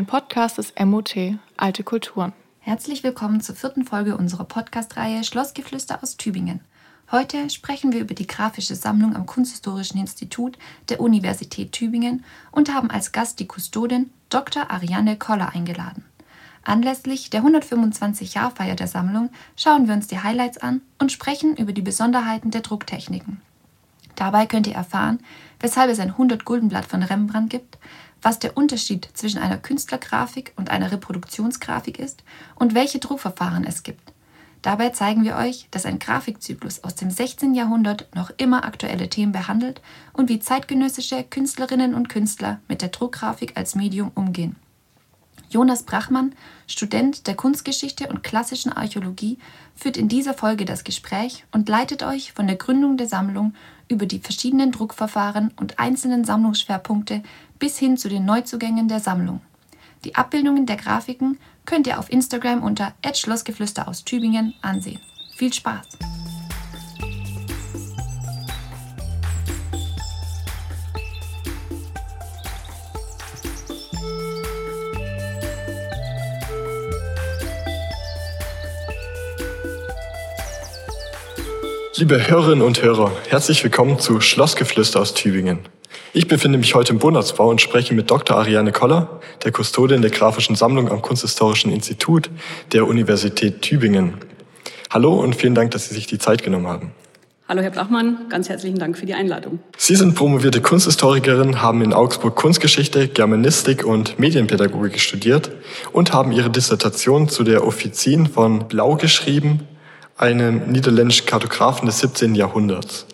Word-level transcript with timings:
ein 0.00 0.06
Podcast 0.06 0.56
des 0.56 0.72
MOT 0.82 1.14
Alte 1.58 1.84
Kulturen. 1.84 2.32
Herzlich 2.60 3.02
willkommen 3.02 3.42
zur 3.42 3.54
vierten 3.54 3.84
Folge 3.84 4.16
unserer 4.16 4.44
Podcast-Reihe 4.44 5.22
Schlossgeflüster 5.24 6.02
aus 6.02 6.16
Tübingen. 6.16 6.60
Heute 7.12 7.50
sprechen 7.50 7.92
wir 7.92 8.00
über 8.00 8.14
die 8.14 8.26
grafische 8.26 8.74
Sammlung 8.76 9.14
am 9.14 9.26
Kunsthistorischen 9.26 10.00
Institut 10.00 10.56
der 10.88 11.00
Universität 11.00 11.72
Tübingen 11.72 12.24
und 12.50 12.72
haben 12.72 12.90
als 12.90 13.12
Gast 13.12 13.40
die 13.40 13.46
Kustodin 13.46 14.08
Dr. 14.30 14.70
Ariane 14.70 15.18
Koller 15.18 15.52
eingeladen. 15.54 16.06
Anlässlich 16.64 17.28
der 17.28 17.42
125-Jahr-Feier 17.42 18.76
der 18.76 18.86
Sammlung 18.86 19.28
schauen 19.54 19.86
wir 19.86 19.92
uns 19.92 20.06
die 20.06 20.20
Highlights 20.20 20.56
an 20.56 20.80
und 20.98 21.12
sprechen 21.12 21.58
über 21.58 21.74
die 21.74 21.82
Besonderheiten 21.82 22.50
der 22.50 22.62
Drucktechniken. 22.62 23.42
Dabei 24.16 24.46
könnt 24.46 24.66
ihr 24.66 24.74
erfahren, 24.74 25.18
weshalb 25.60 25.90
es 25.90 25.98
ein 25.98 26.12
100-Guldenblatt 26.12 26.86
von 26.86 27.02
Rembrandt 27.02 27.50
gibt, 27.50 27.78
was 28.22 28.38
der 28.38 28.56
Unterschied 28.56 29.08
zwischen 29.14 29.38
einer 29.38 29.58
Künstlergrafik 29.58 30.52
und 30.56 30.70
einer 30.70 30.92
Reproduktionsgrafik 30.92 31.98
ist 31.98 32.22
und 32.54 32.74
welche 32.74 32.98
Druckverfahren 32.98 33.64
es 33.64 33.82
gibt. 33.82 34.12
Dabei 34.62 34.90
zeigen 34.90 35.24
wir 35.24 35.36
euch, 35.36 35.68
dass 35.70 35.86
ein 35.86 35.98
Grafikzyklus 35.98 36.84
aus 36.84 36.94
dem 36.94 37.10
16. 37.10 37.54
Jahrhundert 37.54 38.14
noch 38.14 38.30
immer 38.36 38.64
aktuelle 38.64 39.08
Themen 39.08 39.32
behandelt 39.32 39.80
und 40.12 40.28
wie 40.28 40.38
zeitgenössische 40.38 41.24
Künstlerinnen 41.24 41.94
und 41.94 42.10
Künstler 42.10 42.60
mit 42.68 42.82
der 42.82 42.90
Druckgrafik 42.90 43.56
als 43.56 43.74
Medium 43.74 44.10
umgehen. 44.14 44.56
Jonas 45.48 45.82
Brachmann, 45.82 46.32
Student 46.68 47.26
der 47.26 47.34
Kunstgeschichte 47.34 48.06
und 48.08 48.22
klassischen 48.22 48.72
Archäologie, 48.72 49.38
führt 49.74 49.96
in 49.96 50.08
dieser 50.08 50.34
Folge 50.34 50.64
das 50.64 50.84
Gespräch 50.84 51.44
und 51.50 51.68
leitet 51.68 52.04
euch 52.04 52.32
von 52.32 52.46
der 52.46 52.54
Gründung 52.54 52.96
der 52.96 53.08
Sammlung 53.08 53.54
über 53.88 54.06
die 54.06 54.20
verschiedenen 54.20 54.70
Druckverfahren 54.70 55.52
und 55.56 55.80
einzelnen 55.80 56.24
Sammlungsschwerpunkte 56.24 57.24
bis 57.60 57.78
hin 57.78 57.96
zu 57.96 58.08
den 58.08 58.24
Neuzugängen 58.24 58.88
der 58.88 58.98
Sammlung. 58.98 59.40
Die 60.04 60.16
Abbildungen 60.16 60.66
der 60.66 60.76
Grafiken 60.76 61.38
könnt 61.66 61.86
ihr 61.86 62.00
auf 62.00 62.10
Instagram 62.10 62.64
unter 62.64 62.94
@schlossgeflüster 63.14 63.86
aus 63.86 64.02
Tübingen 64.02 64.54
ansehen. 64.62 64.98
Viel 65.36 65.52
Spaß! 65.52 65.86
Liebe 81.96 82.26
Hörerinnen 82.26 82.62
und 82.62 82.80
Hörer, 82.80 83.12
herzlich 83.28 83.62
willkommen 83.62 83.98
zu 83.98 84.22
Schlossgeflüster 84.22 85.00
aus 85.00 85.12
Tübingen. 85.12 85.58
Ich 86.12 86.26
befinde 86.26 86.58
mich 86.58 86.74
heute 86.74 86.92
im 86.92 86.98
Bonatzbau 86.98 87.48
und 87.48 87.60
spreche 87.60 87.94
mit 87.94 88.10
Dr. 88.10 88.36
Ariane 88.36 88.72
Koller, 88.72 89.20
der 89.44 89.52
Kustodin 89.52 90.02
der 90.02 90.10
Grafischen 90.10 90.56
Sammlung 90.56 90.90
am 90.90 91.02
Kunsthistorischen 91.02 91.70
Institut 91.70 92.30
der 92.72 92.88
Universität 92.88 93.62
Tübingen. 93.62 94.14
Hallo 94.90 95.14
und 95.14 95.36
vielen 95.36 95.54
Dank, 95.54 95.70
dass 95.70 95.88
Sie 95.88 95.94
sich 95.94 96.08
die 96.08 96.18
Zeit 96.18 96.42
genommen 96.42 96.66
haben. 96.66 96.90
Hallo 97.46 97.62
Herr 97.62 97.70
Blachmann, 97.70 98.26
ganz 98.28 98.48
herzlichen 98.48 98.80
Dank 98.80 98.98
für 98.98 99.06
die 99.06 99.14
Einladung. 99.14 99.60
Sie 99.76 99.94
sind 99.94 100.16
promovierte 100.16 100.60
Kunsthistorikerin, 100.60 101.62
haben 101.62 101.80
in 101.80 101.92
Augsburg 101.92 102.34
Kunstgeschichte, 102.34 103.06
Germanistik 103.06 103.84
und 103.84 104.18
Medienpädagogik 104.18 104.98
studiert 104.98 105.52
und 105.92 106.12
haben 106.12 106.32
ihre 106.32 106.50
Dissertation 106.50 107.28
zu 107.28 107.44
der 107.44 107.64
Offizin 107.64 108.26
von 108.26 108.66
Blau 108.66 108.96
geschrieben 108.96 109.60
einem 110.20 110.70
niederländischen 110.70 111.26
Kartografen 111.26 111.86
des 111.86 112.00
17. 112.00 112.34
Jahrhunderts. 112.34 113.06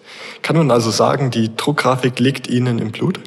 Kann 0.42 0.56
man 0.56 0.70
also 0.70 0.90
sagen, 0.90 1.30
die 1.30 1.56
Druckgrafik 1.56 2.18
liegt 2.18 2.48
Ihnen 2.48 2.78
im 2.78 2.92
Blut? 2.92 3.20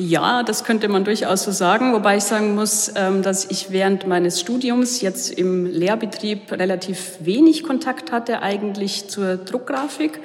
Ja, 0.00 0.44
das 0.44 0.62
könnte 0.62 0.88
man 0.88 1.04
durchaus 1.04 1.42
so 1.42 1.50
sagen, 1.50 1.92
wobei 1.92 2.18
ich 2.18 2.24
sagen 2.24 2.54
muss, 2.54 2.92
ähm, 2.94 3.22
dass 3.22 3.50
ich 3.50 3.72
während 3.72 4.06
meines 4.06 4.40
Studiums 4.40 5.00
jetzt 5.00 5.32
im 5.36 5.66
Lehrbetrieb 5.66 6.52
relativ 6.52 7.16
wenig 7.18 7.64
Kontakt 7.64 8.12
hatte 8.12 8.40
eigentlich 8.40 9.08
zur 9.08 9.36
Druckgrafik 9.36 10.20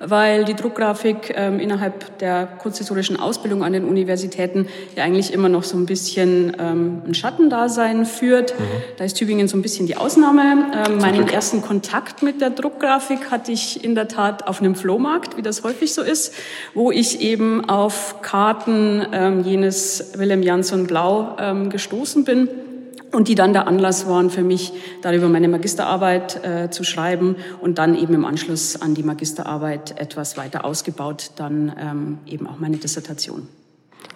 weil 0.00 0.44
die 0.44 0.54
Druckgrafik 0.54 1.34
ähm, 1.36 1.58
innerhalb 1.58 2.18
der 2.18 2.46
kunsthistorischen 2.46 3.18
Ausbildung 3.18 3.64
an 3.64 3.72
den 3.72 3.84
Universitäten 3.84 4.68
ja 4.96 5.04
eigentlich 5.04 5.32
immer 5.32 5.48
noch 5.48 5.64
so 5.64 5.76
ein 5.76 5.86
bisschen 5.86 6.56
ähm, 6.58 7.02
ein 7.06 7.14
Schattendasein 7.14 8.06
führt. 8.06 8.58
Mhm. 8.58 8.64
Da 8.96 9.04
ist 9.04 9.14
Tübingen 9.14 9.48
so 9.48 9.56
ein 9.56 9.62
bisschen 9.62 9.86
die 9.86 9.96
Ausnahme. 9.96 10.72
Ähm, 10.86 10.98
meinen 10.98 11.18
Glück. 11.18 11.32
ersten 11.32 11.62
Kontakt 11.62 12.22
mit 12.22 12.40
der 12.40 12.50
Druckgrafik 12.50 13.30
hatte 13.30 13.52
ich 13.52 13.82
in 13.84 13.94
der 13.94 14.08
Tat 14.08 14.46
auf 14.46 14.60
einem 14.60 14.74
Flohmarkt, 14.74 15.36
wie 15.36 15.42
das 15.42 15.64
häufig 15.64 15.92
so 15.94 16.02
ist, 16.02 16.34
wo 16.74 16.90
ich 16.90 17.20
eben 17.20 17.68
auf 17.68 18.22
Karten 18.22 19.06
ähm, 19.12 19.42
jenes 19.42 20.12
Willem 20.16 20.42
Jansson 20.42 20.86
Blau 20.86 21.36
ähm, 21.40 21.70
gestoßen 21.70 22.24
bin 22.24 22.48
und 23.12 23.28
die 23.28 23.34
dann 23.34 23.52
der 23.52 23.66
Anlass 23.66 24.06
waren 24.06 24.30
für 24.30 24.42
mich, 24.42 24.72
darüber 25.02 25.28
meine 25.28 25.48
Magisterarbeit 25.48 26.44
äh, 26.44 26.70
zu 26.70 26.84
schreiben 26.84 27.36
und 27.60 27.78
dann 27.78 27.96
eben 27.96 28.14
im 28.14 28.24
Anschluss 28.24 28.80
an 28.80 28.94
die 28.94 29.02
Magisterarbeit 29.02 29.98
etwas 29.98 30.36
weiter 30.36 30.64
ausgebaut, 30.64 31.30
dann 31.36 31.72
ähm, 31.80 32.18
eben 32.26 32.46
auch 32.46 32.58
meine 32.58 32.76
Dissertation. 32.76 33.48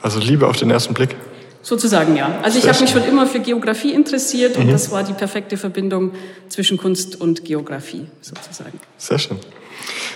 Also 0.02 0.18
Liebe 0.20 0.46
auf 0.46 0.56
den 0.56 0.70
ersten 0.70 0.94
Blick? 0.94 1.16
Sozusagen 1.62 2.16
ja. 2.16 2.40
Also 2.42 2.58
ich 2.58 2.68
habe 2.68 2.80
mich 2.80 2.90
schon 2.90 3.04
immer 3.04 3.26
für 3.26 3.38
Geografie 3.38 3.92
interessiert 3.92 4.56
mhm. 4.56 4.64
und 4.64 4.72
das 4.72 4.90
war 4.90 5.04
die 5.04 5.12
perfekte 5.12 5.56
Verbindung 5.56 6.10
zwischen 6.48 6.76
Kunst 6.76 7.20
und 7.20 7.44
Geografie 7.44 8.06
sozusagen. 8.20 8.80
Sehr 8.98 9.18
schön. 9.18 9.38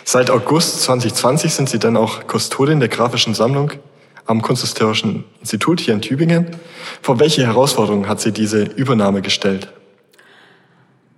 Seit 0.04 0.30
August 0.30 0.82
2020 0.82 1.54
sind 1.54 1.68
Sie 1.68 1.78
dann 1.78 1.96
auch 1.96 2.26
Kustodin 2.26 2.80
der 2.80 2.88
Grafischen 2.88 3.34
Sammlung 3.34 3.72
am 4.26 4.42
Kunsthistorischen 4.42 5.24
Institut 5.40 5.80
hier 5.80 5.94
in 5.94 6.02
Tübingen. 6.02 6.46
Vor 7.02 7.20
welche 7.20 7.46
Herausforderungen 7.46 8.08
hat 8.08 8.20
Sie 8.20 8.32
diese 8.32 8.62
Übernahme 8.62 9.22
gestellt? 9.22 9.68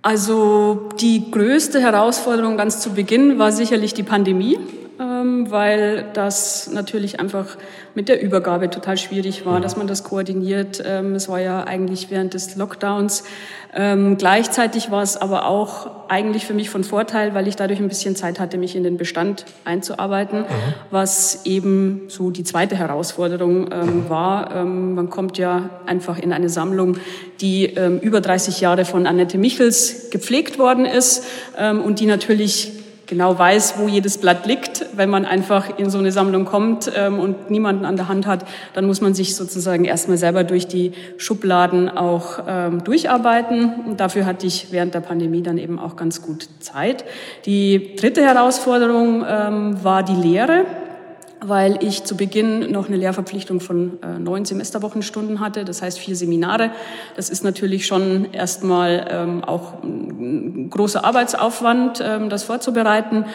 Also 0.01 0.89
die 0.99 1.29
größte 1.29 1.81
Herausforderung 1.81 2.55
ganz 2.55 2.79
zu 2.79 2.91
Beginn 2.91 3.37
war 3.37 3.51
sicherlich 3.51 3.93
die 3.93 4.03
Pandemie, 4.03 4.57
weil 4.99 6.05
das 6.13 6.69
natürlich 6.71 7.19
einfach 7.19 7.57
mit 7.95 8.09
der 8.09 8.21
Übergabe 8.21 8.69
total 8.69 8.97
schwierig 8.97 9.45
war, 9.45 9.61
dass 9.61 9.77
man 9.77 9.87
das 9.87 10.03
koordiniert. 10.03 10.83
Ähm, 10.85 11.15
es 11.15 11.29
war 11.29 11.39
ja 11.39 11.63
eigentlich 11.63 12.11
während 12.11 12.33
des 12.33 12.55
Lockdowns. 12.55 13.23
Ähm, 13.73 14.17
gleichzeitig 14.17 14.89
war 14.89 15.03
es 15.03 15.15
aber 15.15 15.45
auch 15.45 16.09
eigentlich 16.09 16.45
für 16.45 16.55
mich 16.55 16.71
von 16.71 16.83
Vorteil, 16.83 17.35
weil 17.35 17.47
ich 17.47 17.55
dadurch 17.55 17.79
ein 17.79 17.87
bisschen 17.87 18.15
Zeit 18.15 18.39
hatte, 18.39 18.57
mich 18.57 18.75
in 18.75 18.83
den 18.83 18.97
Bestand 18.97 19.45
einzuarbeiten, 19.63 20.45
was 20.89 21.45
eben 21.45 22.01
so 22.07 22.31
die 22.31 22.43
zweite 22.43 22.75
Herausforderung 22.75 23.69
ähm, 23.71 24.09
war. 24.09 24.55
Ähm, 24.55 24.95
man 24.95 25.09
kommt 25.09 25.37
ja 25.37 25.69
einfach 25.85 26.17
in 26.17 26.33
eine 26.33 26.49
Sammlung, 26.49 26.97
die 27.41 27.65
ähm, 27.65 27.99
über 27.99 28.21
30 28.21 28.59
Jahre 28.59 28.85
von 28.85 29.05
Annette 29.05 29.37
Michels 29.37 30.09
gepflegt 30.09 30.57
worden 30.57 30.85
ist 30.85 31.23
ähm, 31.57 31.81
und 31.81 31.99
die 31.99 32.07
natürlich 32.07 32.78
genau 33.09 33.37
weiß, 33.37 33.75
wo 33.77 33.87
jedes 33.87 34.19
Blatt 34.19 34.45
liegt. 34.45 34.85
Wenn 34.93 35.09
man 35.09 35.25
einfach 35.25 35.77
in 35.77 35.89
so 35.89 35.97
eine 35.97 36.11
Sammlung 36.11 36.45
kommt 36.45 36.89
ähm, 36.95 37.19
und 37.19 37.49
niemanden 37.49 37.83
an 37.83 37.97
der 37.97 38.07
Hand 38.07 38.27
hat, 38.27 38.45
dann 38.73 38.85
muss 38.85 39.01
man 39.01 39.13
sich 39.13 39.35
sozusagen 39.35 39.83
erstmal 39.83 40.17
selber 40.17 40.43
durch 40.43 40.67
die 40.67 40.93
Schubladen 41.17 41.89
auch 41.89 42.43
ähm, 42.47 42.83
durcharbeiten. 42.83 43.73
Und 43.87 43.99
dafür 43.99 44.25
hatte 44.25 44.45
ich 44.45 44.67
während 44.71 44.93
der 44.93 45.01
Pandemie 45.01 45.41
dann 45.41 45.57
eben 45.57 45.79
auch 45.79 45.95
ganz 45.95 46.21
gut 46.21 46.47
Zeit. 46.59 47.03
Die 47.45 47.95
dritte 47.95 48.21
Herausforderung 48.21 49.25
ähm, 49.27 49.83
war 49.83 50.03
die 50.03 50.13
Lehre 50.13 50.65
weil 51.41 51.83
ich 51.83 52.03
zu 52.03 52.17
Beginn 52.17 52.71
noch 52.71 52.87
eine 52.87 52.97
Lehrverpflichtung 52.97 53.59
von 53.59 54.01
äh, 54.01 54.19
neun 54.19 54.45
Semesterwochenstunden 54.45 55.39
hatte, 55.39 55.65
das 55.65 55.81
heißt 55.81 55.99
vier 55.99 56.15
Seminare. 56.15 56.71
Das 57.15 57.29
ist 57.29 57.43
natürlich 57.43 57.87
schon 57.87 58.33
erstmal 58.33 59.07
ähm, 59.09 59.43
auch 59.43 59.83
ein 59.83 60.69
großer 60.69 61.03
Arbeitsaufwand, 61.03 62.03
ähm, 62.03 62.29
das 62.29 62.43
vorzubereiten. 62.43 63.25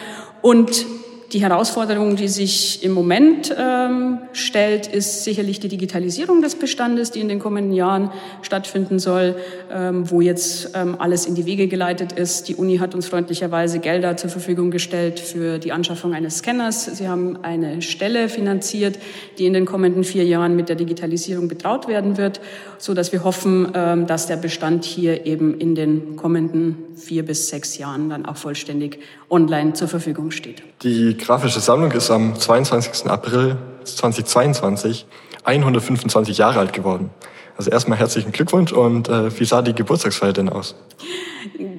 Und 0.41 0.85
die 1.33 1.41
Herausforderung, 1.41 2.15
die 2.15 2.27
sich 2.27 2.83
im 2.83 2.91
Moment 2.91 3.53
ähm, 3.57 4.19
stellt, 4.33 4.87
ist 4.87 5.23
sicherlich 5.23 5.59
die 5.59 5.67
Digitalisierung 5.67 6.41
des 6.41 6.55
Bestandes, 6.55 7.11
die 7.11 7.19
in 7.19 7.27
den 7.27 7.39
kommenden 7.39 7.73
Jahren 7.73 8.11
stattfinden 8.41 8.99
soll, 8.99 9.35
ähm, 9.71 10.09
wo 10.09 10.21
jetzt 10.21 10.71
ähm, 10.75 10.95
alles 10.99 11.25
in 11.25 11.35
die 11.35 11.45
Wege 11.45 11.67
geleitet 11.67 12.11
ist. 12.13 12.47
Die 12.47 12.55
Uni 12.55 12.77
hat 12.77 12.93
uns 12.93 13.07
freundlicherweise 13.07 13.79
Gelder 13.79 14.17
zur 14.17 14.29
Verfügung 14.29 14.71
gestellt 14.71 15.19
für 15.19 15.57
die 15.57 15.71
Anschaffung 15.71 16.13
eines 16.13 16.37
Scanners. 16.37 16.85
Sie 16.85 17.07
haben 17.07 17.37
eine 17.43 17.81
Stelle 17.81 18.29
finanziert, 18.29 18.99
die 19.37 19.45
in 19.45 19.53
den 19.53 19.65
kommenden 19.65 20.03
vier 20.03 20.25
Jahren 20.25 20.55
mit 20.55 20.69
der 20.69 20.75
Digitalisierung 20.75 21.47
betraut 21.47 21.87
werden 21.87 22.17
wird, 22.17 22.39
so 22.77 22.93
dass 22.93 23.11
wir 23.11 23.23
hoffen, 23.23 23.71
ähm, 23.73 24.07
dass 24.07 24.27
der 24.27 24.37
Bestand 24.37 24.85
hier 24.85 25.25
eben 25.25 25.59
in 25.59 25.75
den 25.75 26.15
kommenden 26.15 26.77
vier 26.95 27.25
bis 27.25 27.49
sechs 27.49 27.77
Jahren 27.77 28.09
dann 28.09 28.25
auch 28.25 28.37
vollständig 28.37 28.99
online 29.29 29.73
zur 29.73 29.87
Verfügung 29.87 30.31
steht. 30.31 30.61
Die 30.83 31.14
grafische 31.17 31.59
Sammlung 31.59 31.91
ist 31.91 32.11
am 32.11 32.35
22. 32.39 33.09
April 33.09 33.57
2022 33.83 35.05
125 35.43 36.37
Jahre 36.37 36.59
alt 36.59 36.73
geworden. 36.73 37.09
Also 37.57 37.71
erstmal 37.71 37.97
herzlichen 37.97 38.31
Glückwunsch 38.31 38.73
und 38.73 39.07
äh, 39.07 39.39
wie 39.39 39.45
sah 39.45 39.61
die 39.61 39.73
Geburtstagsfeier 39.73 40.33
denn 40.33 40.49
aus? 40.49 40.75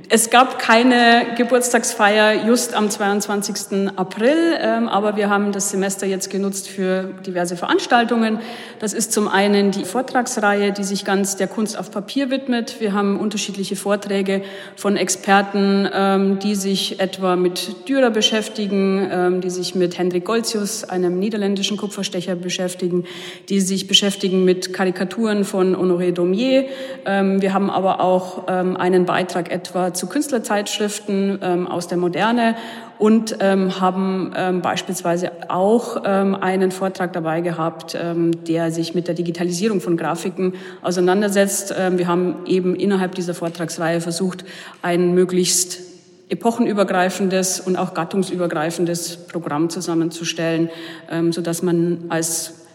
Es 0.09 0.31
gab 0.31 0.61
keine 0.61 1.35
Geburtstagsfeier 1.37 2.47
just 2.47 2.75
am 2.75 2.89
22. 2.89 3.91
April, 3.97 4.37
ähm, 4.61 4.89
aber 4.89 5.17
wir 5.17 5.29
haben 5.29 5.51
das 5.51 5.71
Semester 5.71 6.07
jetzt 6.07 6.31
genutzt 6.31 6.69
für 6.69 7.15
diverse 7.27 7.57
Veranstaltungen. 7.57 8.39
Das 8.79 8.93
ist 8.93 9.13
zum 9.13 9.27
einen 9.27 9.73
die 9.73 9.85
Vortragsreihe, 9.85 10.73
die 10.73 10.85
sich 10.85 11.05
ganz 11.05 11.37
der 11.37 11.49
Kunst 11.49 11.77
auf 11.77 11.91
Papier 11.91 12.31
widmet. 12.31 12.77
Wir 12.79 12.93
haben 12.93 13.19
unterschiedliche 13.19 13.75
Vorträge 13.75 14.43
von 14.77 14.97
Experten, 14.97 15.89
ähm, 15.93 16.39
die 16.39 16.55
sich 16.55 17.01
etwa 17.01 17.35
mit 17.35 17.89
Dürer 17.89 18.11
beschäftigen, 18.11 19.09
ähm, 19.11 19.41
die 19.41 19.51
sich 19.51 19.75
mit 19.75 19.99
Hendrik 19.99 20.25
Goltzius, 20.25 20.85
einem 20.85 21.19
niederländischen 21.19 21.77
Kupferstecher, 21.77 22.37
beschäftigen, 22.37 23.05
die 23.49 23.61
sich 23.61 23.89
beschäftigen 23.89 24.45
mit 24.45 24.73
Karikaturen 24.73 25.45
von 25.45 25.66
Honoré 25.75 26.13
Daumier. 26.13 26.67
Wir 27.05 27.53
haben 27.53 27.71
aber 27.71 28.01
auch 28.01 28.47
einen 28.47 29.07
Beitrag 29.07 29.51
etwa 29.51 29.95
zu 29.95 30.07
Künstlerzeitschriften 30.09 31.39
ähm, 31.43 31.67
aus 31.67 31.89
der 31.89 31.99
Moderne 31.99 32.57
und 32.99 33.37
ähm, 33.41 33.81
haben 33.81 34.33
ähm, 34.37 34.63
beispielsweise 34.63 35.33
auch 35.49 36.03
ähm, 36.05 36.35
einen 36.35 36.71
Vortrag 36.71 37.13
dabei 37.13 37.41
gehabt, 37.41 37.97
ähm, 38.01 38.45
der 38.45 38.71
sich 38.71 38.95
mit 38.95 39.09
der 39.09 39.15
Digitalisierung 39.15 39.81
von 39.81 39.97
Grafiken 39.97 40.55
auseinandersetzt. 40.83 41.75
Ähm, 41.77 41.99
wir 41.99 42.07
haben 42.07 42.37
eben 42.47 42.75
innerhalb 42.75 43.15
dieser 43.15 43.35
Vortragsreihe 43.35 44.01
versucht, 44.01 44.45
ein 44.83 45.15
möglichst 45.15 45.81
epochenübergreifendes 46.29 47.61
und 47.61 47.77
auch 47.77 47.95
gattungsübergreifendes 47.95 49.29
Programm 49.29 49.71
zusammenzustellen, 49.71 50.71
ähm, 51.11 51.33
so 51.33 51.43
dass 51.43 51.63
man 51.63 52.05
als 52.09 52.66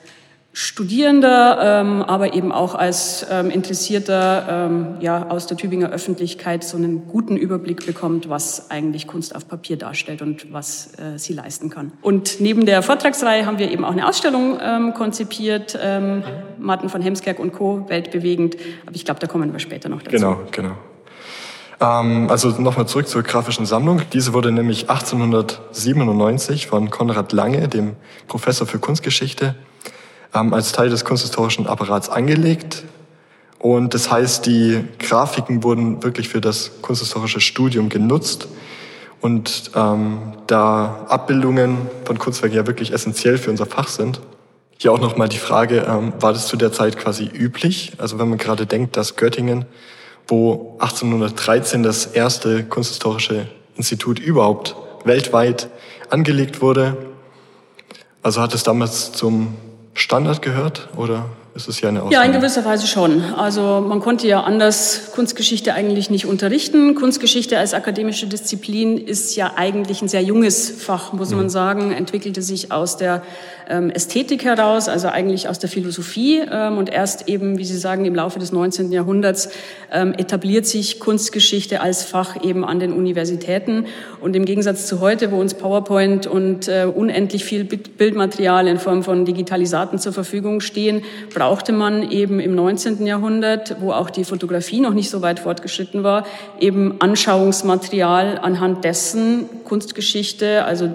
Studierender, 0.53 1.59
ähm, 1.61 2.01
aber 2.01 2.33
eben 2.33 2.51
auch 2.51 2.75
als 2.75 3.25
ähm, 3.31 3.49
Interessierter 3.49 4.67
ähm, 4.69 4.95
ja, 4.99 5.29
aus 5.29 5.47
der 5.47 5.55
Tübinger 5.55 5.91
Öffentlichkeit 5.91 6.65
so 6.65 6.75
einen 6.75 7.07
guten 7.07 7.37
Überblick 7.37 7.85
bekommt, 7.85 8.27
was 8.27 8.69
eigentlich 8.69 9.07
Kunst 9.07 9.33
auf 9.33 9.47
Papier 9.47 9.77
darstellt 9.77 10.21
und 10.21 10.51
was 10.51 10.91
äh, 10.99 11.17
sie 11.17 11.31
leisten 11.31 11.69
kann. 11.69 11.93
Und 12.01 12.41
neben 12.41 12.65
der 12.65 12.83
Vortragsreihe 12.83 13.45
haben 13.45 13.59
wir 13.59 13.71
eben 13.71 13.85
auch 13.85 13.93
eine 13.93 14.05
Ausstellung 14.07 14.59
ähm, 14.61 14.93
konzipiert, 14.93 15.79
ähm, 15.81 16.23
Martin 16.59 16.89
von 16.89 17.01
Hemskerk 17.01 17.39
und 17.39 17.53
Co., 17.53 17.85
weltbewegend. 17.87 18.57
Aber 18.85 18.95
ich 18.95 19.05
glaube, 19.05 19.21
da 19.21 19.27
kommen 19.27 19.53
wir 19.53 19.59
später 19.59 19.87
noch 19.87 20.01
dazu. 20.01 20.17
Genau, 20.17 20.39
genau. 20.51 20.73
Ähm, 21.81 22.27
also 22.29 22.49
nochmal 22.49 22.87
zurück 22.87 23.07
zur 23.07 23.23
grafischen 23.23 23.65
Sammlung. 23.65 24.01
Diese 24.13 24.33
wurde 24.33 24.51
nämlich 24.51 24.89
1897 24.89 26.67
von 26.67 26.89
Konrad 26.89 27.31
Lange, 27.31 27.67
dem 27.67 27.95
Professor 28.27 28.67
für 28.67 28.79
Kunstgeschichte, 28.79 29.55
ähm, 30.33 30.53
als 30.53 30.71
Teil 30.71 30.89
des 30.89 31.05
kunsthistorischen 31.05 31.67
Apparats 31.67 32.09
angelegt. 32.09 32.83
Und 33.59 33.93
das 33.93 34.11
heißt, 34.11 34.45
die 34.45 34.83
Grafiken 34.99 35.63
wurden 35.63 36.01
wirklich 36.03 36.29
für 36.29 36.41
das 36.41 36.81
kunsthistorische 36.81 37.41
Studium 37.41 37.89
genutzt. 37.89 38.47
Und 39.21 39.71
ähm, 39.75 40.33
da 40.47 41.05
Abbildungen 41.07 41.77
von 42.05 42.17
Kunstwerken 42.17 42.57
ja 42.57 42.65
wirklich 42.65 42.91
essentiell 42.91 43.37
für 43.37 43.51
unser 43.51 43.67
Fach 43.67 43.87
sind, 43.87 44.19
hier 44.81 44.91
auch 44.91 44.99
nochmal 44.99 45.29
die 45.29 45.37
Frage, 45.37 45.85
ähm, 45.87 46.11
war 46.19 46.33
das 46.33 46.47
zu 46.47 46.57
der 46.57 46.71
Zeit 46.71 46.97
quasi 46.97 47.25
üblich? 47.25 47.91
Also 47.99 48.17
wenn 48.17 48.29
man 48.29 48.39
gerade 48.39 48.65
denkt, 48.65 48.97
dass 48.97 49.15
Göttingen, 49.15 49.65
wo 50.27 50.75
1813 50.79 51.83
das 51.83 52.07
erste 52.07 52.63
kunsthistorische 52.63 53.47
Institut 53.75 54.17
überhaupt 54.17 54.75
weltweit 55.05 55.69
angelegt 56.09 56.63
wurde, 56.63 56.97
also 58.23 58.41
hat 58.41 58.55
es 58.55 58.63
damals 58.63 59.11
zum 59.11 59.53
Standard 59.93 60.41
gehört 60.41 60.89
oder 60.95 61.25
ist 61.53 61.67
es 61.67 61.81
ja 61.81 61.89
eine 61.89 62.01
Ausnahme? 62.01 62.13
Ja, 62.13 62.23
in 62.23 62.31
gewisser 62.31 62.63
Weise 62.63 62.87
schon. 62.87 63.21
Also 63.35 63.83
man 63.85 63.99
konnte 63.99 64.25
ja 64.25 64.41
anders 64.41 65.11
Kunstgeschichte 65.13 65.73
eigentlich 65.73 66.09
nicht 66.09 66.25
unterrichten. 66.25 66.95
Kunstgeschichte 66.95 67.57
als 67.57 67.73
akademische 67.73 68.27
Disziplin 68.27 68.97
ist 68.97 69.35
ja 69.35 69.53
eigentlich 69.57 70.01
ein 70.01 70.07
sehr 70.07 70.21
junges 70.21 70.69
Fach, 70.69 71.11
muss 71.11 71.31
man 71.31 71.45
mhm. 71.45 71.49
sagen, 71.49 71.91
entwickelte 71.91 72.41
sich 72.41 72.71
aus 72.71 72.95
der 72.95 73.21
ähm, 73.71 73.89
Ästhetik 73.89 74.43
heraus, 74.43 74.87
also 74.87 75.07
eigentlich 75.07 75.47
aus 75.47 75.59
der 75.59 75.69
Philosophie. 75.69 76.41
Ähm, 76.49 76.77
und 76.77 76.89
erst 76.89 77.27
eben, 77.27 77.57
wie 77.57 77.65
Sie 77.65 77.77
sagen, 77.77 78.05
im 78.05 78.15
Laufe 78.15 78.39
des 78.39 78.51
19. 78.51 78.91
Jahrhunderts 78.91 79.49
ähm, 79.91 80.13
etabliert 80.13 80.65
sich 80.65 80.99
Kunstgeschichte 80.99 81.81
als 81.81 82.03
Fach 82.03 82.43
eben 82.43 82.65
an 82.65 82.79
den 82.79 82.93
Universitäten. 82.93 83.85
Und 84.19 84.35
im 84.35 84.45
Gegensatz 84.45 84.87
zu 84.87 84.99
heute, 84.99 85.31
wo 85.31 85.39
uns 85.39 85.53
PowerPoint 85.53 86.27
und 86.27 86.67
äh, 86.67 86.85
unendlich 86.85 87.43
viel 87.43 87.63
Bildmaterial 87.63 88.67
in 88.67 88.79
Form 88.79 89.03
von 89.03 89.25
Digitalisaten 89.25 89.99
zur 89.99 90.13
Verfügung 90.13 90.61
stehen, 90.61 91.03
brauchte 91.41 91.71
man 91.71 92.11
eben 92.11 92.39
im 92.39 92.53
19. 92.53 93.03
Jahrhundert, 93.07 93.77
wo 93.79 93.93
auch 93.93 94.11
die 94.11 94.25
Fotografie 94.25 94.79
noch 94.79 94.93
nicht 94.93 95.09
so 95.09 95.23
weit 95.23 95.39
fortgeschritten 95.39 96.03
war, 96.03 96.23
eben 96.59 97.01
Anschauungsmaterial 97.01 98.37
anhand 98.37 98.83
dessen 98.83 99.49
Kunstgeschichte, 99.63 100.63
also 100.65 100.91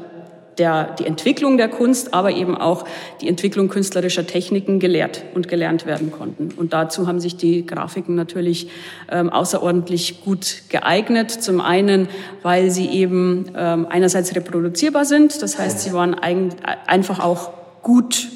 der, 0.57 0.95
die 1.01 1.05
Entwicklung 1.05 1.57
der 1.57 1.67
Kunst, 1.67 2.15
aber 2.15 2.31
eben 2.31 2.57
auch 2.57 2.85
die 3.21 3.27
Entwicklung 3.27 3.69
künstlerischer 3.69 4.25
Techniken 4.25 4.79
gelehrt 4.79 5.25
und 5.35 5.49
gelernt 5.49 5.85
werden 5.85 6.13
konnten. 6.13 6.51
Und 6.57 6.73
dazu 6.73 7.09
haben 7.09 7.19
sich 7.19 7.37
die 7.37 7.67
Grafiken 7.67 8.15
natürlich 8.15 8.69
ähm, 9.11 9.31
außerordentlich 9.31 10.25
gut 10.25 10.63
geeignet. 10.69 11.33
Zum 11.33 11.61
einen, 11.61 12.07
weil 12.45 12.71
sie 12.71 12.87
eben 12.87 13.47
ähm, 13.57 13.89
einerseits 13.91 14.37
reproduzierbar 14.37 15.07
sind, 15.07 15.43
das 15.43 15.59
heißt, 15.59 15.81
sie 15.81 15.93
waren 15.93 16.15
ein, 16.15 16.55
einfach 16.87 17.19
auch 17.19 17.51
gut 17.83 18.29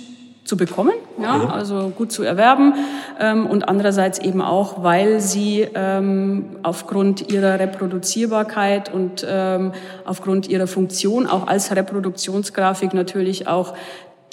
zu 0.50 0.56
bekommen, 0.56 0.94
ja, 1.23 1.38
mhm. 1.38 1.47
also 1.47 1.93
gut 1.97 2.11
zu 2.11 2.25
erwerben 2.25 2.75
ähm, 3.20 3.47
und 3.47 3.69
andererseits 3.69 4.19
eben 4.19 4.43
auch, 4.43 4.82
weil 4.82 5.20
sie 5.20 5.64
ähm, 5.76 6.56
aufgrund 6.64 7.31
ihrer 7.32 7.61
Reproduzierbarkeit 7.61 8.93
und 8.93 9.25
ähm, 9.29 9.70
aufgrund 10.05 10.49
ihrer 10.49 10.67
Funktion 10.67 11.29
auch 11.29 11.47
als 11.47 11.75
Reproduktionsgrafik 11.75 12.94
natürlich 12.94 13.47
auch 13.47 13.75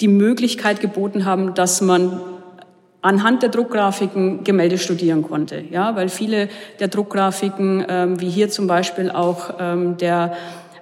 die 0.00 0.08
Möglichkeit 0.08 0.80
geboten 0.80 1.24
haben, 1.24 1.54
dass 1.54 1.80
man 1.82 2.20
anhand 3.00 3.44
der 3.44 3.50
Druckgrafiken 3.50 4.42
Gemälde 4.42 4.76
studieren 4.76 5.22
konnte, 5.22 5.62
ja, 5.70 5.94
weil 5.94 6.08
viele 6.08 6.48
der 6.80 6.88
Druckgrafiken, 6.88 7.86
ähm, 7.88 8.20
wie 8.20 8.28
hier 8.28 8.50
zum 8.50 8.66
Beispiel 8.66 9.12
auch 9.12 9.54
ähm, 9.60 9.96
der 9.98 10.32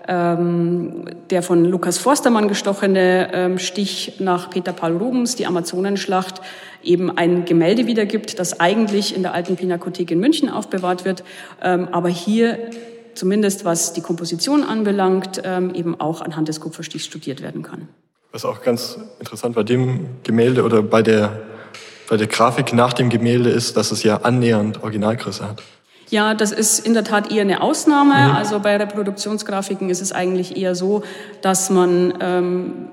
der 0.08 1.43
von 1.43 1.64
Lukas 1.64 1.99
Forstermann 1.99 2.47
gestochene 2.47 3.31
ähm, 3.32 3.58
Stich 3.58 4.20
nach 4.20 4.50
Peter 4.50 4.73
Paul 4.73 4.97
Rubens, 4.97 5.35
die 5.35 5.47
Amazonenschlacht, 5.47 6.41
eben 6.82 7.17
ein 7.17 7.44
Gemälde 7.44 7.87
wiedergibt, 7.87 8.38
das 8.38 8.60
eigentlich 8.60 9.17
in 9.17 9.22
der 9.22 9.34
alten 9.34 9.56
Pinakothek 9.56 10.10
in 10.10 10.20
München 10.20 10.48
aufbewahrt 10.48 11.05
wird, 11.05 11.25
ähm, 11.63 11.89
aber 11.91 12.08
hier 12.08 12.70
zumindest 13.15 13.65
was 13.65 13.93
die 13.93 14.01
Komposition 14.01 14.63
anbelangt, 14.63 15.41
ähm, 15.44 15.75
eben 15.75 15.98
auch 16.01 16.20
anhand 16.20 16.48
des 16.48 16.60
Kupferstichs 16.60 17.05
studiert 17.05 17.43
werden 17.43 17.63
kann. 17.63 17.89
Was 18.32 18.44
auch 18.44 18.63
ganz 18.63 18.98
interessant 19.19 19.55
bei 19.55 19.63
dem 19.63 20.06
Gemälde 20.22 20.63
oder 20.63 20.82
bei 20.82 21.03
der, 21.03 21.41
bei 22.08 22.17
der 22.17 22.27
Grafik 22.27 22.72
nach 22.72 22.93
dem 22.93 23.08
Gemälde 23.08 23.51
ist, 23.51 23.77
dass 23.77 23.93
es 23.93 24.03
ja 24.03 24.19
annähernd 24.19 24.82
Originalgröße 24.82 25.48
hat. 25.48 25.63
Ja, 26.08 26.34
das 26.34 26.53
ist 26.53 26.86
in 26.86 26.94
der 26.94 27.05
Tat 27.05 27.32
eher 27.32 27.43
eine 27.43 27.63
Ausnahme. 27.63 28.15
Mhm. 28.15 28.36
Also 28.36 28.60
bei 28.60 28.77
Reproduktionsgrafiken 28.77 29.91
ist 29.91 30.01
es 30.01 30.13
eigentlich 30.13 30.56
eher 30.56 30.75
so, 30.75 31.03
dass 31.43 31.69
man 31.69 32.15
ähm, 32.20 32.89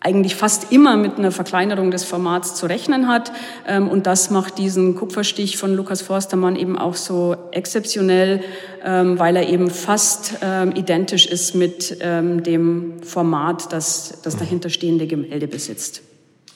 eigentlich 0.00 0.36
fast 0.36 0.70
immer 0.70 0.96
mit 0.96 1.18
einer 1.18 1.32
Verkleinerung 1.32 1.90
des 1.90 2.04
Formats 2.04 2.54
zu 2.54 2.66
rechnen 2.66 3.08
hat. 3.08 3.32
Ähm, 3.66 3.88
und 3.88 4.06
das 4.06 4.30
macht 4.30 4.58
diesen 4.58 4.94
Kupferstich 4.94 5.56
von 5.56 5.74
Lukas 5.74 6.02
Forstermann 6.02 6.54
eben 6.54 6.78
auch 6.78 6.94
so 6.94 7.34
exzeptionell, 7.50 8.44
ähm, 8.84 9.18
weil 9.18 9.34
er 9.34 9.48
eben 9.48 9.70
fast 9.70 10.34
ähm, 10.40 10.72
identisch 10.76 11.26
ist 11.26 11.54
mit 11.56 11.98
dem 12.00 13.02
Format, 13.02 13.72
das 13.72 14.20
das 14.22 14.36
dahinterstehende 14.36 15.06
Gemälde 15.06 15.48
besitzt. 15.48 16.02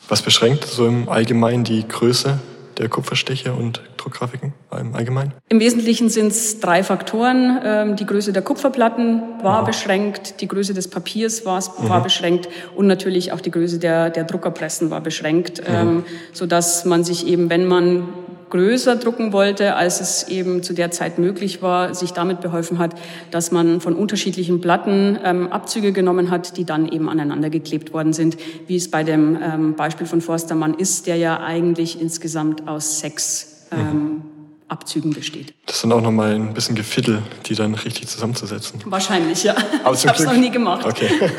Was 0.08 0.22
beschränkt 0.22 0.64
so 0.64 0.86
im 0.86 1.08
Allgemeinen 1.08 1.64
die 1.64 1.86
Größe 1.86 2.38
der 2.78 2.88
Kupferstiche 2.88 3.52
und 3.52 3.82
Druckgrafiken 3.96 4.52
im 4.78 4.94
Allgemeinen? 4.94 5.32
Im 5.48 5.60
Wesentlichen 5.60 6.08
sind 6.08 6.28
es 6.28 6.60
drei 6.60 6.82
Faktoren. 6.82 7.60
Ähm, 7.64 7.96
die 7.96 8.06
Größe 8.06 8.32
der 8.32 8.42
Kupferplatten 8.42 9.22
war 9.42 9.62
mhm. 9.62 9.66
beschränkt, 9.66 10.40
die 10.40 10.48
Größe 10.48 10.74
des 10.74 10.88
Papiers 10.88 11.44
war, 11.44 11.62
war 11.88 12.00
mhm. 12.00 12.04
beschränkt 12.04 12.48
und 12.74 12.86
natürlich 12.86 13.32
auch 13.32 13.40
die 13.40 13.50
Größe 13.50 13.78
der, 13.78 14.10
der 14.10 14.24
Druckerpressen 14.24 14.90
war 14.90 15.00
beschränkt, 15.00 15.60
mhm. 15.60 15.74
ähm, 15.74 16.04
sodass 16.32 16.84
man 16.84 17.04
sich 17.04 17.26
eben, 17.26 17.50
wenn 17.50 17.66
man 17.66 18.08
größer 18.52 18.96
drucken 18.96 19.32
wollte, 19.32 19.76
als 19.76 20.02
es 20.02 20.28
eben 20.28 20.62
zu 20.62 20.74
der 20.74 20.90
Zeit 20.90 21.18
möglich 21.18 21.62
war, 21.62 21.94
sich 21.94 22.12
damit 22.12 22.42
beholfen 22.42 22.78
hat, 22.78 22.94
dass 23.30 23.50
man 23.50 23.80
von 23.80 23.96
unterschiedlichen 23.96 24.60
Platten 24.60 25.18
ähm, 25.24 25.50
Abzüge 25.50 25.92
genommen 25.92 26.30
hat, 26.30 26.58
die 26.58 26.66
dann 26.66 26.86
eben 26.86 27.08
aneinander 27.08 27.48
geklebt 27.48 27.94
worden 27.94 28.12
sind, 28.12 28.36
wie 28.66 28.76
es 28.76 28.90
bei 28.90 29.04
dem 29.04 29.38
ähm, 29.42 29.74
Beispiel 29.74 30.06
von 30.06 30.20
Forstermann 30.20 30.74
ist, 30.74 31.06
der 31.06 31.16
ja 31.16 31.40
eigentlich 31.40 31.98
insgesamt 31.98 32.68
aus 32.68 33.00
sechs 33.00 33.68
ähm, 33.72 33.78
mhm. 33.78 34.22
Abzügen 34.68 35.14
besteht. 35.14 35.54
Das 35.64 35.80
sind 35.80 35.90
auch 35.90 36.02
nochmal 36.02 36.34
ein 36.34 36.52
bisschen 36.52 36.74
Gefittel, 36.74 37.22
die 37.46 37.54
dann 37.54 37.74
richtig 37.74 38.08
zusammenzusetzen. 38.08 38.82
Wahrscheinlich, 38.84 39.44
ja. 39.44 39.54
Aber 39.82 39.94
ich 39.94 40.06
habe 40.06 40.18
es 40.18 40.26
noch 40.26 40.36
nie 40.36 40.50
gemacht. 40.50 40.84
Okay. 40.84 41.08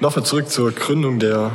nochmal 0.00 0.24
zurück 0.24 0.48
zur 0.48 0.72
Gründung 0.72 1.18
der 1.18 1.50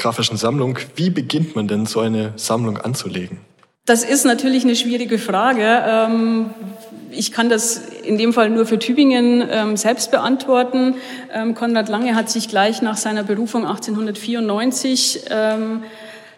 grafischen 0.00 0.36
Sammlung. 0.36 0.78
Wie 0.96 1.10
beginnt 1.10 1.54
man 1.54 1.68
denn 1.68 1.86
so 1.86 2.00
eine 2.00 2.32
Sammlung 2.36 2.78
anzulegen? 2.78 3.38
Das 3.86 4.02
ist 4.04 4.24
natürlich 4.24 4.64
eine 4.64 4.76
schwierige 4.76 5.18
Frage. 5.18 5.82
Ähm, 5.86 6.46
ich 7.10 7.32
kann 7.32 7.48
das 7.48 7.80
in 8.04 8.18
dem 8.18 8.32
Fall 8.32 8.50
nur 8.50 8.66
für 8.66 8.78
Tübingen 8.78 9.46
ähm, 9.50 9.76
selbst 9.76 10.10
beantworten. 10.10 10.94
Ähm, 11.32 11.54
Konrad 11.54 11.88
Lange 11.88 12.14
hat 12.14 12.30
sich 12.30 12.48
gleich 12.48 12.82
nach 12.82 12.96
seiner 12.96 13.24
Berufung 13.24 13.66
1894 13.66 15.22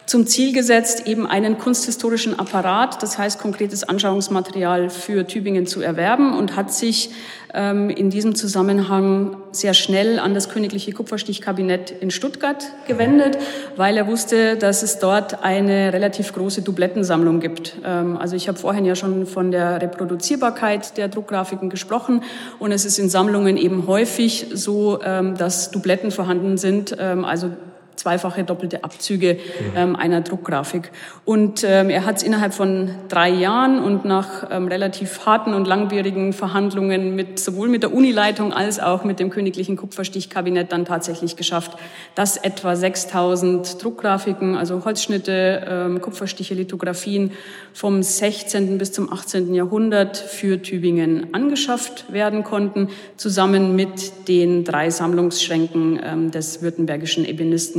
zum 0.05 0.27
Ziel 0.27 0.53
gesetzt, 0.53 1.07
eben 1.07 1.25
einen 1.25 1.57
kunsthistorischen 1.57 2.37
Apparat, 2.37 3.01
das 3.01 3.17
heißt 3.17 3.39
konkretes 3.39 3.83
Anschauungsmaterial 3.83 4.89
für 4.89 5.25
Tübingen 5.25 5.65
zu 5.65 5.81
erwerben 5.81 6.37
und 6.37 6.55
hat 6.55 6.73
sich 6.73 7.11
ähm, 7.53 7.89
in 7.89 8.09
diesem 8.09 8.35
Zusammenhang 8.35 9.37
sehr 9.51 9.73
schnell 9.73 10.19
an 10.19 10.33
das 10.33 10.49
Königliche 10.49 10.91
Kupferstichkabinett 10.91 11.91
in 11.91 12.11
Stuttgart 12.11 12.65
gewendet, 12.87 13.37
weil 13.77 13.95
er 13.95 14.07
wusste, 14.07 14.57
dass 14.57 14.83
es 14.83 14.99
dort 14.99 15.43
eine 15.43 15.93
relativ 15.93 16.33
große 16.33 16.63
Dublettensammlung 16.63 17.39
gibt. 17.39 17.75
Ähm, 17.85 18.17
also 18.17 18.35
ich 18.35 18.47
habe 18.47 18.57
vorhin 18.57 18.85
ja 18.85 18.95
schon 18.95 19.25
von 19.25 19.51
der 19.51 19.81
Reproduzierbarkeit 19.81 20.97
der 20.97 21.07
Druckgrafiken 21.07 21.69
gesprochen 21.69 22.23
und 22.59 22.71
es 22.71 22.85
ist 22.85 22.99
in 22.99 23.09
Sammlungen 23.09 23.55
eben 23.55 23.87
häufig 23.87 24.47
so, 24.53 24.99
ähm, 25.03 25.37
dass 25.37 25.71
Dubletten 25.71 26.11
vorhanden 26.11 26.57
sind, 26.57 26.99
also 26.99 27.51
zweifache 27.95 28.43
doppelte 28.43 28.83
Abzüge 28.83 29.37
ähm, 29.75 29.95
einer 29.95 30.21
Druckgrafik. 30.21 30.91
Und 31.25 31.63
ähm, 31.63 31.89
er 31.89 32.05
hat 32.05 32.17
es 32.17 32.23
innerhalb 32.23 32.53
von 32.53 32.89
drei 33.09 33.29
Jahren 33.29 33.83
und 33.83 34.05
nach 34.05 34.49
ähm, 34.51 34.67
relativ 34.67 35.25
harten 35.25 35.53
und 35.53 35.67
langwierigen 35.67 36.33
Verhandlungen 36.33 37.15
mit 37.15 37.39
sowohl 37.39 37.69
mit 37.69 37.83
der 37.83 37.93
Unileitung 37.93 38.53
als 38.53 38.79
auch 38.79 39.03
mit 39.03 39.19
dem 39.19 39.29
Königlichen 39.29 39.77
Kupferstichkabinett 39.77 40.71
dann 40.71 40.85
tatsächlich 40.85 41.35
geschafft, 41.35 41.77
dass 42.15 42.37
etwa 42.37 42.75
6000 42.75 43.83
Druckgrafiken, 43.83 44.55
also 44.55 44.83
Holzschnitte, 44.83 45.65
ähm, 45.67 46.01
Kupferstiche, 46.01 46.53
Lithografien 46.53 47.31
vom 47.73 48.03
16. 48.03 48.77
bis 48.77 48.91
zum 48.91 49.11
18. 49.11 49.53
Jahrhundert 49.53 50.17
für 50.17 50.61
Tübingen 50.61 51.33
angeschafft 51.33 52.11
werden 52.11 52.43
konnten, 52.43 52.89
zusammen 53.17 53.75
mit 53.75 54.27
den 54.27 54.63
drei 54.63 54.89
Sammlungsschränken 54.89 55.99
ähm, 56.03 56.31
des 56.31 56.61
württembergischen 56.61 57.25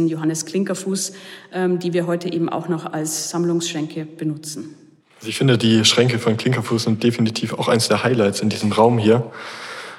Ebonisten 0.05 0.09
Johannes 0.09 0.47
Klinkerfuß, 0.47 1.13
ähm, 1.53 1.79
die 1.79 1.93
wir 1.93 2.07
heute 2.07 2.33
eben 2.33 2.49
auch 2.49 2.69
noch 2.69 2.93
als 2.93 3.31
Sammlungsschränke 3.31 4.05
benutzen. 4.05 4.75
Also 5.19 5.29
ich 5.29 5.39
finde, 5.39 5.59
die 5.59 5.85
Schränke 5.85 6.19
von 6.19 6.37
Klinkerfuß 6.37 6.85
sind 6.85 7.03
definitiv 7.03 7.55
auch 7.55 7.69
eines 7.69 7.89
der 7.89 8.05
Highlights 8.05 8.41
in 8.41 8.49
diesem 8.49 8.73
Raum 8.73 8.99
hier. 8.99 9.31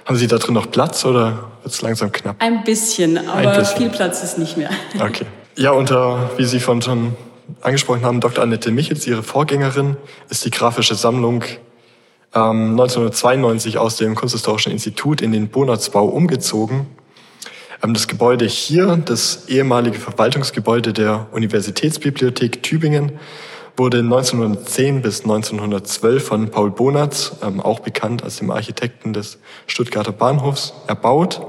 Haben 0.05 0.17
Sie 0.17 0.27
da 0.27 0.37
drin 0.37 0.53
noch 0.53 0.69
Platz 0.69 1.03
oder 1.05 1.49
wird 1.63 1.73
es 1.73 1.81
langsam 1.81 2.11
knapp? 2.11 2.35
Ein 2.39 2.63
bisschen, 2.63 3.17
aber 3.17 3.51
Ein 3.51 3.59
bisschen. 3.59 3.77
viel 3.77 3.89
Platz 3.89 4.23
ist 4.23 4.37
nicht 4.37 4.57
mehr. 4.57 4.69
Okay. 4.99 5.25
Ja, 5.57 5.71
unter, 5.71 6.31
wie 6.37 6.45
Sie 6.45 6.59
von 6.59 6.81
schon 6.81 7.15
angesprochen 7.61 8.03
haben, 8.03 8.19
Dr. 8.19 8.43
Annette 8.43 8.71
Michels, 8.71 9.07
Ihre 9.07 9.23
Vorgängerin, 9.23 9.95
ist 10.29 10.43
die 10.43 10.51
grafische 10.51 10.95
Sammlung 10.95 11.43
ähm, 12.33 12.71
1992 12.71 13.77
aus 13.77 13.95
dem 13.95 14.15
Kunsthistorischen 14.15 14.71
Institut 14.73 15.21
in 15.21 15.31
den 15.31 15.47
Bonatzbau 15.47 16.05
umgezogen 16.05 16.87
das 17.93 18.07
Gebäude 18.07 18.45
hier, 18.45 18.97
das 19.03 19.47
ehemalige 19.47 19.99
Verwaltungsgebäude 19.99 20.93
der 20.93 21.27
Universitätsbibliothek 21.31 22.63
Tübingen, 22.63 23.11
wurde 23.77 23.99
1910 23.99 25.01
bis 25.01 25.21
1912 25.21 26.25
von 26.25 26.49
Paul 26.49 26.71
Bonatz, 26.71 27.33
ähm, 27.43 27.59
auch 27.59 27.81
bekannt 27.81 28.23
als 28.23 28.37
dem 28.37 28.49
Architekten 28.51 29.11
des 29.11 29.37
Stuttgarter 29.67 30.13
Bahnhofs, 30.13 30.73
erbaut. 30.87 31.45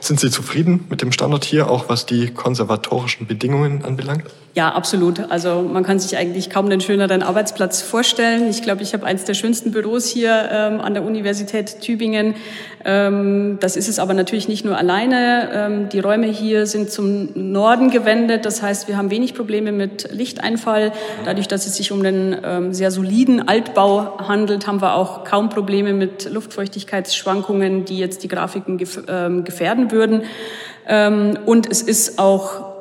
Sind 0.00 0.20
Sie 0.20 0.30
zufrieden 0.30 0.86
mit 0.88 1.02
dem 1.02 1.10
Standort 1.10 1.44
hier, 1.44 1.68
auch 1.68 1.88
was 1.88 2.06
die 2.06 2.32
konservatorischen 2.32 3.26
Bedingungen 3.26 3.84
anbelangt? 3.84 4.24
Ja, 4.56 4.68
absolut. 4.68 5.32
Also 5.32 5.62
man 5.62 5.82
kann 5.82 5.98
sich 5.98 6.16
eigentlich 6.16 6.48
kaum 6.48 6.66
einen 6.66 6.80
schöneren 6.80 7.24
Arbeitsplatz 7.24 7.82
vorstellen. 7.82 8.48
Ich 8.48 8.62
glaube, 8.62 8.84
ich 8.84 8.94
habe 8.94 9.04
eines 9.04 9.24
der 9.24 9.34
schönsten 9.34 9.72
Büros 9.72 10.06
hier 10.06 10.48
ähm, 10.52 10.80
an 10.80 10.94
der 10.94 11.02
Universität 11.02 11.80
Tübingen. 11.80 12.36
Ähm, 12.84 13.58
das 13.58 13.74
ist 13.74 13.88
es 13.88 13.98
aber 13.98 14.14
natürlich 14.14 14.46
nicht 14.46 14.64
nur 14.64 14.78
alleine. 14.78 15.50
Ähm, 15.52 15.88
die 15.88 15.98
Räume 15.98 16.28
hier 16.28 16.66
sind 16.66 16.88
zum 16.88 17.30
Norden 17.34 17.90
gewendet. 17.90 18.46
Das 18.46 18.62
heißt, 18.62 18.86
wir 18.86 18.96
haben 18.96 19.10
wenig 19.10 19.34
Probleme 19.34 19.72
mit 19.72 20.12
Lichteinfall. 20.12 20.92
Dadurch, 21.24 21.48
dass 21.48 21.66
es 21.66 21.74
sich 21.74 21.90
um 21.90 21.98
einen 21.98 22.36
ähm, 22.44 22.72
sehr 22.72 22.92
soliden 22.92 23.48
Altbau 23.48 24.18
handelt, 24.18 24.68
haben 24.68 24.80
wir 24.80 24.94
auch 24.94 25.24
kaum 25.24 25.48
Probleme 25.48 25.92
mit 25.94 26.30
Luftfeuchtigkeitsschwankungen, 26.30 27.86
die 27.86 27.98
jetzt 27.98 28.22
die 28.22 28.28
Grafiken 28.28 28.78
ähm, 29.08 29.42
gefährden 29.42 29.90
würden. 29.90 30.22
Ähm, 30.86 31.38
und 31.44 31.68
es 31.68 31.82
ist 31.82 32.20
auch 32.20 32.73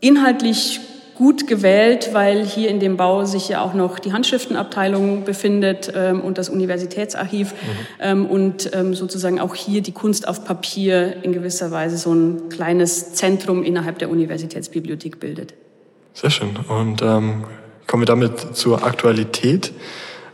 inhaltlich 0.00 0.80
gut 1.16 1.46
gewählt, 1.46 2.10
weil 2.12 2.44
hier 2.44 2.68
in 2.68 2.78
dem 2.78 2.96
Bau 2.96 3.24
sich 3.24 3.48
ja 3.48 3.62
auch 3.62 3.72
noch 3.72 3.98
die 3.98 4.12
Handschriftenabteilung 4.12 5.24
befindet 5.24 5.90
ähm, 5.94 6.20
und 6.20 6.36
das 6.36 6.50
Universitätsarchiv 6.50 7.52
mhm. 7.52 7.56
ähm, 8.00 8.26
und 8.26 8.70
ähm, 8.74 8.94
sozusagen 8.94 9.40
auch 9.40 9.54
hier 9.54 9.80
die 9.80 9.92
Kunst 9.92 10.28
auf 10.28 10.44
Papier 10.44 11.24
in 11.24 11.32
gewisser 11.32 11.70
Weise 11.70 11.96
so 11.96 12.12
ein 12.12 12.50
kleines 12.50 13.14
Zentrum 13.14 13.62
innerhalb 13.62 13.98
der 13.98 14.10
Universitätsbibliothek 14.10 15.18
bildet. 15.18 15.54
Sehr 16.12 16.30
schön. 16.30 16.50
Und 16.68 17.00
ähm, 17.00 17.44
kommen 17.86 18.02
wir 18.02 18.06
damit 18.06 18.54
zur 18.54 18.84
Aktualität. 18.84 19.72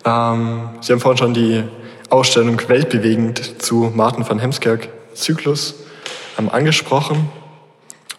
Ähm, 0.04 0.70
Sie 0.80 0.92
haben 0.92 1.00
vorhin 1.00 1.18
schon 1.18 1.34
die 1.34 1.62
Ausstellung 2.10 2.60
Weltbewegend 2.68 3.62
zu 3.62 3.92
Martin 3.94 4.28
van 4.28 4.40
Hemskerk 4.40 4.88
Zyklus 5.14 5.74
ähm, 6.38 6.48
angesprochen 6.50 7.30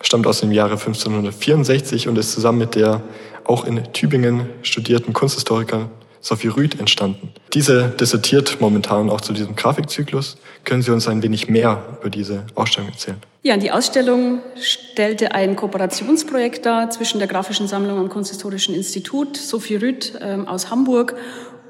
stammt 0.03 0.27
aus 0.27 0.41
dem 0.41 0.51
Jahre 0.51 0.74
1564 0.74 2.07
und 2.07 2.17
ist 2.17 2.31
zusammen 2.31 2.60
mit 2.60 2.75
der 2.75 3.01
auch 3.45 3.65
in 3.65 3.91
Tübingen 3.91 4.48
studierten 4.62 5.13
Kunsthistorikerin 5.13 5.88
Sophie 6.24 6.48
Rüth 6.48 6.79
entstanden. 6.79 7.33
Diese 7.53 7.89
dissertiert 7.89 8.62
momentan 8.62 9.10
auch 9.10 9.19
zu 9.19 9.33
diesem 9.33 9.57
Grafikzyklus. 9.57 10.38
Können 10.63 10.81
Sie 10.81 10.91
uns 10.91 11.10
ein 11.10 11.22
wenig 11.22 11.50
mehr 11.50 11.83
über 12.00 12.10
diese 12.10 12.45
Ausstellung 12.55 12.91
erzählen? 12.91 13.17
Ja, 13.41 13.57
die 13.57 13.72
Ausstellung 13.72 14.39
stellte 14.55 15.33
ein 15.33 15.57
Kooperationsprojekt 15.57 16.65
dar 16.65 16.89
zwischen 16.91 17.19
der 17.19 17.27
Grafischen 17.27 17.67
Sammlung 17.67 18.00
am 18.00 18.07
Kunsthistorischen 18.07 18.74
Institut, 18.74 19.36
Sophie 19.36 19.75
Rüth 19.75 20.13
ähm, 20.22 20.48
aus 20.48 20.72
Hamburg 20.72 21.15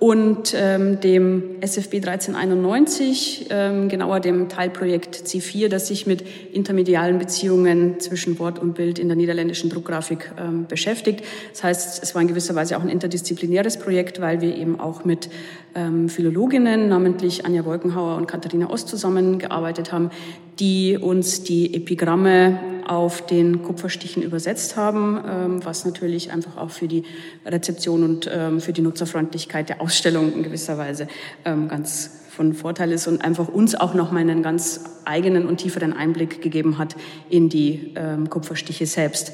und 0.04 0.54
ähm, 0.54 1.00
dem 1.00 1.62
SFB 1.62 2.06
1391, 2.06 3.46
ähm, 3.50 3.88
genauer 3.88 4.20
dem 4.20 4.50
Teilprojekt 4.50 5.16
C4, 5.16 5.70
das 5.70 5.88
sich 5.88 6.06
mit 6.06 6.26
intermedialen 6.52 7.20
Beziehungen 7.20 8.02
zwischen 8.02 8.38
Wort 8.38 8.60
und 8.60 8.74
Bild 8.74 9.00
in 9.00 9.08
der 9.08 9.16
niederländischen 9.16 9.70
Druckgrafik 9.70 10.34
ähm, 10.38 10.66
beschäftigt. 10.68 11.24
Das 11.54 11.64
heißt, 11.64 12.04
es 12.04 12.14
war 12.14 12.22
in 12.22 12.28
gewisser 12.28 12.54
Weise 12.54 12.76
auch 12.76 12.82
ein 12.82 12.90
interdisziplinäres 12.90 13.80
Projekt, 13.80 14.20
weil 14.20 14.42
wir 14.42 14.58
eben 14.58 14.78
auch 14.78 15.06
mit 15.06 15.30
ähm, 15.74 16.10
Philologinnen, 16.10 16.90
namentlich 16.90 17.46
Anja 17.46 17.64
Wolkenhauer 17.64 18.18
und 18.18 18.28
Katharina 18.28 18.70
Ost 18.70 18.90
zusammengearbeitet 18.90 19.94
haben, 19.94 20.12
die 20.60 20.98
uns 20.98 21.44
die 21.44 21.74
Epigramme 21.74 22.60
auf 22.90 23.26
den 23.26 23.64
Kupferstichen 23.64 24.24
übersetzt 24.24 24.76
haben, 24.76 25.24
ähm, 25.28 25.66
was 25.66 25.86
natürlich 25.86 26.32
einfach 26.32 26.58
auch 26.58 26.70
für 26.70 26.88
die 26.88 27.04
Rezeption 27.46 28.04
und 28.04 28.30
ähm, 28.32 28.60
für 28.60 28.74
die 28.74 28.82
Nutzerfreundlichkeit 28.82 29.70
der 29.70 29.82
Ausstellung 29.82 30.34
in 30.34 30.44
gewisser 30.44 30.78
Weise 30.78 31.08
ähm, 31.46 31.68
ganz 31.68 32.12
von 32.30 32.54
Vorteil 32.54 32.92
ist 32.92 33.08
und 33.08 33.24
einfach 33.24 33.48
uns 33.48 33.76
auch 33.76 33.94
noch 33.94 34.12
mal 34.12 34.20
einen 34.20 34.42
ganz 34.42 34.82
eigenen 35.06 35.46
und 35.46 35.58
tieferen 35.58 35.94
Einblick 35.94 36.42
gegeben 36.42 36.80
hat 36.80 36.96
in 37.30 37.48
die 37.48 37.94
Kupferstiche 38.28 38.88
selbst. 38.88 39.34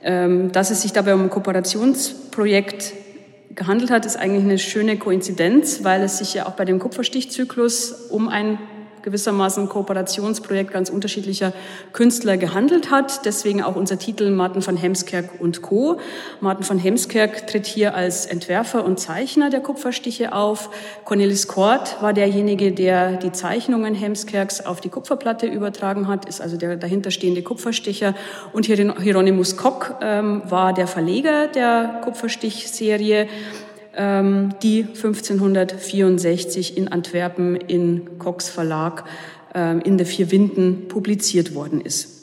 dass 0.00 0.70
es 0.70 0.80
sich 0.80 0.94
dabei 0.94 1.12
um 1.12 1.24
ein 1.24 1.28
Kooperationsprojekt 1.28 2.94
gehandelt 3.54 3.90
hat, 3.90 4.06
ist 4.06 4.16
eigentlich 4.16 4.44
eine 4.44 4.58
schöne 4.58 4.96
Koinzidenz, 4.96 5.84
weil 5.84 6.00
es 6.00 6.18
sich 6.18 6.32
ja 6.32 6.46
auch 6.46 6.52
bei 6.52 6.64
dem 6.64 6.78
Kupferstichzyklus 6.78 7.92
um 8.08 8.28
ein 8.28 8.58
gewissermaßen 9.02 9.68
Kooperationsprojekt 9.68 10.72
ganz 10.72 10.90
unterschiedlicher 10.90 11.52
Künstler 11.92 12.36
gehandelt 12.36 12.90
hat. 12.90 13.24
Deswegen 13.24 13.62
auch 13.62 13.76
unser 13.76 13.98
Titel 13.98 14.30
Martin 14.30 14.62
von 14.62 14.76
Hemskerk 14.76 15.40
und 15.40 15.62
Co. 15.62 15.98
Martin 16.40 16.64
von 16.64 16.78
Hemskerk 16.78 17.46
tritt 17.46 17.66
hier 17.66 17.94
als 17.94 18.26
Entwerfer 18.26 18.84
und 18.84 18.98
Zeichner 19.00 19.50
der 19.50 19.60
Kupferstiche 19.60 20.32
auf. 20.32 20.70
Cornelis 21.04 21.48
Kort 21.48 22.00
war 22.02 22.12
derjenige, 22.12 22.72
der 22.72 23.16
die 23.16 23.32
Zeichnungen 23.32 23.94
Hemskerks 23.94 24.64
auf 24.64 24.80
die 24.80 24.88
Kupferplatte 24.88 25.46
übertragen 25.46 26.08
hat, 26.08 26.26
ist 26.28 26.40
also 26.40 26.56
der 26.56 26.76
dahinterstehende 26.76 27.42
Kupfersticher. 27.42 28.14
Und 28.52 28.66
Hieronymus 28.66 29.56
Kock 29.56 29.96
ähm, 30.00 30.42
war 30.48 30.72
der 30.72 30.86
Verleger 30.86 31.48
der 31.48 32.00
Kupferstichserie 32.04 33.28
die 33.98 34.84
1564 34.84 36.76
in 36.76 36.86
Antwerpen 36.86 37.56
in 37.56 38.18
Cox 38.18 38.48
Verlag 38.48 39.04
ähm, 39.54 39.80
in 39.80 39.98
der 39.98 40.06
Vier 40.06 40.30
Winden 40.30 40.86
publiziert 40.86 41.54
worden 41.54 41.80
ist. 41.80 42.18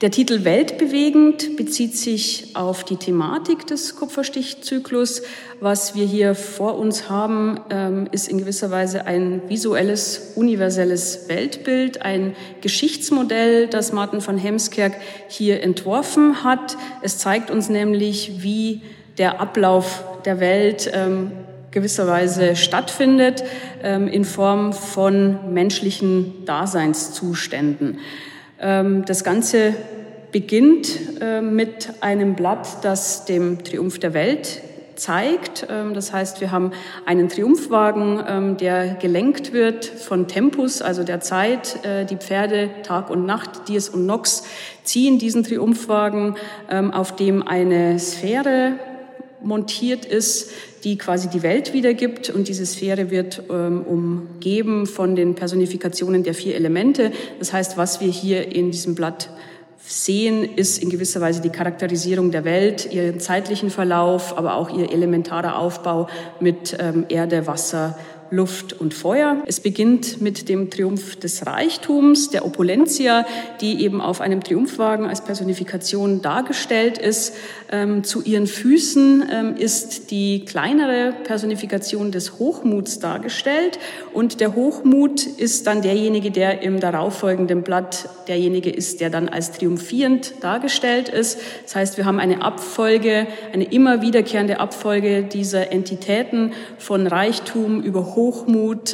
Der 0.00 0.10
Titel 0.10 0.44
Weltbewegend 0.44 1.56
bezieht 1.56 1.96
sich 1.96 2.54
auf 2.54 2.84
die 2.84 2.96
Thematik 2.96 3.66
des 3.66 3.94
Kupferstichzyklus. 3.94 5.22
Was 5.60 5.94
wir 5.94 6.04
hier 6.04 6.34
vor 6.34 6.76
uns 6.76 7.08
haben, 7.08 7.60
ähm, 7.70 8.08
ist 8.10 8.28
in 8.28 8.36
gewisser 8.36 8.72
Weise 8.72 9.06
ein 9.06 9.40
visuelles, 9.48 10.32
universelles 10.34 11.28
Weltbild, 11.28 12.02
ein 12.02 12.34
Geschichtsmodell, 12.60 13.68
das 13.68 13.92
Martin 13.92 14.26
van 14.26 14.36
Hemskerk 14.36 14.94
hier 15.28 15.62
entworfen 15.62 16.42
hat. 16.42 16.76
Es 17.00 17.18
zeigt 17.18 17.50
uns 17.50 17.68
nämlich, 17.68 18.42
wie 18.42 18.82
der 19.16 19.40
Ablauf 19.40 20.04
der 20.24 20.40
Welt 20.40 20.90
ähm, 20.92 21.32
gewisserweise 21.70 22.56
stattfindet 22.56 23.44
ähm, 23.82 24.08
in 24.08 24.24
Form 24.24 24.72
von 24.72 25.52
menschlichen 25.52 26.44
Daseinszuständen. 26.46 27.98
Ähm, 28.60 29.04
das 29.04 29.24
Ganze 29.24 29.74
beginnt 30.32 31.20
äh, 31.20 31.40
mit 31.40 31.90
einem 32.00 32.34
Blatt, 32.34 32.78
das 32.82 33.24
dem 33.24 33.62
Triumph 33.64 33.98
der 33.98 34.14
Welt 34.14 34.62
zeigt. 34.94 35.66
Ähm, 35.68 35.94
das 35.94 36.12
heißt, 36.12 36.40
wir 36.40 36.52
haben 36.52 36.70
einen 37.06 37.28
Triumphwagen, 37.28 38.22
ähm, 38.26 38.56
der 38.56 38.94
gelenkt 38.94 39.52
wird 39.52 39.84
von 39.84 40.28
Tempus, 40.28 40.80
also 40.80 41.02
der 41.02 41.20
Zeit. 41.20 41.84
Äh, 41.84 42.04
die 42.04 42.16
Pferde 42.16 42.70
Tag 42.84 43.10
und 43.10 43.26
Nacht, 43.26 43.68
Dies 43.68 43.88
und 43.88 44.06
Nox, 44.06 44.44
ziehen 44.84 45.18
diesen 45.18 45.44
Triumphwagen, 45.44 46.36
auf 46.92 47.16
dem 47.16 47.46
eine 47.46 47.98
Sphäre 47.98 48.74
montiert 49.44 50.04
ist, 50.04 50.50
die 50.84 50.98
quasi 50.98 51.28
die 51.28 51.42
Welt 51.42 51.72
wiedergibt. 51.72 52.30
Und 52.30 52.48
diese 52.48 52.66
Sphäre 52.66 53.10
wird 53.10 53.42
ähm, 53.50 53.82
umgeben 53.82 54.86
von 54.86 55.16
den 55.16 55.34
Personifikationen 55.34 56.22
der 56.22 56.34
vier 56.34 56.54
Elemente. 56.54 57.12
Das 57.38 57.52
heißt, 57.52 57.76
was 57.76 58.00
wir 58.00 58.10
hier 58.10 58.54
in 58.54 58.70
diesem 58.70 58.94
Blatt 58.94 59.30
sehen, 59.86 60.44
ist 60.56 60.82
in 60.82 60.88
gewisser 60.88 61.20
Weise 61.20 61.42
die 61.42 61.50
Charakterisierung 61.50 62.30
der 62.30 62.44
Welt, 62.44 62.90
ihren 62.92 63.20
zeitlichen 63.20 63.70
Verlauf, 63.70 64.36
aber 64.36 64.54
auch 64.54 64.76
ihr 64.76 64.90
elementarer 64.90 65.58
Aufbau 65.58 66.08
mit 66.40 66.76
ähm, 66.80 67.04
Erde, 67.08 67.46
Wasser, 67.46 67.98
Luft 68.34 68.72
und 68.72 68.92
Feuer. 68.92 69.42
Es 69.46 69.60
beginnt 69.60 70.20
mit 70.20 70.48
dem 70.48 70.70
Triumph 70.70 71.16
des 71.16 71.46
Reichtums, 71.46 72.30
der 72.30 72.44
Opulentia, 72.44 73.24
die 73.60 73.82
eben 73.84 74.00
auf 74.00 74.20
einem 74.20 74.42
Triumphwagen 74.42 75.06
als 75.06 75.22
Personifikation 75.22 76.20
dargestellt 76.20 76.98
ist. 76.98 77.34
Ähm, 77.70 78.04
zu 78.04 78.22
ihren 78.22 78.46
Füßen 78.46 79.24
ähm, 79.30 79.56
ist 79.56 80.10
die 80.10 80.44
kleinere 80.44 81.14
Personifikation 81.24 82.12
des 82.12 82.38
Hochmuts 82.38 82.98
dargestellt 82.98 83.78
und 84.12 84.40
der 84.40 84.54
Hochmut 84.54 85.24
ist 85.26 85.66
dann 85.66 85.82
derjenige, 85.82 86.30
der 86.30 86.62
im 86.62 86.80
darauffolgenden 86.80 87.62
Blatt 87.62 88.08
derjenige 88.28 88.70
ist, 88.70 89.00
der 89.00 89.10
dann 89.10 89.28
als 89.28 89.52
triumphierend 89.52 90.34
dargestellt 90.40 91.08
ist. 91.08 91.38
Das 91.62 91.76
heißt, 91.76 91.96
wir 91.96 92.04
haben 92.04 92.18
eine 92.18 92.42
Abfolge, 92.42 93.26
eine 93.52 93.64
immer 93.64 94.02
wiederkehrende 94.02 94.60
Abfolge 94.60 95.22
dieser 95.22 95.72
Entitäten 95.72 96.52
von 96.78 97.06
Reichtum 97.06 97.82
über 97.82 98.14
Hochmut. 98.14 98.23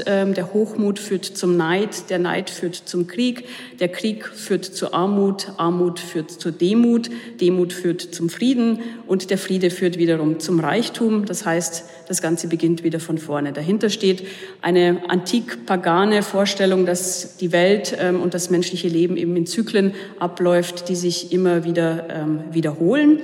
Ähm, 0.06 0.34
der 0.34 0.52
Hochmut 0.52 0.98
führt 0.98 1.24
zum 1.24 1.56
Neid, 1.56 2.10
der 2.10 2.18
Neid 2.18 2.50
führt 2.50 2.74
zum 2.74 3.06
Krieg, 3.06 3.44
der 3.78 3.88
Krieg 3.88 4.26
führt 4.26 4.64
zu 4.64 4.92
Armut, 4.92 5.52
Armut 5.56 6.00
führt 6.00 6.30
zur 6.30 6.52
Demut, 6.52 7.10
Demut 7.40 7.72
führt 7.72 8.00
zum 8.00 8.28
Frieden 8.28 8.80
und 9.06 9.30
der 9.30 9.38
Friede 9.38 9.70
führt 9.70 9.98
wiederum 9.98 10.40
zum 10.40 10.60
Reichtum. 10.60 11.26
Das 11.26 11.44
heißt, 11.44 11.84
das 12.08 12.22
Ganze 12.22 12.48
beginnt 12.48 12.82
wieder 12.82 13.00
von 13.00 13.18
vorne. 13.18 13.52
Dahinter 13.52 13.90
steht 13.90 14.26
eine 14.62 15.02
antik-pagane 15.08 16.22
Vorstellung, 16.22 16.86
dass 16.86 17.36
die 17.36 17.52
Welt 17.52 17.96
ähm, 18.00 18.20
und 18.20 18.34
das 18.34 18.50
menschliche 18.50 18.88
Leben 18.88 19.16
eben 19.16 19.36
in 19.36 19.46
Zyklen 19.46 19.94
abläuft, 20.18 20.88
die 20.88 20.96
sich 20.96 21.32
immer 21.32 21.64
wieder 21.64 22.08
ähm, 22.10 22.40
wiederholen. 22.50 23.20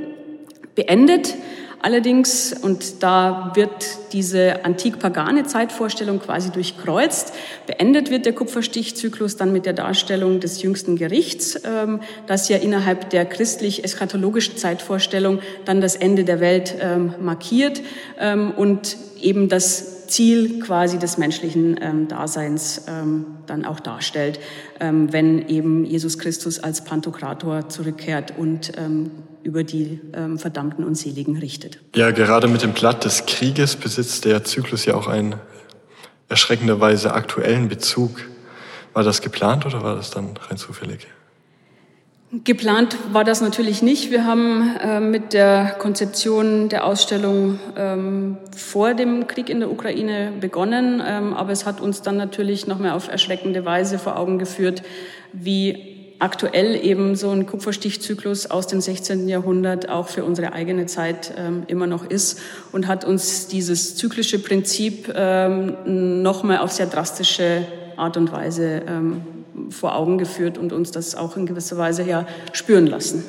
Beendet 0.74 1.34
Allerdings, 1.82 2.52
und 2.52 3.02
da 3.02 3.52
wird 3.54 3.86
diese 4.12 4.64
antik-pagane 4.64 5.44
Zeitvorstellung 5.44 6.20
quasi 6.20 6.50
durchkreuzt, 6.50 7.32
beendet 7.66 8.10
wird 8.10 8.24
der 8.26 8.32
Kupferstichzyklus 8.32 9.36
dann 9.36 9.52
mit 9.52 9.66
der 9.66 9.72
Darstellung 9.72 10.40
des 10.40 10.62
jüngsten 10.62 10.96
Gerichts, 10.96 11.60
ähm, 11.64 12.00
das 12.26 12.48
ja 12.48 12.56
innerhalb 12.56 13.10
der 13.10 13.24
christlich-eschatologischen 13.26 14.56
Zeitvorstellung 14.56 15.40
dann 15.64 15.80
das 15.80 15.96
Ende 15.96 16.24
der 16.24 16.40
Welt 16.40 16.74
ähm, 16.80 17.14
markiert 17.20 17.82
ähm, 18.18 18.52
und 18.56 18.96
eben 19.20 19.48
das 19.48 20.06
Ziel 20.06 20.60
quasi 20.60 20.98
des 20.98 21.18
menschlichen 21.18 21.78
ähm, 21.80 22.08
Daseins 22.08 22.82
ähm, 22.88 23.26
dann 23.46 23.64
auch 23.64 23.80
darstellt, 23.80 24.40
ähm, 24.80 25.12
wenn 25.12 25.48
eben 25.48 25.84
Jesus 25.84 26.18
Christus 26.18 26.58
als 26.58 26.84
Pantokrator 26.84 27.68
zurückkehrt 27.68 28.34
und 28.36 28.72
über 29.46 29.62
die 29.62 30.00
ähm, 30.12 30.38
Verdammten 30.38 30.84
und 30.84 30.96
Seligen 30.96 31.38
richtet. 31.38 31.78
Ja, 31.94 32.10
gerade 32.10 32.48
mit 32.48 32.62
dem 32.62 32.72
Blatt 32.72 33.04
des 33.04 33.26
Krieges 33.26 33.76
besitzt 33.76 34.24
der 34.24 34.42
Zyklus 34.44 34.84
ja 34.84 34.94
auch 34.94 35.06
einen 35.06 35.36
erschreckenderweise 36.28 37.14
aktuellen 37.14 37.68
Bezug. 37.68 38.20
War 38.92 39.04
das 39.04 39.22
geplant 39.22 39.64
oder 39.64 39.82
war 39.82 39.94
das 39.94 40.10
dann 40.10 40.36
rein 40.48 40.56
zufällig? 40.56 41.06
Geplant 42.42 42.96
war 43.12 43.22
das 43.22 43.40
natürlich 43.40 43.82
nicht. 43.82 44.10
Wir 44.10 44.24
haben 44.24 44.76
äh, 44.82 44.98
mit 44.98 45.32
der 45.32 45.76
Konzeption 45.78 46.68
der 46.68 46.84
Ausstellung 46.84 47.60
ähm, 47.76 48.38
vor 48.54 48.94
dem 48.94 49.28
Krieg 49.28 49.48
in 49.48 49.60
der 49.60 49.70
Ukraine 49.70 50.32
begonnen, 50.40 51.00
ähm, 51.06 51.34
aber 51.34 51.52
es 51.52 51.66
hat 51.66 51.80
uns 51.80 52.02
dann 52.02 52.16
natürlich 52.16 52.66
noch 52.66 52.80
mehr 52.80 52.96
auf 52.96 53.08
erschreckende 53.08 53.64
Weise 53.64 54.00
vor 54.00 54.18
Augen 54.18 54.40
geführt, 54.40 54.82
wie 55.32 55.95
aktuell 56.18 56.82
eben 56.84 57.14
so 57.16 57.30
ein 57.30 57.46
Kupferstichzyklus 57.46 58.46
aus 58.50 58.66
dem 58.66 58.80
16. 58.80 59.28
Jahrhundert 59.28 59.88
auch 59.88 60.08
für 60.08 60.24
unsere 60.24 60.52
eigene 60.52 60.86
Zeit 60.86 61.34
ähm, 61.36 61.64
immer 61.66 61.86
noch 61.86 62.04
ist 62.08 62.40
und 62.72 62.86
hat 62.86 63.04
uns 63.04 63.48
dieses 63.48 63.96
zyklische 63.96 64.38
Prinzip 64.38 65.12
ähm, 65.14 66.22
nochmal 66.22 66.58
auf 66.58 66.72
sehr 66.72 66.86
drastische 66.86 67.66
Art 67.96 68.16
und 68.16 68.32
Weise 68.32 68.82
ähm, 68.88 69.22
vor 69.70 69.94
Augen 69.94 70.18
geführt 70.18 70.58
und 70.58 70.72
uns 70.72 70.90
das 70.90 71.14
auch 71.14 71.36
in 71.36 71.46
gewisser 71.46 71.78
Weise 71.78 72.02
ja 72.02 72.26
spüren 72.52 72.86
lassen. 72.86 73.24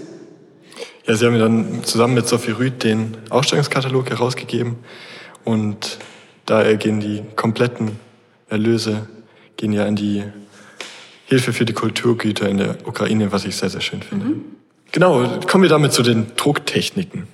Ja, 1.05 1.15
Sie 1.15 1.25
haben 1.25 1.39
dann 1.39 1.83
zusammen 1.83 2.15
mit 2.15 2.27
Sophie 2.27 2.51
Rüth 2.51 2.83
den 2.83 3.17
Ausstellungskatalog 3.29 4.09
herausgegeben 4.09 4.75
und 5.43 5.99
da 6.45 6.73
gehen 6.75 6.99
die 6.99 7.23
kompletten 7.35 7.99
Erlöse 8.49 9.07
gehen 9.57 9.73
ja 9.73 9.85
in 9.85 9.95
die 9.95 10.23
Hilfe 11.27 11.51
für 11.51 11.65
die 11.65 11.73
Kulturgüter 11.73 12.47
in 12.47 12.57
der 12.57 12.77
Ukraine, 12.85 13.31
was 13.31 13.45
ich 13.45 13.55
sehr, 13.57 13.69
sehr 13.69 13.81
schön 13.81 14.01
finde. 14.01 14.25
Mhm. 14.25 14.45
Genau, 14.93 15.39
kommen 15.47 15.63
wir 15.63 15.69
damit 15.69 15.91
zu 15.91 16.01
den 16.01 16.27
Drucktechniken. 16.37 17.27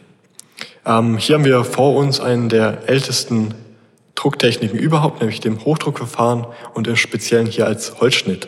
Ähm, 0.86 1.18
hier 1.18 1.36
haben 1.36 1.46
wir 1.46 1.64
vor 1.64 1.96
uns 1.96 2.20
einen 2.20 2.50
der 2.50 2.90
ältesten 2.90 3.54
Drucktechniken 4.16 4.78
überhaupt, 4.78 5.20
nämlich 5.20 5.40
dem 5.40 5.64
Hochdruckverfahren 5.64 6.48
und 6.74 6.88
im 6.88 6.96
Speziellen 6.96 7.46
hier 7.46 7.68
als 7.68 8.00
Holzschnitt. 8.00 8.48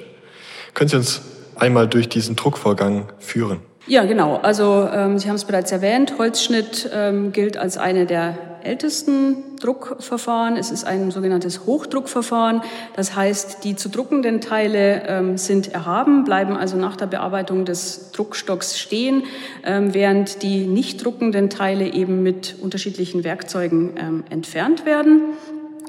Können 0.74 0.90
Sie 0.90 0.98
uns 0.98 1.22
einmal 1.56 1.88
durch 1.88 2.10
diesen 2.10 2.36
Druckvorgang 2.36 3.12
führen? 3.20 3.60
Ja, 3.88 4.06
genau. 4.06 4.38
Also 4.38 4.90
ähm, 4.92 5.20
Sie 5.20 5.28
haben 5.30 5.36
es 5.36 5.46
bereits 5.46 5.72
erwähnt, 5.72 6.16
Holzschnitt 6.18 6.90
ähm, 6.92 7.32
gilt 7.32 7.56
als 7.56 7.78
eine 7.78 8.08
der 8.08 8.36
ältesten 8.64 9.55
Druckverfahren. 9.66 10.58
Es 10.58 10.70
ist 10.70 10.86
ein 10.86 11.10
sogenanntes 11.10 11.66
Hochdruckverfahren. 11.66 12.62
Das 12.96 13.16
heißt, 13.16 13.64
die 13.64 13.76
zu 13.76 13.90
druckenden 13.90 14.40
Teile 14.40 15.08
ähm, 15.08 15.38
sind 15.38 15.74
erhaben, 15.74 16.24
bleiben 16.24 16.56
also 16.56 16.78
nach 16.78 16.96
der 16.96 17.08
Bearbeitung 17.08 17.66
des 17.66 18.12
Druckstocks 18.12 18.78
stehen, 18.78 19.24
ähm, 19.64 19.96
während 19.96 20.44
die 20.44 20.68
nicht 20.68 21.04
druckenden 21.04 21.50
Teile 21.50 21.92
eben 21.92 22.22
mit 22.22 22.56
unterschiedlichen 22.62 23.24
Werkzeugen 23.24 23.94
ähm, 23.98 24.24
entfernt 24.30 24.86
werden. 24.86 25.22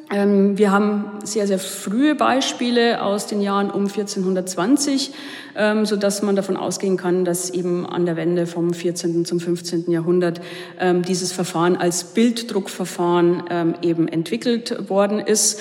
Ähm, 0.09 0.57
wir 0.57 0.71
haben 0.71 1.19
sehr, 1.25 1.49
sehr 1.49 1.59
frühe 1.59 2.15
Beispiele 2.15 3.03
aus 3.03 3.27
den 3.27 3.41
Jahren 3.41 3.71
um 3.71 3.89
1420, 3.89 5.11
ähm, 5.57 5.85
so 5.85 5.97
dass 5.97 6.23
man 6.23 6.37
davon 6.37 6.57
ausgehen 6.57 6.97
kann, 6.97 7.25
dass 7.25 7.51
eben 7.51 7.85
an 7.85 8.07
der 8.07 8.15
Wende 8.15 8.47
vom 8.47 8.73
14. 8.73 9.25
zum 9.25 9.41
15. 9.41 9.91
Jahrhundert 9.91 10.41
ähm, 10.79 11.03
dieses 11.03 11.33
Verfahren 11.33 11.77
als 11.77 12.05
Bilddruckverfahren 12.05 13.77
eben 13.83 14.09
entwickelt 14.09 14.89
worden 14.89 15.19
ist. 15.21 15.61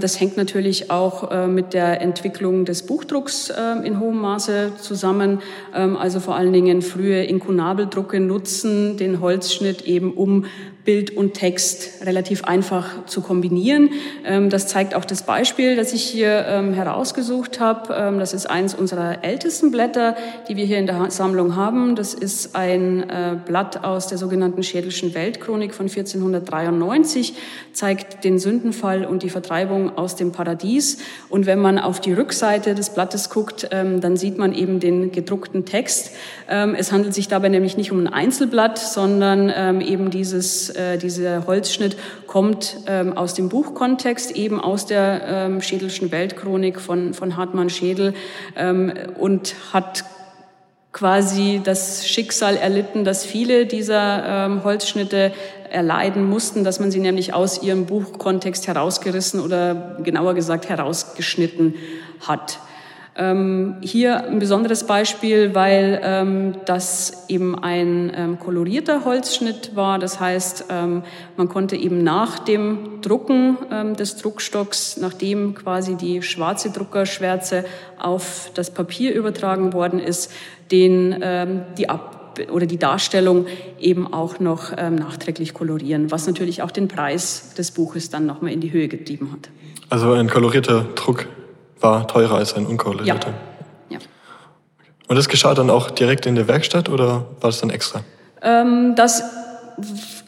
Das 0.00 0.20
hängt 0.20 0.36
natürlich 0.36 0.90
auch 0.90 1.30
äh, 1.30 1.46
mit 1.46 1.72
der 1.72 2.00
Entwicklung 2.00 2.64
des 2.64 2.84
Buchdrucks 2.84 3.52
in 3.84 4.00
hohem 4.00 4.20
Maße 4.20 4.72
zusammen. 4.80 5.40
Also 5.72 6.20
vor 6.20 6.36
allen 6.36 6.52
Dingen 6.52 6.82
frühe 6.82 7.22
Inkunabeldrucke 7.24 8.20
nutzen 8.20 8.96
den 8.96 9.20
Holzschnitt 9.20 9.82
eben, 9.82 10.12
um 10.12 10.46
Bild 10.84 11.16
und 11.16 11.34
Text 11.34 12.04
relativ 12.04 12.44
einfach 12.44 13.06
zu 13.06 13.22
kombinieren 13.22 13.83
Linien. 13.84 14.00
Ähm, 14.24 14.50
das 14.50 14.66
zeigt 14.66 14.94
auch 14.94 15.04
das 15.04 15.22
Beispiel, 15.22 15.76
das 15.76 15.92
ich 15.92 16.02
hier 16.02 16.46
ähm, 16.48 16.72
herausgesucht 16.72 17.60
habe. 17.60 17.94
Ähm, 17.94 18.18
das 18.18 18.32
ist 18.32 18.46
eins 18.46 18.74
unserer 18.74 19.22
ältesten 19.22 19.70
Blätter, 19.70 20.16
die 20.48 20.56
wir 20.56 20.64
hier 20.64 20.78
in 20.78 20.86
der 20.86 21.10
Sammlung 21.10 21.56
haben. 21.56 21.96
Das 21.96 22.14
ist 22.14 22.56
ein 22.56 23.08
äh, 23.08 23.36
Blatt 23.44 23.84
aus 23.84 24.06
der 24.06 24.18
sogenannten 24.18 24.62
Schädelschen 24.62 25.14
Weltchronik 25.14 25.74
von 25.74 25.86
1493, 25.86 27.34
zeigt 27.72 28.24
den 28.24 28.38
Sündenfall 28.38 29.04
und 29.04 29.22
die 29.22 29.30
Vertreibung 29.30 29.96
aus 29.96 30.16
dem 30.16 30.32
Paradies. 30.32 30.98
Und 31.28 31.46
wenn 31.46 31.58
man 31.58 31.78
auf 31.78 32.00
die 32.00 32.12
Rückseite 32.12 32.74
des 32.74 32.90
Blattes 32.90 33.30
guckt, 33.30 33.68
dann 33.70 34.16
sieht 34.16 34.38
man 34.38 34.54
eben 34.54 34.80
den 34.80 35.12
gedruckten 35.12 35.64
Text. 35.64 36.12
Es 36.46 36.92
handelt 36.92 37.14
sich 37.14 37.28
dabei 37.28 37.48
nämlich 37.48 37.76
nicht 37.76 37.90
um 37.92 38.00
ein 38.00 38.08
Einzelblatt, 38.08 38.78
sondern 38.78 39.80
eben 39.80 40.10
dieses, 40.10 40.70
äh, 40.70 40.98
dieser 40.98 41.46
Holzschnitt 41.46 41.96
kommt 42.26 42.76
aus 43.14 43.34
dem 43.34 43.48
Buchkontext, 43.74 44.30
eben 44.30 44.60
aus 44.60 44.86
der 44.86 45.22
ähm, 45.26 45.60
Schädelschen 45.60 46.12
Weltchronik 46.12 46.80
von, 46.80 47.12
von 47.12 47.36
Hartmann 47.36 47.68
Schädel 47.68 48.14
ähm, 48.56 48.92
und 49.18 49.56
hat 49.72 50.04
quasi 50.92 51.60
das 51.62 52.06
Schicksal 52.06 52.56
erlitten, 52.56 53.04
dass 53.04 53.24
viele 53.24 53.66
dieser 53.66 54.46
ähm, 54.46 54.62
Holzschnitte 54.62 55.32
erleiden 55.70 56.24
mussten, 56.28 56.62
dass 56.62 56.78
man 56.78 56.92
sie 56.92 57.00
nämlich 57.00 57.34
aus 57.34 57.64
ihrem 57.64 57.86
Buchkontext 57.86 58.68
herausgerissen 58.68 59.40
oder 59.40 59.98
genauer 60.04 60.34
gesagt 60.34 60.68
herausgeschnitten 60.68 61.74
hat. 62.20 62.60
Ähm, 63.16 63.76
hier 63.80 64.24
ein 64.26 64.40
besonderes 64.40 64.84
Beispiel, 64.84 65.54
weil 65.54 66.00
ähm, 66.02 66.56
das 66.64 67.26
eben 67.28 67.56
ein 67.56 68.12
ähm, 68.12 68.38
kolorierter 68.40 69.04
Holzschnitt 69.04 69.76
war. 69.76 70.00
Das 70.00 70.18
heißt, 70.18 70.64
ähm, 70.68 71.04
man 71.36 71.48
konnte 71.48 71.76
eben 71.76 72.02
nach 72.02 72.40
dem 72.40 73.00
Drucken 73.02 73.56
ähm, 73.70 73.94
des 73.94 74.16
Druckstocks, 74.16 74.96
nachdem 74.96 75.54
quasi 75.54 75.94
die 75.94 76.22
schwarze 76.22 76.70
Druckerschwärze 76.70 77.64
auf 78.00 78.50
das 78.54 78.74
Papier 78.74 79.14
übertragen 79.14 79.72
worden 79.72 80.00
ist, 80.00 80.32
den, 80.72 81.16
ähm, 81.22 81.62
die 81.78 81.88
Ab 81.88 82.40
oder 82.50 82.66
die 82.66 82.78
Darstellung 82.78 83.46
eben 83.78 84.12
auch 84.12 84.40
noch 84.40 84.76
nachträglich 84.76 85.54
kolorieren, 85.54 86.10
was 86.10 86.26
natürlich 86.26 86.62
auch 86.62 86.72
den 86.72 86.88
Preis 86.88 87.54
des 87.56 87.70
Buches 87.70 88.10
dann 88.10 88.26
nochmal 88.26 88.50
in 88.50 88.60
die 88.60 88.72
Höhe 88.72 88.88
getrieben 88.88 89.30
hat. 89.30 89.50
Also 89.88 90.10
ein 90.14 90.28
kolorierter 90.28 90.84
Druck 90.96 91.28
war 91.80 92.06
teurer 92.06 92.36
als 92.36 92.54
ein 92.54 92.66
unkorrelierter. 92.66 93.32
Ja. 93.88 93.98
ja. 93.98 94.04
Und 95.08 95.16
das 95.16 95.28
geschah 95.28 95.54
dann 95.54 95.70
auch 95.70 95.90
direkt 95.90 96.26
in 96.26 96.34
der 96.34 96.48
Werkstatt 96.48 96.88
oder 96.88 97.26
war 97.40 97.50
das 97.50 97.60
dann 97.60 97.70
extra? 97.70 98.02
Ähm, 98.42 98.94
das 98.96 99.22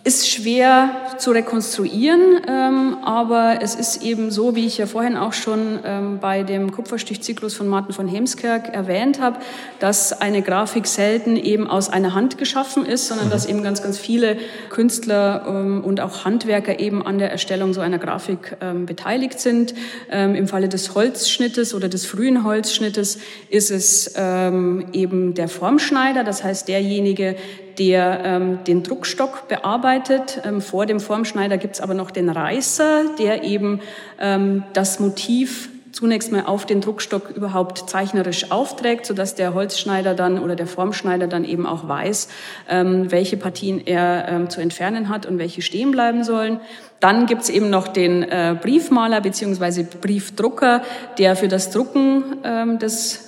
ist 0.06 0.30
schwer 0.30 1.16
zu 1.18 1.32
rekonstruieren, 1.32 2.40
ähm, 2.46 2.98
aber 3.02 3.58
es 3.60 3.74
ist 3.74 4.04
eben 4.04 4.30
so, 4.30 4.54
wie 4.54 4.64
ich 4.64 4.78
ja 4.78 4.86
vorhin 4.86 5.16
auch 5.16 5.32
schon 5.32 5.80
ähm, 5.84 6.20
bei 6.20 6.44
dem 6.44 6.70
Kupferstichzyklus 6.70 7.54
von 7.54 7.66
Martin 7.66 7.92
von 7.92 8.06
Hemskerk 8.06 8.72
erwähnt 8.72 9.20
habe, 9.20 9.38
dass 9.80 10.12
eine 10.20 10.42
Grafik 10.42 10.86
selten 10.86 11.34
eben 11.34 11.66
aus 11.66 11.88
einer 11.88 12.14
Hand 12.14 12.38
geschaffen 12.38 12.86
ist, 12.86 13.08
sondern 13.08 13.30
dass 13.30 13.46
eben 13.46 13.64
ganz, 13.64 13.82
ganz 13.82 13.98
viele 13.98 14.36
Künstler 14.70 15.44
ähm, 15.48 15.82
und 15.82 16.00
auch 16.00 16.24
Handwerker 16.24 16.78
eben 16.78 17.04
an 17.04 17.18
der 17.18 17.32
Erstellung 17.32 17.74
so 17.74 17.80
einer 17.80 17.98
Grafik 17.98 18.58
ähm, 18.60 18.86
beteiligt 18.86 19.40
sind. 19.40 19.74
Ähm, 20.08 20.36
Im 20.36 20.46
Falle 20.46 20.68
des 20.68 20.94
Holzschnittes 20.94 21.74
oder 21.74 21.88
des 21.88 22.06
frühen 22.06 22.44
Holzschnittes 22.44 23.18
ist 23.50 23.72
es 23.72 24.14
ähm, 24.16 24.86
eben 24.92 25.34
der 25.34 25.48
Formschneider, 25.48 26.22
das 26.22 26.44
heißt 26.44 26.68
derjenige, 26.68 27.34
der 27.78 28.20
ähm, 28.24 28.64
den 28.64 28.82
Druckstock 28.82 29.48
bearbeitet. 29.48 30.40
Ähm, 30.44 30.60
vor 30.60 30.86
dem 30.86 31.00
Formschneider 31.00 31.58
gibt 31.58 31.74
es 31.74 31.80
aber 31.80 31.94
noch 31.94 32.10
den 32.10 32.28
Reißer, 32.28 33.04
der 33.18 33.44
eben 33.44 33.80
ähm, 34.20 34.64
das 34.72 35.00
Motiv 35.00 35.70
zunächst 35.96 36.30
mal 36.30 36.44
auf 36.44 36.66
den 36.66 36.82
Druckstock 36.82 37.30
überhaupt 37.30 37.88
zeichnerisch 37.88 38.50
aufträgt, 38.50 39.06
sodass 39.06 39.34
der 39.34 39.54
Holzschneider 39.54 40.14
dann 40.14 40.38
oder 40.38 40.54
der 40.54 40.66
Formschneider 40.66 41.26
dann 41.26 41.44
eben 41.44 41.64
auch 41.64 41.88
weiß, 41.88 42.28
ähm, 42.68 43.10
welche 43.10 43.38
Partien 43.38 43.84
er 43.86 44.28
ähm, 44.28 44.50
zu 44.50 44.60
entfernen 44.60 45.08
hat 45.08 45.24
und 45.24 45.38
welche 45.38 45.62
stehen 45.62 45.92
bleiben 45.92 46.22
sollen. 46.22 46.60
Dann 47.00 47.24
gibt's 47.24 47.48
eben 47.48 47.70
noch 47.70 47.88
den 47.88 48.22
äh, 48.22 48.54
Briefmaler 48.60 49.22
beziehungsweise 49.22 49.84
Briefdrucker, 49.84 50.82
der 51.18 51.34
für 51.34 51.48
das 51.48 51.70
Drucken 51.70 52.36
ähm, 52.44 52.78
des 52.78 53.26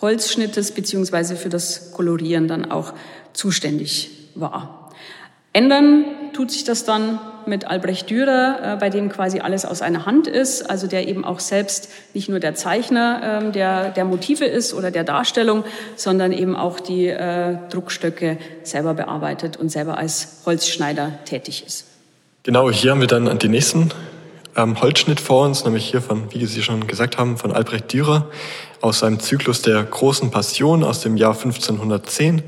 Holzschnittes 0.00 0.70
beziehungsweise 0.70 1.34
für 1.34 1.48
das 1.48 1.90
Kolorieren 1.92 2.46
dann 2.46 2.70
auch 2.70 2.92
zuständig 3.34 4.10
war. 4.34 4.90
Ändern 5.52 6.04
tut 6.32 6.50
sich 6.50 6.64
das 6.64 6.84
dann 6.84 7.20
mit 7.46 7.66
Albrecht 7.66 8.10
Dürer, 8.10 8.74
äh, 8.74 8.76
bei 8.76 8.90
dem 8.90 9.08
quasi 9.08 9.38
alles 9.38 9.64
aus 9.64 9.82
einer 9.82 10.04
Hand 10.04 10.26
ist, 10.26 10.68
also 10.68 10.86
der 10.86 11.06
eben 11.06 11.24
auch 11.24 11.38
selbst 11.38 11.90
nicht 12.12 12.28
nur 12.28 12.40
der 12.40 12.54
Zeichner 12.54 13.40
ähm, 13.42 13.52
der, 13.52 13.90
der 13.90 14.04
Motive 14.04 14.46
ist 14.46 14.74
oder 14.74 14.90
der 14.90 15.04
Darstellung, 15.04 15.64
sondern 15.94 16.32
eben 16.32 16.56
auch 16.56 16.80
die 16.80 17.06
äh, 17.06 17.56
Druckstöcke 17.70 18.38
selber 18.64 18.94
bearbeitet 18.94 19.56
und 19.56 19.70
selber 19.70 19.96
als 19.96 20.42
Holzschneider 20.44 21.12
tätig 21.24 21.64
ist. 21.66 21.86
Genau, 22.42 22.70
hier 22.70 22.90
haben 22.90 23.00
wir 23.00 23.06
dann 23.06 23.38
den 23.38 23.52
nächsten 23.52 23.90
ähm, 24.56 24.80
Holzschnitt 24.80 25.20
vor 25.20 25.44
uns, 25.46 25.64
nämlich 25.64 25.88
hier 25.88 26.02
von, 26.02 26.32
wie 26.32 26.44
Sie 26.46 26.62
schon 26.62 26.86
gesagt 26.86 27.16
haben, 27.16 27.36
von 27.36 27.52
Albrecht 27.52 27.92
Dürer 27.92 28.28
aus 28.80 29.00
seinem 29.00 29.20
Zyklus 29.20 29.62
der 29.62 29.82
großen 29.82 30.30
Passion 30.30 30.82
aus 30.82 31.00
dem 31.00 31.16
Jahr 31.16 31.34
1510 31.34 32.42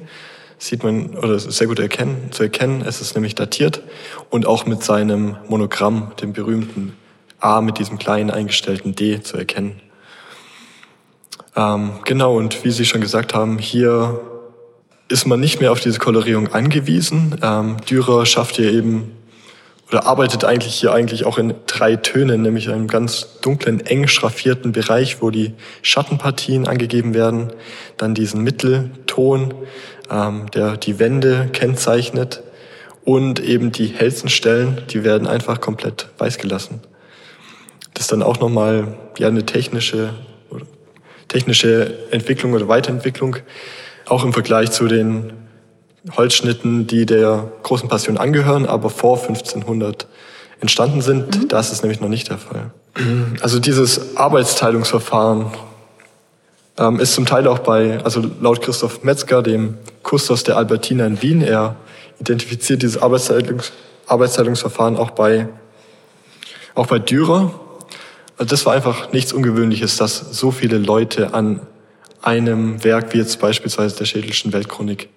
sieht 0.59 0.83
man, 0.83 1.17
oder 1.17 1.39
sehr 1.39 1.67
gut 1.67 1.79
erkennen, 1.79 2.29
zu 2.31 2.43
erkennen, 2.43 2.83
es 2.87 3.01
ist 3.01 3.15
nämlich 3.15 3.35
datiert 3.35 3.83
und 4.31 4.47
auch 4.47 4.67
mit 4.67 4.83
seinem 4.83 5.37
Monogramm, 5.49 6.13
dem 6.21 6.33
berühmten 6.33 6.97
A 7.41 7.61
mit 7.61 7.79
diesem 7.79 7.99
kleinen 7.99 8.31
eingestellten 8.31 8.95
D 8.95 9.21
zu 9.23 9.37
erkennen. 9.37 9.81
Ähm, 11.55 11.93
genau, 12.05 12.37
und 12.37 12.65
wie 12.65 12.71
Sie 12.71 12.85
schon 12.85 13.01
gesagt 13.01 13.35
haben, 13.35 13.59
hier 13.59 14.21
ist 15.09 15.27
man 15.27 15.41
nicht 15.41 15.61
mehr 15.61 15.73
auf 15.73 15.81
diese 15.81 15.99
Kolorierung 15.99 16.53
angewiesen. 16.53 17.39
Ähm, 17.43 17.77
Dürer 17.89 18.27
schafft 18.27 18.57
hier 18.57 18.73
eben 18.73 19.13
oder 19.89 20.07
arbeitet 20.07 20.45
eigentlich 20.45 20.75
hier 20.75 20.93
eigentlich 20.93 21.25
auch 21.25 21.39
in 21.39 21.55
drei 21.67 21.95
Tönen, 21.95 22.43
nämlich 22.43 22.69
einem 22.69 22.89
ganz 22.89 23.39
dunklen, 23.41 23.81
eng 23.87 24.09
schraffierten 24.09 24.73
Bereich, 24.73 25.23
wo 25.23 25.31
die 25.31 25.55
Schattenpartien 25.83 26.67
angegeben 26.67 27.15
werden, 27.15 27.53
dann 27.97 28.13
diesen 28.13 28.43
Mittelton, 28.43 29.55
ähm, 30.11 30.51
der 30.53 30.77
die 30.77 30.99
Wände 30.99 31.49
kennzeichnet 31.53 32.43
und 33.05 33.41
eben 33.41 33.73
die 33.73 33.87
hellsten 33.87 34.29
Stellen, 34.29 34.83
die 34.91 35.05
werden 35.05 35.27
einfach 35.27 35.61
komplett 35.61 36.09
weiß 36.19 36.39
gelassen. 36.39 36.81
Das 37.95 38.05
ist 38.05 38.13
dann 38.13 38.23
auch 38.23 38.41
nochmal 38.41 38.97
ja, 39.19 39.29
eine 39.29 39.47
technische, 39.47 40.11
technische 41.29 41.95
Entwicklung 42.11 42.53
oder 42.53 42.69
Weiterentwicklung, 42.69 43.37
auch 44.07 44.25
im 44.25 44.33
Vergleich 44.33 44.71
zu 44.71 44.87
den 44.87 45.33
Holzschnitten, 46.17 46.87
die 46.87 47.07
der 47.07 47.51
großen 47.63 47.89
Passion 47.89 48.19
angehören, 48.19 48.67
aber 48.67 48.91
vor 48.91 49.19
1500 49.21 50.07
entstanden 50.61 51.01
sind. 51.01 51.43
Mhm. 51.43 51.49
Da 51.49 51.61
ist 51.61 51.83
nämlich 51.83 52.01
noch 52.01 52.09
nicht 52.09 52.29
der 52.29 52.39
Fall. 52.39 52.71
Also 53.41 53.59
dieses 53.59 54.17
Arbeitsteilungsverfahren 54.17 55.47
ähm, 56.79 57.01
ist 57.01 57.15
zum 57.15 57.27
Teil 57.27 57.47
auch 57.47 57.61
bei, 57.61 58.03
also 58.03 58.23
laut 58.41 58.63
Christoph 58.63 59.03
Metzger, 59.03 59.43
dem 59.43 59.79
Kustos 60.03 60.45
der 60.45 60.57
Albertina 60.57 61.07
in 61.07 61.21
Wien, 61.23 61.43
er 61.43 61.77
identifiziert 62.21 62.83
dieses 62.83 63.01
Arbeitsteilungs 63.01 63.73
Arbeitsteilungsverfahren 64.07 64.97
auch 64.97 65.11
bei, 65.11 65.49
auch 66.75 66.87
bei 66.87 66.99
Dürer. 66.99 67.59
Also 68.39 68.51
das 68.51 68.67
war 68.67 68.75
einfach 68.75 69.13
nichts 69.13 69.33
Ungewöhnliches, 69.33 69.97
dass 69.97 70.19
so 70.31 70.51
viele 70.53 70.79
Leute 70.79 71.35
an 71.35 71.61
einem 72.23 72.83
Werk 72.85 73.13
wie 73.15 73.19
jetzt 73.19 73.41
beispielsweise 73.41 73.97
der 73.97 74.05
Schädelschen 74.05 74.53
Weltchronik 74.53 75.09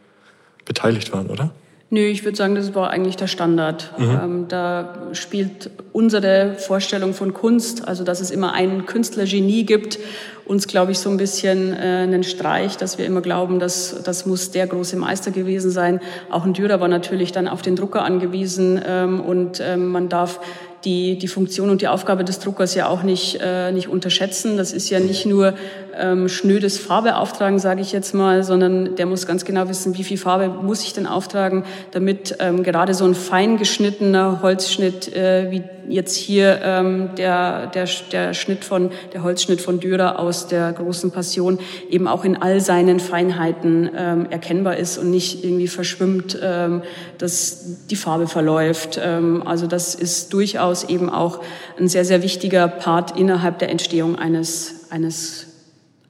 beteiligt 0.66 1.14
waren, 1.14 1.28
oder? 1.28 1.52
Nö, 1.92 2.02
ich 2.02 2.24
würde 2.24 2.38
sagen, 2.38 2.54
das 2.54 2.76
war 2.76 2.92
eigentlich 2.92 3.16
der 3.16 3.26
Standard. 3.26 3.92
Mhm. 3.98 4.20
Ähm, 4.24 4.46
da 4.48 5.08
spielt 5.14 5.72
unsere 5.92 6.54
Vorstellung 6.56 7.16
von 7.16 7.34
Kunst, 7.34 7.88
also 7.88 8.04
dass 8.04 8.22
es 8.22 8.30
immer 8.30 8.54
ein 8.54 8.86
Künstlergenie 8.86 9.66
gibt, 9.66 9.98
uns, 10.46 10.68
glaube 10.68 10.92
ich, 10.92 11.00
so 11.00 11.10
ein 11.10 11.18
bisschen 11.18 11.74
äh, 11.74 11.78
einen 11.78 12.24
Streich, 12.24 12.78
dass 12.78 13.00
wir 13.00 13.06
immer 13.06 13.22
glauben, 13.22 13.60
dass 13.60 14.04
das 14.04 14.28
muss 14.28 14.52
der 14.52 14.68
große 14.68 14.98
Meister 14.98 15.32
gewesen 15.32 15.72
sein. 15.72 16.00
Auch 16.30 16.46
ein 16.46 16.54
Dürer 16.54 16.80
war 16.80 16.88
natürlich 16.88 17.32
dann 17.32 17.48
auf 17.48 17.64
den 17.64 17.76
Drucker 17.76 18.04
angewiesen 18.04 18.80
ähm, 18.86 19.20
und 19.20 19.60
ähm, 19.60 19.88
man 19.88 20.10
darf 20.10 20.40
die, 20.86 21.18
die 21.18 21.28
Funktion 21.28 21.70
und 21.70 21.82
die 21.82 21.88
Aufgabe 21.88 22.24
des 22.24 22.40
Druckers 22.40 22.74
ja 22.76 22.88
auch 22.88 23.04
nicht, 23.04 23.40
äh, 23.42 23.72
nicht 23.72 23.90
unterschätzen. 23.90 24.58
Das 24.58 24.72
ist 24.72 24.90
ja 24.90 25.00
nicht 25.00 25.26
nur 25.26 25.54
ähm, 26.00 26.30
schnödes 26.30 26.78
Farbe 26.78 27.16
auftragen, 27.16 27.60
sage 27.60 27.82
ich 27.82 27.92
jetzt 27.92 28.14
mal, 28.14 28.44
sondern 28.44 28.96
der 28.96 29.06
muss 29.06 29.28
ganz 29.28 29.46
genau 29.46 29.68
wissen, 29.70 29.98
wie 29.98 30.04
viel 30.04 30.18
Farbe 30.18 30.50
muss 30.50 30.84
ich 30.84 30.94
denn 30.94 31.06
auftragen, 31.06 31.64
damit 31.92 32.38
ähm, 32.40 32.64
gerade 32.64 32.94
so 32.94 33.06
ein 33.06 33.16
fein 33.16 33.58
geschnittener 33.58 34.42
Holzschnitt, 34.42 35.14
äh, 35.16 35.52
wie 35.52 35.64
jetzt 35.90 36.16
hier 36.16 36.62
ähm, 36.64 37.10
der, 37.18 37.68
der, 37.68 37.88
der 38.12 38.34
Schnitt 38.34 38.64
von, 38.64 38.92
der 39.14 39.24
Holzschnitt 39.24 39.60
von 39.60 39.80
Dürer 39.80 40.20
aus 40.20 40.48
der 40.48 40.72
großen 40.72 41.12
Passion 41.12 41.60
eben 41.90 42.08
auch 42.08 42.24
in 42.24 42.42
all 42.42 42.62
seinen 42.62 43.00
Feinheiten 43.00 43.90
ähm, 43.96 44.28
erkennbar 44.30 44.78
ist 44.78 44.98
und 44.98 45.10
nicht 45.10 45.44
irgendwie 45.44 45.68
verschwimmt, 45.68 46.38
ähm, 46.42 46.84
dass 47.18 47.88
die 47.88 47.96
Farbe 47.96 48.28
verläuft. 48.28 49.00
Ähm, 49.04 49.44
also 49.46 49.68
das 49.68 49.96
ist 49.96 50.32
durchaus 50.34 50.84
eben 50.84 51.10
auch 51.10 51.42
ein 51.80 51.88
sehr, 51.88 52.06
sehr 52.06 52.22
wichtiger 52.22 52.68
Part 52.68 53.18
innerhalb 53.18 53.60
der 53.60 53.70
Entstehung 53.70 54.16
eines, 54.18 54.86
eines, 54.92 55.48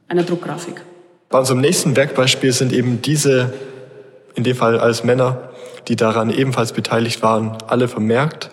einer 0.10 0.24
Druckgrafik. 0.24 0.82
Bei 1.30 1.40
unserem 1.40 1.62
nächsten 1.62 1.96
Werkbeispiel 1.96 2.52
sind 2.52 2.74
eben 2.74 3.02
diese, 3.02 3.54
in 4.36 4.44
dem 4.44 4.56
Fall 4.56 4.80
als 4.80 5.04
Männer, 5.04 5.50
die 5.88 5.96
daran 5.96 6.30
ebenfalls 6.30 6.74
beteiligt 6.74 7.22
waren, 7.24 7.58
alle 7.68 7.88
vermerkt 7.88 8.52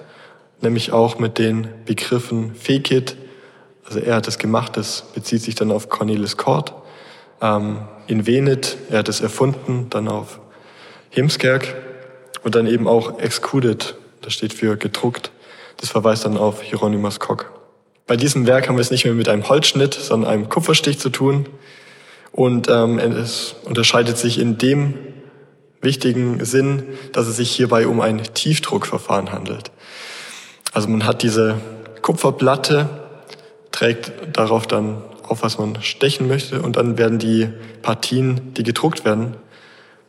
nämlich 0.60 0.92
auch 0.92 1.18
mit 1.18 1.38
den 1.38 1.68
Begriffen 1.84 2.54
Fekit, 2.54 3.16
also 3.84 4.00
er 4.00 4.16
hat 4.16 4.28
es 4.28 4.38
gemacht, 4.38 4.76
das 4.76 5.04
bezieht 5.14 5.42
sich 5.42 5.54
dann 5.54 5.70
auf 5.70 5.88
Cornelis 5.88 6.36
Kort, 6.36 6.74
ähm, 7.40 7.80
in 8.06 8.26
Venet, 8.26 8.76
er 8.90 8.98
hat 8.98 9.08
es 9.08 9.20
erfunden, 9.20 9.88
dann 9.90 10.08
auf 10.08 10.40
Hemskerk 11.10 11.74
und 12.42 12.54
dann 12.54 12.66
eben 12.66 12.88
auch 12.88 13.18
Excuded, 13.18 13.96
das 14.22 14.32
steht 14.32 14.52
für 14.52 14.76
gedruckt, 14.76 15.30
das 15.78 15.90
verweist 15.90 16.24
dann 16.24 16.36
auf 16.36 16.62
Hieronymus 16.62 17.20
Kock. 17.20 17.52
Bei 18.06 18.16
diesem 18.16 18.46
Werk 18.46 18.68
haben 18.68 18.76
wir 18.76 18.82
es 18.82 18.90
nicht 18.90 19.04
mehr 19.04 19.14
mit 19.14 19.28
einem 19.28 19.48
Holzschnitt, 19.48 19.94
sondern 19.94 20.30
einem 20.30 20.48
Kupferstich 20.48 20.98
zu 20.98 21.10
tun. 21.10 21.46
Und 22.30 22.68
ähm, 22.68 22.98
es 22.98 23.56
unterscheidet 23.64 24.16
sich 24.16 24.38
in 24.38 24.58
dem 24.58 24.94
wichtigen 25.80 26.44
Sinn, 26.44 26.84
dass 27.12 27.26
es 27.26 27.36
sich 27.36 27.50
hierbei 27.50 27.86
um 27.86 28.00
ein 28.00 28.22
Tiefdruckverfahren 28.22 29.32
handelt. 29.32 29.70
Also 30.72 30.88
man 30.88 31.04
hat 31.04 31.22
diese 31.22 31.60
Kupferplatte, 32.02 32.88
trägt 33.72 34.12
darauf 34.36 34.66
dann 34.66 35.02
auf, 35.22 35.42
was 35.42 35.58
man 35.58 35.82
stechen 35.82 36.28
möchte 36.28 36.62
und 36.62 36.76
dann 36.76 36.98
werden 36.98 37.18
die 37.18 37.48
Partien, 37.82 38.54
die 38.54 38.62
gedruckt 38.62 39.04
werden, 39.04 39.36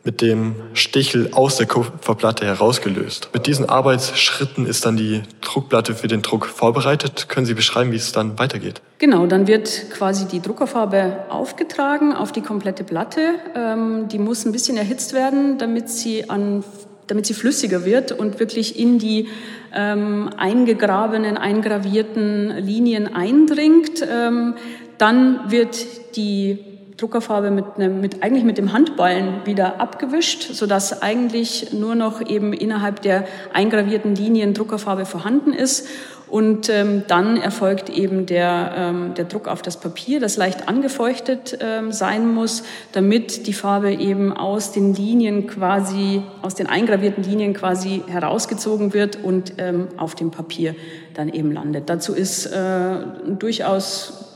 mit 0.04 0.22
dem 0.22 0.54
Stichel 0.72 1.30
aus 1.32 1.56
der 1.56 1.66
Kupferplatte 1.66 2.46
herausgelöst. 2.46 3.30
Mit 3.34 3.46
diesen 3.46 3.68
Arbeitsschritten 3.68 4.66
ist 4.66 4.86
dann 4.86 4.96
die 4.96 5.22
Druckplatte 5.40 5.94
für 5.94 6.08
den 6.08 6.22
Druck 6.22 6.46
vorbereitet. 6.46 7.28
Können 7.28 7.46
Sie 7.46 7.54
beschreiben, 7.54 7.92
wie 7.92 7.96
es 7.96 8.12
dann 8.12 8.38
weitergeht? 8.38 8.80
Genau, 8.98 9.26
dann 9.26 9.46
wird 9.46 9.90
quasi 9.90 10.26
die 10.26 10.40
Druckerfarbe 10.40 11.24
aufgetragen 11.28 12.12
auf 12.12 12.32
die 12.32 12.40
komplette 12.40 12.84
Platte. 12.84 13.34
Ähm, 13.54 14.08
die 14.08 14.18
muss 14.18 14.44
ein 14.44 14.52
bisschen 14.52 14.76
erhitzt 14.76 15.12
werden, 15.12 15.58
damit 15.58 15.90
sie 15.90 16.30
an 16.30 16.64
damit 17.08 17.24
sie 17.24 17.32
flüssiger 17.34 17.86
wird 17.86 18.12
und 18.12 18.38
wirklich 18.38 18.78
in 18.78 18.98
die 18.98 19.28
ähm, 19.74 20.28
eingegrabenen, 20.36 21.38
eingravierten 21.38 22.50
Linien 22.58 23.14
eindringt. 23.14 24.06
Ähm, 24.06 24.54
dann 24.98 25.50
wird 25.50 26.16
die 26.16 26.77
Druckerfarbe 26.98 27.52
mit, 27.52 27.64
einem, 27.76 28.00
mit 28.00 28.24
eigentlich 28.24 28.44
mit 28.44 28.58
dem 28.58 28.72
Handballen 28.72 29.46
wieder 29.46 29.80
abgewischt, 29.80 30.52
sodass 30.52 31.00
eigentlich 31.00 31.72
nur 31.72 31.94
noch 31.94 32.20
eben 32.28 32.52
innerhalb 32.52 33.02
der 33.02 33.24
eingravierten 33.52 34.16
Linien 34.16 34.52
Druckerfarbe 34.52 35.06
vorhanden 35.06 35.52
ist. 35.52 35.86
Und 36.28 36.68
ähm, 36.68 37.04
dann 37.06 37.38
erfolgt 37.38 37.88
eben 37.88 38.26
der, 38.26 38.74
ähm, 38.76 39.14
der 39.14 39.24
Druck 39.24 39.48
auf 39.48 39.62
das 39.62 39.80
Papier, 39.80 40.20
das 40.20 40.36
leicht 40.36 40.68
angefeuchtet 40.68 41.56
ähm, 41.62 41.90
sein 41.90 42.34
muss, 42.34 42.64
damit 42.92 43.46
die 43.46 43.54
Farbe 43.54 43.92
eben 43.92 44.36
aus 44.36 44.72
den 44.72 44.92
Linien 44.92 45.46
quasi, 45.46 46.22
aus 46.42 46.54
den 46.54 46.66
eingravierten 46.66 47.24
Linien 47.24 47.54
quasi 47.54 48.02
herausgezogen 48.08 48.92
wird 48.92 49.22
und 49.22 49.54
ähm, 49.56 49.88
auf 49.96 50.14
dem 50.16 50.30
Papier 50.30 50.74
dann 51.14 51.30
eben 51.30 51.50
landet. 51.50 51.88
Dazu 51.88 52.12
ist 52.12 52.44
äh, 52.46 52.96
durchaus 53.38 54.34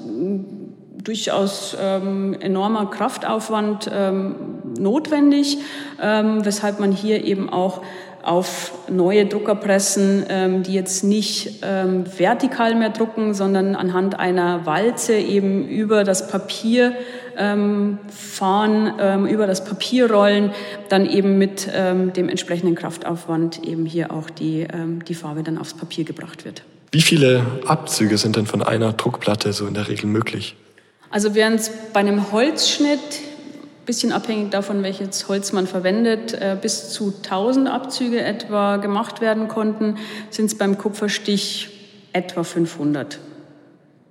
durchaus 1.02 1.76
ähm, 1.81 2.37
enormer 2.40 2.87
Kraftaufwand 2.87 3.90
ähm, 3.92 4.35
notwendig, 4.78 5.59
ähm, 6.00 6.44
weshalb 6.44 6.81
man 6.81 6.92
hier 6.92 7.24
eben 7.24 7.50
auch 7.50 7.83
auf 8.22 8.72
neue 8.88 9.26
Druckerpressen, 9.26 10.24
ähm, 10.28 10.62
die 10.62 10.74
jetzt 10.74 11.02
nicht 11.02 11.59
ähm, 11.62 12.05
vertikal 12.18 12.74
mehr 12.74 12.90
drucken, 12.90 13.35
sondern 13.35 13.74
anhand 13.74 14.18
einer 14.18 14.64
Walze 14.64 15.14
eben 15.14 15.66
über 15.66 16.05
das 16.05 16.28
Papier 16.28 16.94
ähm, 17.37 17.98
fahren, 18.09 18.94
ähm, 19.00 19.26
über 19.26 19.46
das 19.46 19.64
Papier 19.64 20.11
rollen, 20.11 20.52
dann 20.88 21.09
eben 21.09 21.38
mit 21.38 21.68
ähm, 21.74 22.12
dem 22.12 22.28
entsprechenden 22.28 22.76
Kraftaufwand 22.76 23.64
eben 23.64 23.87
hier 23.87 24.12
auch 24.12 24.31
die, 24.31 24.66
ähm, 24.72 25.05
die 25.05 25.14
Farbe 25.14 25.42
dann 25.42 25.59
aufs 25.59 25.74
Papier 25.74 26.05
gebracht 26.05 26.44
wird. 26.44 26.62
Wie 26.92 27.00
viele 27.00 27.44
Abzüge 27.66 28.18
sind 28.18 28.37
denn 28.37 28.46
von 28.46 28.62
einer 28.62 28.92
Druckplatte 28.92 29.52
so 29.52 29.66
in 29.66 29.74
der 29.74 29.88
Regel 29.88 30.07
möglich? 30.07 30.57
Also 31.12 31.37
während 31.37 31.61
es 31.61 31.70
bei 31.92 32.01
einem 32.01 32.33
Holzschnitt 32.33 32.98
bisschen 33.87 34.12
abhängig 34.12 34.51
davon, 34.51 34.83
welches 34.83 35.29
Holz 35.29 35.53
man 35.53 35.66
verwendet, 35.66 36.33
äh, 36.35 36.57
bis 36.61 36.90
zu 36.90 37.12
1000 37.22 37.68
Abzüge 37.68 38.20
etwa 38.22 38.77
gemacht 38.77 39.20
werden 39.20 39.48
konnten, 39.48 39.98
sind 40.31 40.46
es 40.46 40.57
beim 40.57 40.79
Kupferstich 40.79 41.68
etwa 42.12 42.44
500. 42.44 43.18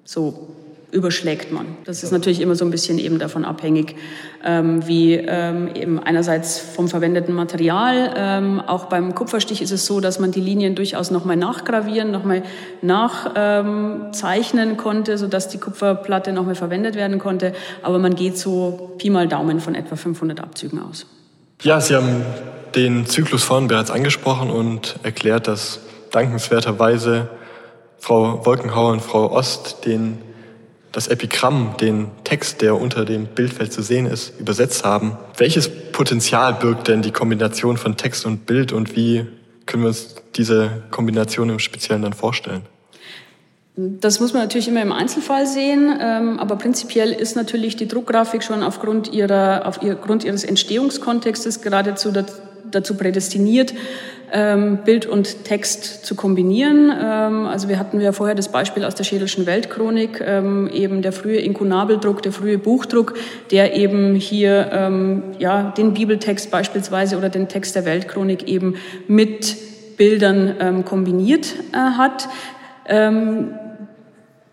So 0.04 0.50
überschlägt 0.92 1.52
man. 1.52 1.66
Das 1.86 2.04
ist 2.04 2.12
natürlich 2.12 2.42
immer 2.42 2.56
so 2.56 2.66
ein 2.66 2.72
bisschen 2.72 3.00
eben 3.00 3.18
davon 3.18 3.46
abhängig, 3.46 3.96
ähm, 4.44 4.86
wie 4.88 5.14
ähm, 5.14 5.70
eben 5.74 6.00
einerseits 6.00 6.60
vom 6.60 6.90
verwendeten 6.90 7.34
Material. 7.34 8.14
Ähm, 8.16 8.60
auch 8.60 8.86
beim 8.86 9.16
Kupferstich 9.16 9.62
ist 9.62 9.72
es 9.72 9.86
so, 9.86 10.02
dass 10.02 10.20
man 10.20 10.32
die 10.32 10.42
Linien 10.42 10.76
durchaus 10.76 11.10
nochmal 11.10 11.38
nachgravieren, 11.38 12.12
nochmal 12.12 12.44
nachzeichnen 12.82 14.76
konnte, 14.78 15.18
sodass 15.18 15.48
die 15.48 15.60
Kupferplatte 15.60 16.34
nochmal 16.34 16.56
verwendet 16.56 16.96
werden 16.96 17.20
konnte. 17.20 17.54
Aber 17.84 17.98
man 17.98 18.16
geht 18.16 18.38
so 18.38 18.92
Pi 18.98 19.10
mal 19.10 19.28
Daumen 19.28 19.62
von 19.62 19.76
etwa 19.76 19.96
500 19.96 20.42
Abzügen 20.42 20.82
aus. 20.82 21.06
Ja, 21.62 21.80
Sie 21.80 21.96
haben 21.96 22.26
den 22.76 23.06
Zyklus 23.06 23.44
vorhin 23.44 23.68
bereits 23.68 23.92
angesprochen 23.92 24.50
und 24.50 24.96
erklärt, 25.04 25.48
dass 25.48 25.80
dankenswerterweise 26.12 27.30
Frau 27.98 28.46
Wolkenhauer 28.46 28.92
und 28.92 29.02
Frau 29.02 29.32
Ost 29.32 29.86
den 29.86 30.18
das 30.92 31.08
Epigramm, 31.08 31.76
den 31.80 32.08
Text, 32.24 32.62
der 32.62 32.76
unter 32.80 33.06
dem 33.06 33.28
Bildfeld 33.28 33.72
zu 33.72 33.82
sehen 33.82 34.06
ist, 34.06 34.40
übersetzt 34.40 34.84
haben. 34.84 35.18
Welches 35.38 35.70
Potenzial 35.92 36.54
birgt 36.54 36.88
denn 36.88 37.02
die 37.02 37.12
Kombination 37.12 37.78
von 37.78 37.98
Text 37.98 38.26
und 38.26 38.46
Bild 38.46 38.72
und 38.74 38.96
wie 38.96 39.26
können 39.66 39.84
wir 39.84 39.88
uns 39.88 40.16
diese 40.36 40.84
Kombination 40.92 41.50
im 41.50 41.60
Speziellen 41.60 42.02
dann 42.02 42.14
vorstellen? 42.14 42.64
Das 43.76 44.20
muss 44.20 44.34
man 44.34 44.42
natürlich 44.42 44.68
immer 44.68 44.82
im 44.82 44.92
Einzelfall 44.92 45.48
sehen, 45.48 45.98
ähm, 46.02 46.40
aber 46.40 46.58
prinzipiell 46.58 47.14
ist 47.14 47.38
natürlich 47.38 47.78
die 47.78 47.88
Druckgrafik 47.88 48.44
schon 48.44 48.64
aufgrund, 48.64 49.14
ihrer, 49.14 49.66
aufgrund 49.66 50.26
ihres 50.26 50.44
Entstehungskontextes 50.44 51.62
geradezu 51.62 52.12
dazu 52.70 52.96
prädestiniert, 52.96 53.74
ähm, 54.32 54.80
Bild 54.86 55.06
und 55.06 55.46
Text 55.46 56.06
zu 56.06 56.16
kombinieren. 56.16 56.92
Ähm, 56.92 57.46
also 57.46 57.70
wir 57.70 57.78
hatten 57.78 58.00
ja 58.00 58.12
vorher 58.12 58.36
das 58.36 58.50
Beispiel 58.50 58.86
aus 58.86 58.96
der 58.96 59.04
Schädelschen 59.04 59.46
Weltchronik, 59.46 60.22
ähm, 60.26 60.70
eben 60.74 61.02
der 61.02 61.12
frühe 61.12 61.40
Inkunabeldruck, 61.40 62.22
der 62.22 62.32
frühe 62.32 62.58
Buchdruck, 62.58 63.14
der 63.52 63.76
eben 63.76 64.16
hier 64.16 64.70
ähm, 64.72 65.24
ja, 65.40 65.74
den 65.78 65.94
Bibeltext 65.94 66.52
beispielsweise 66.52 67.18
oder 67.18 67.30
den 67.30 67.48
Text 67.48 67.76
der 67.76 67.86
Weltchronik 67.86 68.48
eben 68.48 68.76
mit 69.08 69.56
Bildern 69.98 70.56
ähm, 70.60 70.86
kombiniert 70.86 71.54
äh, 71.74 71.78
hat. 71.78 72.28
Ähm, 72.88 73.54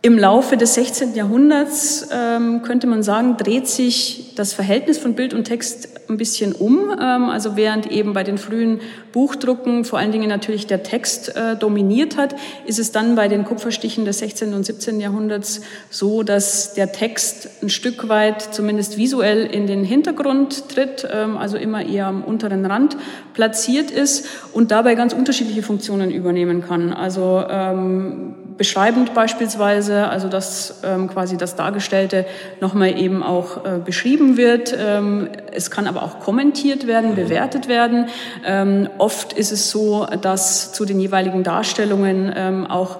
im 0.01 0.17
Laufe 0.17 0.57
des 0.57 0.75
16. 0.75 1.17
Jahrhunderts 1.17 2.09
ähm, 2.13 2.63
könnte 2.63 2.87
man 2.87 3.03
sagen, 3.03 3.37
dreht 3.37 3.67
sich 3.67 4.33
das 4.37 4.53
Verhältnis 4.53 4.97
von 4.97 5.15
Bild 5.15 5.35
und 5.35 5.43
Text 5.43 5.89
ein 6.09 6.17
bisschen 6.17 6.53
um. 6.53 6.91
Ähm, 6.93 7.25
also 7.25 7.57
während 7.57 7.91
eben 7.91 8.13
bei 8.13 8.23
den 8.23 8.39
frühen 8.39 8.81
Buchdrucken 9.13 9.85
vor 9.85 9.99
allen 9.99 10.13
Dingen 10.13 10.29
natürlich 10.29 10.69
der 10.69 10.85
Text 10.85 11.35
äh, 11.35 11.57
dominiert 11.57 12.17
hat, 12.17 12.37
ist 12.65 12.79
es 12.79 12.93
dann 12.93 13.17
bei 13.17 13.27
den 13.27 13.45
Kupferstichen 13.45 14.05
des 14.05 14.21
16. 14.21 14.55
und 14.55 14.65
17. 14.65 15.01
Jahrhunderts 15.01 15.63
so, 15.91 16.23
dass 16.23 16.75
der 16.75 16.93
Text 16.93 17.49
ein 17.61 17.69
Stück 17.69 18.09
weit 18.09 18.55
zumindest 18.55 18.99
visuell 18.99 19.47
in 19.47 19.67
den 19.67 19.83
Hintergrund 19.83 20.69
tritt, 20.69 21.09
ähm, 21.13 21.37
also 21.37 21.57
immer 21.57 21.85
eher 21.85 22.07
am 22.07 22.23
unteren 22.23 22.65
Rand 22.67 22.97
platziert 23.35 23.91
ist 23.91 24.27
und 24.53 24.71
dabei 24.71 24.95
ganz 24.95 25.13
unterschiedliche 25.13 25.65
Funktionen 25.65 26.13
übernehmen 26.13 26.65
kann. 26.65 26.93
Also 26.93 27.43
ähm, 27.51 28.37
beschreibend 28.59 29.15
beispielsweise, 29.15 29.88
also 29.94 30.29
dass 30.29 30.81
ähm, 30.85 31.09
quasi 31.09 31.37
das 31.37 31.57
Dargestellte 31.57 32.27
nochmal 32.61 32.98
eben 32.98 33.22
auch 33.22 33.64
äh, 33.64 33.79
beschrieben 33.79 34.37
wird. 34.37 34.77
Ähm, 34.79 35.29
es 35.53 35.70
kann 35.70 35.87
aber 35.87 36.03
auch 36.03 36.20
kommentiert 36.20 36.87
werden, 36.87 37.14
bewertet 37.14 37.68
werden. 37.68 38.09
Ähm, 38.44 38.88
oft 38.98 39.33
ist 39.33 39.53
es 39.53 39.70
so, 39.70 40.07
dass 40.20 40.72
zu 40.72 40.85
den 40.85 41.01
jeweiligen 41.01 41.42
Darstellungen 41.42 42.33
ähm, 42.37 42.66
auch 42.66 42.98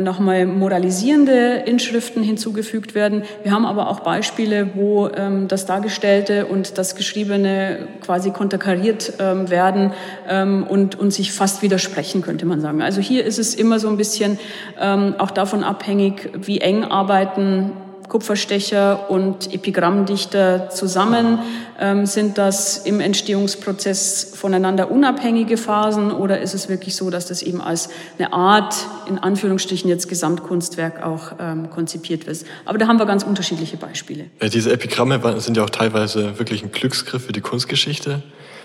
nochmal 0.00 0.46
moralisierende 0.46 1.62
Inschriften 1.66 2.22
hinzugefügt 2.22 2.94
werden. 2.94 3.22
Wir 3.42 3.52
haben 3.52 3.64
aber 3.64 3.88
auch 3.88 4.00
Beispiele, 4.00 4.70
wo 4.74 5.08
ähm, 5.08 5.48
das 5.48 5.66
Dargestellte 5.66 6.46
und 6.46 6.78
das 6.78 6.96
Geschriebene 6.96 7.88
quasi 8.00 8.30
konterkariert 8.30 9.14
ähm, 9.18 9.50
werden 9.50 9.92
ähm, 10.28 10.66
und, 10.68 10.98
und 10.98 11.12
sich 11.12 11.32
fast 11.32 11.62
widersprechen, 11.62 12.22
könnte 12.22 12.46
man 12.46 12.60
sagen. 12.60 12.82
Also 12.82 13.00
hier 13.00 13.24
ist 13.24 13.38
es 13.38 13.54
immer 13.54 13.78
so 13.78 13.88
ein 13.88 13.96
bisschen 13.96 14.38
ähm, 14.80 15.14
auch 15.18 15.30
davon 15.30 15.62
abhängig, 15.64 16.30
wie 16.34 16.60
eng 16.60 16.84
arbeiten 16.84 17.72
Kupferstecher 18.08 19.10
und 19.10 19.52
Epigrammdichter 19.52 20.70
zusammen? 20.70 21.38
Ähm, 21.78 22.06
sind 22.06 22.38
das 22.38 22.78
im 22.78 23.00
Entstehungsprozess 23.00 24.32
voneinander 24.34 24.90
unabhängige 24.90 25.56
Phasen 25.56 26.10
oder 26.10 26.40
ist 26.40 26.54
es 26.54 26.68
wirklich 26.68 26.96
so, 26.96 27.10
dass 27.10 27.26
das 27.26 27.42
eben 27.42 27.60
als 27.60 27.90
eine 28.18 28.32
Art, 28.32 28.74
in 29.08 29.18
Anführungsstrichen 29.18 29.90
jetzt 29.90 30.08
Gesamtkunstwerk 30.08 31.02
auch 31.02 31.32
ähm, 31.38 31.68
konzipiert 31.70 32.26
wird? 32.26 32.38
Aber 32.64 32.78
da 32.78 32.86
haben 32.86 32.98
wir 32.98 33.06
ganz 33.06 33.24
unterschiedliche 33.24 33.76
Beispiele. 33.76 34.26
Ja, 34.40 34.48
diese 34.48 34.72
Epigramme 34.72 35.40
sind 35.40 35.56
ja 35.56 35.64
auch 35.64 35.70
teilweise 35.70 36.38
wirklich 36.38 36.62
ein 36.62 36.72
Glücksgriff 36.72 37.26
für 37.26 37.32
die 37.32 37.40
Kunstgeschichte, 37.40 38.22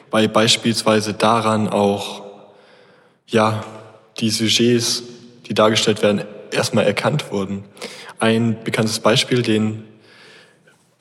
weil 0.09 0.29
beispielsweise 0.29 1.13
daran 1.13 1.67
auch 1.67 2.23
ja, 3.27 3.63
die 4.19 4.29
Sujets, 4.29 5.03
die 5.47 5.53
dargestellt 5.53 6.01
werden, 6.01 6.23
erstmal 6.53 6.85
erkannt 6.85 7.31
wurden. 7.31 7.63
Ein 8.19 8.63
bekanntes 8.63 8.99
Beispiel, 8.99 9.41
den 9.41 9.83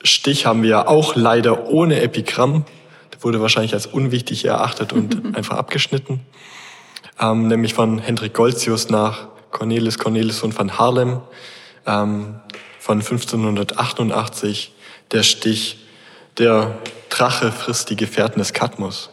Stich 0.03 0.45
haben 0.45 0.63
wir 0.63 0.89
auch 0.89 1.15
leider 1.15 1.67
ohne 1.67 2.01
Epigramm. 2.01 2.65
Der 3.13 3.23
wurde 3.23 3.41
wahrscheinlich 3.41 3.73
als 3.73 3.85
unwichtig 3.85 4.45
erachtet 4.45 4.93
und 4.93 5.35
einfach 5.35 5.57
abgeschnitten. 5.57 6.21
Ähm, 7.19 7.47
nämlich 7.47 7.73
von 7.73 7.99
Hendrik 7.99 8.33
Goltzius 8.33 8.89
nach 8.89 9.27
Cornelis 9.51 9.99
Cornelisson 9.99 10.51
von 10.51 10.79
Harlem 10.79 11.21
ähm, 11.85 12.39
von 12.79 12.99
1588. 12.99 14.73
Der 15.11 15.23
Stich, 15.23 15.77
der 16.37 16.79
Drache 17.09 17.51
frisst 17.51 17.89
die 17.89 17.95
Gefährten 17.95 18.39
des 18.39 18.53
Kadmus. 18.53 19.09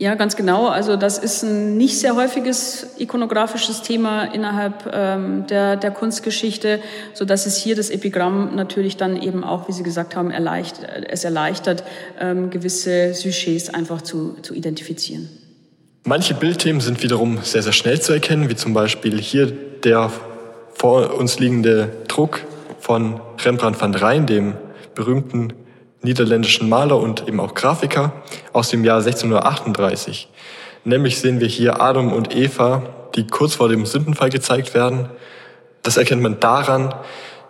Ja, 0.00 0.14
ganz 0.14 0.34
genau. 0.34 0.68
Also 0.68 0.96
das 0.96 1.18
ist 1.18 1.42
ein 1.42 1.76
nicht 1.76 1.98
sehr 1.98 2.16
häufiges 2.16 2.86
ikonografisches 2.96 3.82
Thema 3.82 4.24
innerhalb 4.24 4.90
ähm, 4.90 5.46
der, 5.46 5.76
der 5.76 5.90
Kunstgeschichte, 5.90 6.80
so 7.12 7.26
dass 7.26 7.44
es 7.44 7.58
hier 7.58 7.76
das 7.76 7.90
Epigramm 7.90 8.56
natürlich 8.56 8.96
dann 8.96 9.20
eben 9.20 9.44
auch, 9.44 9.68
wie 9.68 9.72
Sie 9.72 9.82
gesagt 9.82 10.16
haben, 10.16 10.30
erleicht, 10.30 10.76
es 11.06 11.24
erleichtert, 11.24 11.84
ähm, 12.18 12.48
gewisse 12.48 13.12
Sujets 13.12 13.68
einfach 13.68 14.00
zu, 14.00 14.38
zu 14.40 14.54
identifizieren. 14.54 15.28
Manche 16.04 16.32
Bildthemen 16.32 16.80
sind 16.80 17.02
wiederum 17.02 17.40
sehr, 17.42 17.62
sehr 17.62 17.74
schnell 17.74 18.00
zu 18.00 18.14
erkennen, 18.14 18.48
wie 18.48 18.56
zum 18.56 18.72
Beispiel 18.72 19.20
hier 19.20 19.52
der 19.84 20.10
vor 20.72 21.12
uns 21.12 21.38
liegende 21.38 21.92
Druck 22.08 22.40
von 22.78 23.20
Rembrandt 23.44 23.78
van 23.78 23.94
Rijn, 23.94 24.24
dem 24.24 24.54
berühmten 24.94 25.52
niederländischen 26.02 26.68
Maler 26.68 26.98
und 26.98 27.28
eben 27.28 27.40
auch 27.40 27.54
Grafiker 27.54 28.12
aus 28.52 28.70
dem 28.70 28.84
Jahr 28.84 28.98
1638. 28.98 30.28
Nämlich 30.84 31.18
sehen 31.18 31.40
wir 31.40 31.48
hier 31.48 31.80
Adam 31.80 32.12
und 32.12 32.34
Eva, 32.34 32.82
die 33.14 33.26
kurz 33.26 33.54
vor 33.54 33.68
dem 33.68 33.84
Sündenfall 33.86 34.30
gezeigt 34.30 34.74
werden. 34.74 35.10
Das 35.82 35.96
erkennt 35.96 36.22
man 36.22 36.40
daran, 36.40 36.94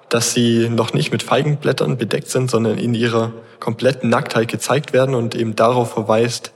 dass 0.08 0.32
sie 0.32 0.68
noch 0.68 0.92
nicht 0.92 1.12
mit 1.12 1.22
Feigenblättern 1.22 1.96
bedeckt 1.96 2.28
sind, 2.28 2.50
sondern 2.50 2.78
in 2.78 2.94
ihrer 2.94 3.32
kompletten 3.60 4.10
Nacktheit 4.10 4.48
gezeigt 4.48 4.92
werden 4.92 5.14
und 5.14 5.34
eben 5.34 5.54
darauf 5.54 5.92
verweist, 5.92 6.52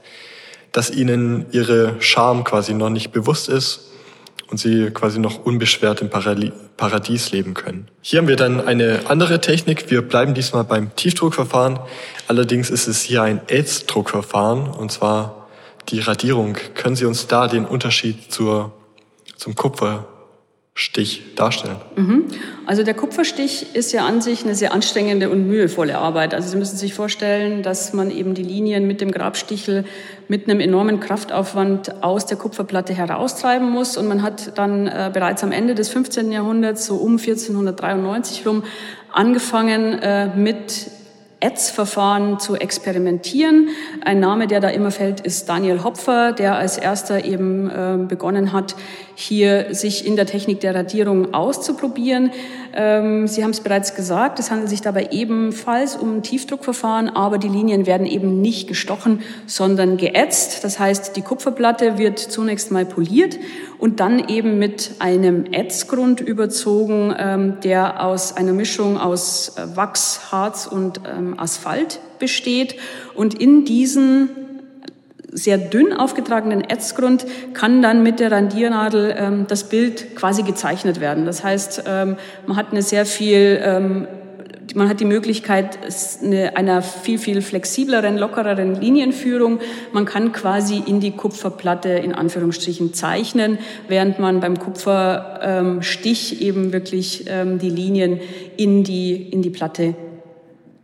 dass 0.73 0.91
ihnen 0.91 1.45
ihre 1.51 1.95
Scham 1.99 2.43
quasi 2.43 2.73
noch 2.73 2.89
nicht 2.89 3.11
bewusst 3.11 3.47
ist 3.47 3.91
und 4.49 4.57
sie 4.57 4.91
quasi 4.91 5.19
noch 5.19 5.45
unbeschwert 5.45 6.01
im 6.01 6.09
Paradies 6.09 7.31
leben 7.31 7.53
können. 7.53 7.87
Hier 8.01 8.19
haben 8.19 8.27
wir 8.27 8.35
dann 8.35 8.65
eine 8.65 9.01
andere 9.07 9.41
Technik. 9.41 9.89
Wir 9.89 10.01
bleiben 10.01 10.33
diesmal 10.33 10.63
beim 10.63 10.95
Tiefdruckverfahren. 10.95 11.79
Allerdings 12.27 12.69
ist 12.69 12.87
es 12.87 13.01
hier 13.01 13.23
ein 13.23 13.41
Aids-Druckverfahren 13.49 14.67
und 14.67 14.91
zwar 14.91 15.47
die 15.89 15.99
Radierung. 15.99 16.57
Können 16.75 16.95
Sie 16.95 17.05
uns 17.05 17.27
da 17.27 17.47
den 17.47 17.65
Unterschied 17.65 18.31
zur, 18.31 18.71
zum 19.35 19.55
Kupfer 19.55 20.07
Stich 20.77 21.35
darstellen? 21.35 21.77
Mhm. 21.95 22.25
Also 22.65 22.83
der 22.83 22.95
Kupferstich 22.95 23.73
ist 23.75 23.93
ja 23.93 24.05
an 24.05 24.19
sich 24.19 24.43
eine 24.43 24.55
sehr 24.55 24.73
anstrengende 24.73 25.29
und 25.29 25.47
mühevolle 25.47 25.97
Arbeit. 25.97 26.33
Also 26.33 26.49
Sie 26.49 26.57
müssen 26.57 26.75
sich 26.75 26.93
vorstellen, 26.93 27.63
dass 27.63 27.93
man 27.93 28.11
eben 28.11 28.33
die 28.33 28.43
Linien 28.43 28.85
mit 28.85 28.99
dem 28.99 29.11
Grabstichel 29.11 29.85
mit 30.27 30.49
einem 30.49 30.59
enormen 30.59 30.99
Kraftaufwand 30.99 32.03
aus 32.03 32.25
der 32.25 32.35
Kupferplatte 32.35 32.93
heraustreiben 32.93 33.69
muss. 33.69 33.95
Und 33.95 34.09
man 34.09 34.21
hat 34.21 34.57
dann 34.57 34.87
äh, 34.87 35.09
bereits 35.13 35.45
am 35.45 35.53
Ende 35.53 35.75
des 35.75 35.87
15. 35.87 36.33
Jahrhunderts, 36.33 36.85
so 36.85 36.95
um 36.95 37.13
1493 37.13 38.45
rum, 38.45 38.63
angefangen 39.13 39.99
äh, 39.99 40.35
mit 40.35 40.91
Ads-Verfahren 41.41 42.39
zu 42.39 42.55
experimentieren. 42.55 43.69
Ein 44.03 44.19
Name, 44.19 44.47
der 44.47 44.59
da 44.59 44.69
immer 44.69 44.91
fällt, 44.91 45.19
ist 45.21 45.47
Daniel 45.47 45.83
Hopfer, 45.83 46.31
der 46.31 46.55
als 46.55 46.77
erster 46.77 47.23
eben 47.23 47.69
äh, 47.69 47.97
begonnen 48.07 48.51
hat, 48.51 48.75
hier 49.15 49.73
sich 49.73 50.05
in 50.05 50.15
der 50.15 50.25
Technik 50.25 50.59
der 50.59 50.75
Radierung 50.75 51.33
auszuprobieren. 51.33 52.31
Ähm, 52.73 53.27
Sie 53.27 53.43
haben 53.43 53.51
es 53.51 53.61
bereits 53.61 53.95
gesagt, 53.95 54.39
es 54.39 54.51
handelt 54.51 54.69
sich 54.69 54.81
dabei 54.81 55.09
ebenfalls 55.11 55.95
um 55.95 56.17
ein 56.17 56.23
Tiefdruckverfahren, 56.23 57.09
aber 57.09 57.37
die 57.37 57.47
Linien 57.47 57.85
werden 57.85 58.05
eben 58.05 58.41
nicht 58.41 58.67
gestochen, 58.67 59.21
sondern 59.47 59.97
geätzt. 59.97 60.63
Das 60.63 60.77
heißt, 60.79 61.15
die 61.15 61.21
Kupferplatte 61.21 61.97
wird 61.97 62.19
zunächst 62.19 62.71
mal 62.71 62.85
poliert 62.85 63.37
und 63.79 64.01
dann 64.01 64.27
eben 64.27 64.59
mit 64.59 64.95
einem 64.99 65.45
Ätzgrund 65.51 66.19
überzogen, 66.19 67.15
ähm, 67.17 67.57
der 67.63 68.03
aus 68.03 68.35
einer 68.35 68.53
Mischung 68.53 68.97
aus 68.97 69.57
äh, 69.57 69.75
Wachs, 69.75 70.31
Harz 70.31 70.67
und 70.67 71.01
ähm, 71.07 71.39
Asphalt 71.39 71.99
besteht. 72.19 72.75
Und 73.13 73.33
in 73.33 73.63
diesen 73.65 74.44
sehr 75.35 75.57
dünn 75.57 75.93
aufgetragenen 75.93 76.63
Ätzgrund 76.67 77.25
kann 77.53 77.81
dann 77.81 78.01
mit 78.03 78.19
der 78.19 78.31
Randiernadel 78.31 79.15
ähm, 79.17 79.45
das 79.47 79.65
Bild 79.65 80.15
quasi 80.15 80.43
gezeichnet 80.43 80.99
werden. 80.99 81.25
Das 81.25 81.43
heißt, 81.43 81.83
ähm, 81.87 82.15
man 82.47 82.57
hat 82.57 82.71
eine 82.71 82.81
sehr 82.81 83.05
viel 83.05 83.59
ähm, 83.61 84.07
man 84.73 84.89
hat 84.89 84.99
die 84.99 85.05
Möglichkeit 85.05 85.79
eine, 86.21 86.57
einer 86.57 86.81
viel, 86.81 87.17
viel 87.17 87.41
flexibleren, 87.41 88.17
lockereren 88.17 88.75
Linienführung. 88.75 89.59
Man 89.93 90.05
kann 90.05 90.33
quasi 90.33 90.83
in 90.85 90.99
die 90.99 91.11
Kupferplatte 91.11 91.89
in 91.89 92.13
Anführungsstrichen 92.13 92.93
zeichnen, 92.93 93.57
während 93.87 94.19
man 94.19 94.41
beim 94.41 94.59
Kupferstich 94.59 96.41
eben 96.41 96.73
wirklich 96.73 97.25
ähm, 97.27 97.59
die 97.59 97.69
Linien 97.69 98.19
in 98.57 98.83
die, 98.83 99.15
in 99.15 99.41
die 99.41 99.49
Platte 99.49 99.95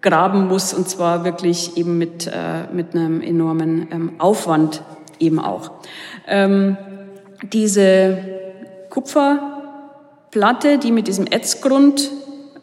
graben 0.02 0.48
muss 0.48 0.74
und 0.74 0.90
zwar 0.90 1.24
wirklich 1.24 1.78
eben 1.78 1.98
mit, 1.98 2.28
äh, 2.28 2.72
mit 2.74 2.96
einem 2.96 3.22
enormen 3.22 3.88
ähm, 3.92 4.12
Aufwand 4.18 4.82
eben 5.20 5.40
auch. 5.40 5.72
Ähm, 6.28 6.78
diese 7.52 8.18
Kupferplatte, 8.90 10.78
die 10.78 10.92
mit 10.92 11.08
diesem 11.08 11.28
Ätzgrund 11.28 12.10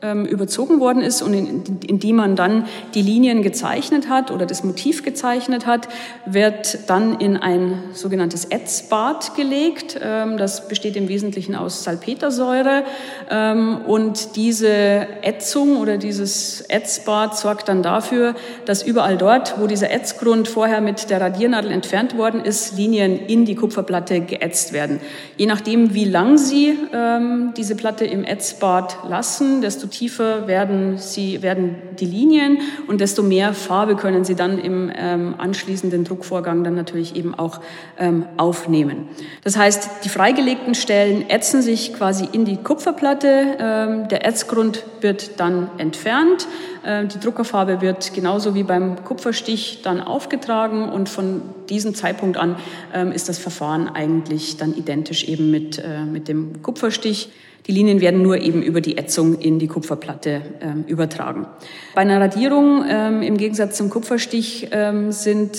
überzogen 0.00 0.78
worden 0.78 1.02
ist 1.02 1.22
und 1.22 1.34
in, 1.34 1.64
in, 1.86 1.98
die 1.98 2.12
man 2.12 2.36
dann 2.36 2.66
die 2.94 3.02
Linien 3.02 3.42
gezeichnet 3.42 4.08
hat 4.08 4.30
oder 4.30 4.46
das 4.46 4.62
Motiv 4.62 5.02
gezeichnet 5.02 5.66
hat, 5.66 5.88
wird 6.24 6.88
dann 6.88 7.18
in 7.18 7.36
ein 7.36 7.82
sogenanntes 7.94 8.44
Ätzbad 8.44 9.34
gelegt. 9.34 9.98
Ähm, 10.00 10.36
das 10.36 10.68
besteht 10.68 10.94
im 10.94 11.08
Wesentlichen 11.08 11.56
aus 11.56 11.82
Salpetersäure 11.82 12.84
ähm, 13.28 13.78
und 13.86 14.36
diese 14.36 15.08
Ätzung 15.22 15.78
oder 15.78 15.96
dieses 15.96 16.64
Ätzbad 16.68 17.36
sorgt 17.36 17.68
dann 17.68 17.82
dafür, 17.82 18.36
dass 18.66 18.84
überall 18.84 19.18
dort, 19.18 19.60
wo 19.60 19.66
dieser 19.66 19.90
Ätzgrund 19.90 20.46
vorher 20.46 20.80
mit 20.80 21.10
der 21.10 21.20
Radiernadel 21.20 21.72
entfernt 21.72 22.16
worden 22.16 22.44
ist, 22.44 22.76
Linien 22.76 23.18
in 23.26 23.44
die 23.44 23.56
Kupferplatte 23.56 24.20
geätzt 24.20 24.72
werden. 24.72 25.00
Je 25.36 25.46
nachdem, 25.46 25.94
wie 25.94 26.04
lang 26.04 26.38
Sie 26.38 26.78
ähm, 26.92 27.52
diese 27.56 27.74
Platte 27.74 28.04
im 28.04 28.24
Ätzbad 28.24 28.98
lassen, 29.08 29.60
desto 29.60 29.87
tiefer 29.88 30.46
werden, 30.46 30.98
sie, 30.98 31.42
werden 31.42 31.76
die 31.98 32.06
Linien 32.06 32.58
und 32.86 33.00
desto 33.00 33.22
mehr 33.22 33.54
Farbe 33.54 33.96
können 33.96 34.24
sie 34.24 34.34
dann 34.34 34.58
im 34.58 34.90
ähm, 34.94 35.34
anschließenden 35.38 36.04
Druckvorgang 36.04 36.64
dann 36.64 36.74
natürlich 36.74 37.16
eben 37.16 37.34
auch 37.34 37.60
ähm, 37.98 38.26
aufnehmen. 38.36 39.08
Das 39.44 39.56
heißt, 39.56 40.04
die 40.04 40.08
freigelegten 40.08 40.74
Stellen 40.74 41.28
ätzen 41.28 41.62
sich 41.62 41.94
quasi 41.94 42.28
in 42.30 42.44
die 42.44 42.56
Kupferplatte, 42.56 43.56
ähm, 43.58 44.08
der 44.08 44.26
Ätzgrund 44.26 44.84
wird 45.00 45.40
dann 45.40 45.70
entfernt, 45.78 46.46
äh, 46.82 47.06
die 47.06 47.18
Druckerfarbe 47.18 47.80
wird 47.80 48.14
genauso 48.14 48.54
wie 48.54 48.62
beim 48.62 49.04
Kupferstich 49.04 49.80
dann 49.82 50.00
aufgetragen 50.00 50.88
und 50.88 51.08
von 51.08 51.42
diesem 51.68 51.94
Zeitpunkt 51.94 52.36
an 52.36 52.56
ähm, 52.94 53.12
ist 53.12 53.28
das 53.28 53.38
Verfahren 53.38 53.88
eigentlich 53.88 54.56
dann 54.56 54.74
identisch 54.74 55.24
eben 55.24 55.50
mit, 55.50 55.78
äh, 55.78 56.04
mit 56.04 56.28
dem 56.28 56.62
Kupferstich. 56.62 57.30
Die 57.68 57.72
Linien 57.72 58.00
werden 58.00 58.22
nur 58.22 58.38
eben 58.40 58.62
über 58.62 58.80
die 58.80 58.96
Ätzung 58.96 59.38
in 59.38 59.58
die 59.58 59.66
Kupferplatte 59.66 60.40
ähm, 60.62 60.84
übertragen. 60.86 61.46
Bei 61.94 62.00
einer 62.00 62.18
Radierung 62.18 62.82
ähm, 62.88 63.20
im 63.20 63.36
Gegensatz 63.36 63.76
zum 63.76 63.90
Kupferstich 63.90 64.68
ähm, 64.72 65.12
sind 65.12 65.58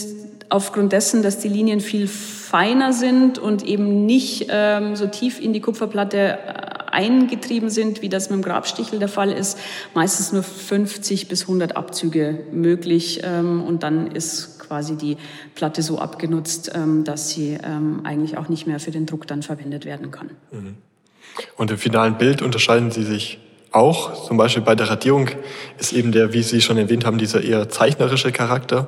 aufgrund 0.50 0.91
dessen, 0.91 1.22
dass 1.22 1.38
die 1.38 1.50
Linien 1.50 1.80
viel 1.80 2.08
feiner 2.08 2.93
sind 2.93 3.38
und 3.38 3.63
eben 3.63 4.08
nicht 4.08 4.48
ähm, 4.50 4.95
so 4.95 5.06
tief 5.06 5.39
in 5.39 5.54
die 5.54 5.62
Kupferplatte 5.62 6.17
äh, 6.17 6.38
eingetrieben 6.91 7.69
sind, 7.69 8.02
wie 8.02 8.10
das 8.10 8.32
mit 8.32 8.39
dem 8.39 8.43
Grabstichel 8.43 8.98
der 8.98 9.08
Fall 9.08 9.32
ist. 9.32 9.60
Meistens 9.93 10.34
nur 10.34 10.41
50 10.41 11.28
bis 11.28 11.43
100 11.43 11.78
Abzüge 11.78 12.39
möglich 12.52 13.22
ähm, 13.24 13.63
und 13.63 13.84
dann 13.84 14.08
ist 14.08 14.58
quasi 14.58 14.95
die 14.95 15.17
Platte 15.54 15.84
so 15.84 16.00
abgenutzt, 16.00 16.72
ähm, 16.74 17.04
dass 17.04 17.30
sie 17.30 17.60
ähm, 17.63 18.02
eigentlich 18.04 18.38
auch 18.39 18.50
nicht 18.50 18.65
mehr 18.65 18.80
für 18.80 18.91
den 18.91 19.06
Druck 19.06 19.28
dann 19.28 19.43
verwendet 19.43 19.86
werden 19.86 20.10
kann. 20.10 20.32
Mhm. 20.52 20.78
Und 21.56 21.72
im 21.72 21.78
finalen 21.78 22.18
Bild 22.18 22.42
unterscheiden 22.42 22.92
sie 22.92 23.04
sich 23.04 23.39
auch. 23.72 24.26
Zum 24.26 24.38
Beispiel 24.38 24.63
bei 24.63 24.76
der 24.76 24.89
Radierung 24.89 25.30
ist 25.78 25.94
eben 25.94 26.12
der, 26.12 26.34
wie 26.34 26.44
Sie 26.44 26.62
schon 26.62 26.77
erwähnt 26.77 27.06
haben, 27.06 27.17
dieser 27.17 27.44
eher 27.44 27.69
zeichnerische 27.69 28.32
Charakter 28.32 28.88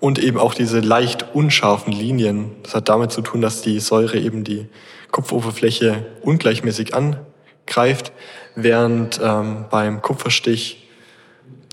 und 0.00 0.18
eben 0.18 0.38
auch 0.38 0.54
diese 0.54 0.80
leicht 0.80 1.26
unscharfen 1.32 1.92
Linien. 1.92 2.50
Das 2.62 2.74
hat 2.74 2.88
damit 2.88 3.12
zu 3.12 3.22
tun, 3.22 3.40
dass 3.40 3.62
die 3.62 3.80
Säure 3.80 4.18
eben 4.18 4.44
die 4.44 4.66
Kupferoberfläche 5.10 6.04
ungleichmäßig 6.22 6.94
angreift, 6.94 8.12
während 8.54 9.20
ähm, 9.22 9.66
beim 9.70 10.02
Kupferstich 10.02 10.88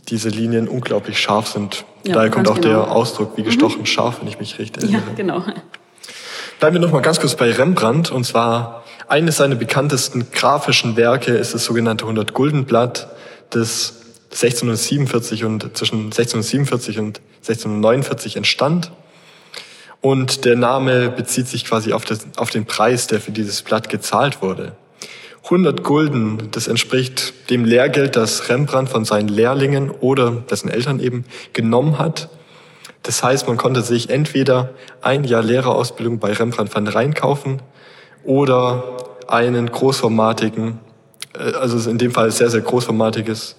diese 0.10 0.30
Linien 0.30 0.68
unglaublich 0.68 1.20
scharf 1.20 1.48
sind. 1.48 1.86
Ja, 2.06 2.16
Daher 2.16 2.30
kommt 2.30 2.48
auch 2.48 2.56
genau. 2.56 2.68
der 2.68 2.92
Ausdruck 2.92 3.38
wie 3.38 3.44
gestochen 3.44 3.82
mhm. 3.82 3.86
scharf, 3.86 4.22
wenn 4.22 4.28
ich 4.28 4.40
mich 4.40 4.60
richtig 4.60 4.84
erinnere. 4.84 5.04
Ja, 5.10 5.16
genau. 5.16 5.44
Bleiben 6.60 6.76
wir 6.76 6.82
noch 6.82 6.92
mal 6.92 7.02
ganz 7.02 7.20
kurz 7.20 7.36
bei 7.36 7.52
Rembrandt. 7.52 8.12
Und 8.12 8.26
zwar 8.26 8.84
eines 9.10 9.38
seiner 9.38 9.56
bekanntesten 9.56 10.32
grafischen 10.32 10.96
Werke 10.96 11.34
ist 11.34 11.54
das 11.54 11.66
sogenannte 11.66 12.06
100-Gulden-Blatt, 12.06 13.08
das 13.50 13.96
1647 14.32 15.44
und 15.44 15.76
zwischen 15.76 16.06
1647 16.06 17.00
und 17.00 17.20
1649 17.40 18.38
entstand. 18.38 18.92
Und 20.02 20.46
der 20.46 20.56
Name 20.56 21.10
bezieht 21.10 21.48
sich 21.48 21.66
quasi 21.66 21.92
auf, 21.92 22.06
das, 22.06 22.28
auf 22.38 22.52
den 22.52 22.66
Preis, 22.66 23.08
der 23.08 23.20
für 23.20 23.32
dieses 23.32 23.64
Blatt 23.64 23.90
gezahlt 23.90 24.42
wurde. 24.42 24.74
100 25.46 25.84
Gulden, 25.84 26.50
das 26.52 26.68
entspricht 26.68 27.50
dem 27.50 27.66
Lehrgeld, 27.66 28.16
das 28.16 28.50
Rembrandt 28.50 28.90
von 28.90 29.04
seinen 29.04 29.28
Lehrlingen 29.28 29.90
oder 29.90 30.32
dessen 30.32 30.70
Eltern 30.70 31.00
eben 31.00 31.26
genommen 31.54 31.98
hat. 31.98 32.30
Das 33.02 33.24
heißt, 33.24 33.48
man 33.48 33.58
konnte 33.58 33.82
sich 33.82 34.10
entweder 34.12 34.70
ein 35.02 35.24
Jahr 35.24 35.42
Lehrerausbildung 35.42 36.20
bei 36.20 36.32
Rembrandt 36.34 36.76
van 36.76 36.88
Rijn 36.88 37.16
kaufen 37.16 37.62
oder 38.30 38.84
einen 39.28 39.72
großformatigen, 39.72 40.80
äh, 41.34 41.54
also 41.56 41.90
in 41.90 41.98
dem 41.98 42.12
Fall 42.12 42.30
sehr, 42.32 42.52
sehr 42.52 42.62
großformatiges 42.62 43.56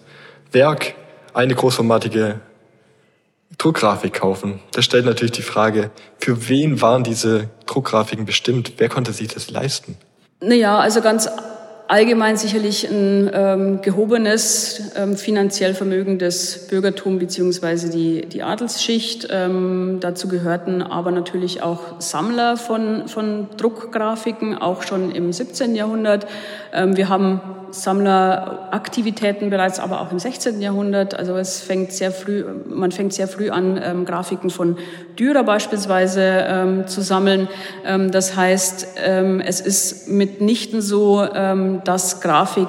Werk, 0.53 0.95
eine 1.35 1.57
großformatige 1.57 2.39
Druckgrafik 3.59 4.15
kaufen. 4.15 4.61
Das 4.73 4.85
stellt 4.85 5.07
natürlich 5.07 5.33
die 5.33 5.43
Frage, 5.43 5.91
für 6.19 6.49
wen 6.49 6.81
waren 6.81 7.03
diese 7.03 7.49
Druckgrafiken 7.67 8.25
bestimmt? 8.25 8.75
Wer 8.79 8.89
konnte 8.89 9.13
sich 9.13 9.27
das 9.27 9.51
leisten? 9.51 9.97
Naja, 10.41 10.79
also 10.79 11.03
ganz 11.03 11.29
allgemein 11.91 12.37
sicherlich 12.37 12.89
ein 12.89 13.29
ähm, 13.35 13.83
gehobenes, 13.83 14.93
ähm, 14.97 15.17
finanziell 15.17 15.75
vermögendes 15.75 16.69
Bürgertum 16.69 17.19
beziehungsweise 17.19 17.91
die, 17.91 18.27
die 18.27 18.45
Adelsschicht. 18.45 19.27
Ähm, 19.29 19.99
dazu 20.01 20.29
gehörten 20.29 20.83
aber 20.83 21.11
natürlich 21.11 21.63
auch 21.63 22.01
Sammler 22.01 22.57
von, 22.57 23.09
von 23.09 23.49
Druckgrafiken, 23.57 24.57
auch 24.57 24.83
schon 24.83 25.11
im 25.11 25.33
17. 25.33 25.75
Jahrhundert. 25.75 26.29
Ähm, 26.73 26.97
wir 26.97 27.09
haben 27.09 27.41
Sammleraktivitäten 27.71 29.51
bereits, 29.51 29.79
aber 29.79 30.01
auch 30.01 30.11
im 30.13 30.19
16. 30.19 30.61
Jahrhundert. 30.61 31.15
Also 31.15 31.37
es 31.37 31.61
fängt 31.61 31.93
sehr 31.93 32.11
früh, 32.11 32.45
man 32.67 32.93
fängt 32.93 33.13
sehr 33.13 33.29
früh 33.29 33.51
an, 33.51 33.81
ähm, 33.83 34.05
Grafiken 34.05 34.51
von 34.51 34.77
Dürer 35.19 35.45
beispielsweise 35.45 36.45
ähm, 36.49 36.87
zu 36.87 37.01
sammeln. 37.01 37.49
Ähm, 37.85 38.11
das 38.11 38.37
heißt, 38.37 38.89
ähm, 39.05 39.41
es 39.41 39.61
ist 39.61 40.09
mitnichten 40.09 40.81
so, 40.81 41.27
ähm, 41.35 41.83
dass 41.85 42.21
Grafik 42.21 42.69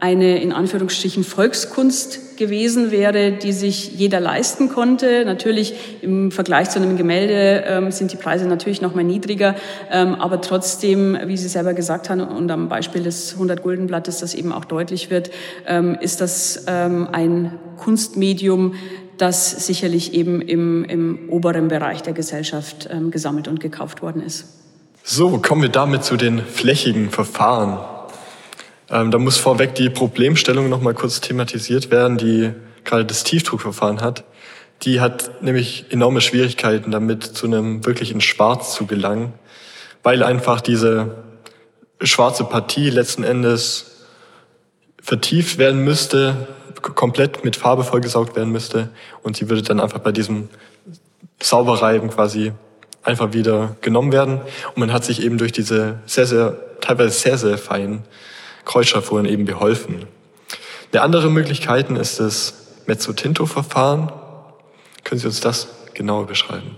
eine 0.00 0.42
in 0.42 0.52
Anführungsstrichen 0.52 1.24
Volkskunst 1.24 2.38
gewesen 2.38 2.90
wäre, 2.90 3.32
die 3.32 3.52
sich 3.52 3.92
jeder 3.92 4.18
leisten 4.18 4.70
konnte. 4.70 5.24
Natürlich 5.26 5.74
im 6.00 6.30
Vergleich 6.30 6.70
zu 6.70 6.78
einem 6.80 6.96
Gemälde 6.96 7.64
ähm, 7.66 7.92
sind 7.92 8.10
die 8.10 8.16
Preise 8.16 8.48
natürlich 8.48 8.80
noch 8.80 8.94
mal 8.94 9.04
niedriger, 9.04 9.54
ähm, 9.90 10.14
aber 10.14 10.40
trotzdem, 10.40 11.18
wie 11.26 11.36
Sie 11.36 11.48
selber 11.48 11.74
gesagt 11.74 12.08
haben 12.08 12.22
und 12.22 12.50
am 12.50 12.70
Beispiel 12.70 13.02
des 13.02 13.34
100 13.34 13.62
Gulden 13.62 13.86
Blattes 13.86 14.20
das 14.20 14.34
eben 14.34 14.52
auch 14.52 14.64
deutlich 14.64 15.10
wird, 15.10 15.30
ähm, 15.66 15.98
ist 16.00 16.22
das 16.22 16.64
ähm, 16.66 17.08
ein 17.12 17.58
Kunstmedium, 17.76 18.74
das 19.18 19.66
sicherlich 19.66 20.14
eben 20.14 20.40
im, 20.40 20.84
im 20.84 21.28
oberen 21.28 21.68
Bereich 21.68 22.02
der 22.02 22.14
Gesellschaft 22.14 22.88
ähm, 22.90 23.10
gesammelt 23.10 23.48
und 23.48 23.60
gekauft 23.60 24.00
worden 24.00 24.22
ist. 24.22 24.46
So, 25.04 25.38
kommen 25.38 25.60
wir 25.60 25.68
damit 25.68 26.04
zu 26.04 26.16
den 26.16 26.40
flächigen 26.40 27.10
Verfahren. 27.10 27.78
Ähm, 28.90 29.10
da 29.10 29.18
muss 29.18 29.36
vorweg 29.36 29.74
die 29.74 29.88
Problemstellung 29.88 30.68
noch 30.68 30.80
mal 30.80 30.94
kurz 30.94 31.20
thematisiert 31.20 31.90
werden, 31.90 32.18
die 32.18 32.52
gerade 32.84 33.04
das 33.04 33.24
Tiefdruckverfahren 33.24 34.00
hat. 34.00 34.24
Die 34.82 35.00
hat 35.00 35.42
nämlich 35.42 35.86
enorme 35.90 36.20
Schwierigkeiten 36.20 36.90
damit, 36.90 37.22
zu 37.22 37.46
einem 37.46 37.84
wirklichen 37.86 38.20
Schwarz 38.20 38.74
zu 38.74 38.86
gelangen, 38.86 39.32
weil 40.02 40.22
einfach 40.22 40.60
diese 40.60 41.16
schwarze 42.02 42.44
Partie 42.44 42.88
letzten 42.90 43.22
Endes 43.22 44.06
vertieft 45.02 45.58
werden 45.58 45.84
müsste, 45.84 46.48
komplett 46.82 47.44
mit 47.44 47.56
Farbe 47.56 47.84
vollgesaugt 47.84 48.36
werden 48.36 48.50
müsste 48.50 48.88
und 49.22 49.36
sie 49.36 49.50
würde 49.50 49.62
dann 49.62 49.80
einfach 49.80 49.98
bei 49.98 50.12
diesem 50.12 50.48
Sauberreiben 51.42 52.08
quasi 52.08 52.52
einfach 53.02 53.32
wieder 53.34 53.76
genommen 53.82 54.12
werden. 54.12 54.40
Und 54.68 54.78
man 54.78 54.92
hat 54.92 55.04
sich 55.04 55.22
eben 55.22 55.36
durch 55.36 55.52
diese 55.52 55.98
sehr, 56.06 56.26
sehr, 56.26 56.56
teilweise 56.80 57.10
sehr, 57.10 57.36
sehr 57.36 57.58
feinen 57.58 58.02
Kreuzschraffouren 58.70 59.26
eben 59.26 59.46
beholfen. 59.46 60.06
Eine 60.92 61.02
andere 61.02 61.28
Möglichkeit 61.28 61.90
ist 61.90 62.20
das 62.20 62.54
Mezzotinto-Verfahren. 62.86 64.12
Können 65.02 65.20
Sie 65.20 65.26
uns 65.26 65.40
das 65.40 65.66
genauer 65.94 66.28
beschreiben? 66.28 66.76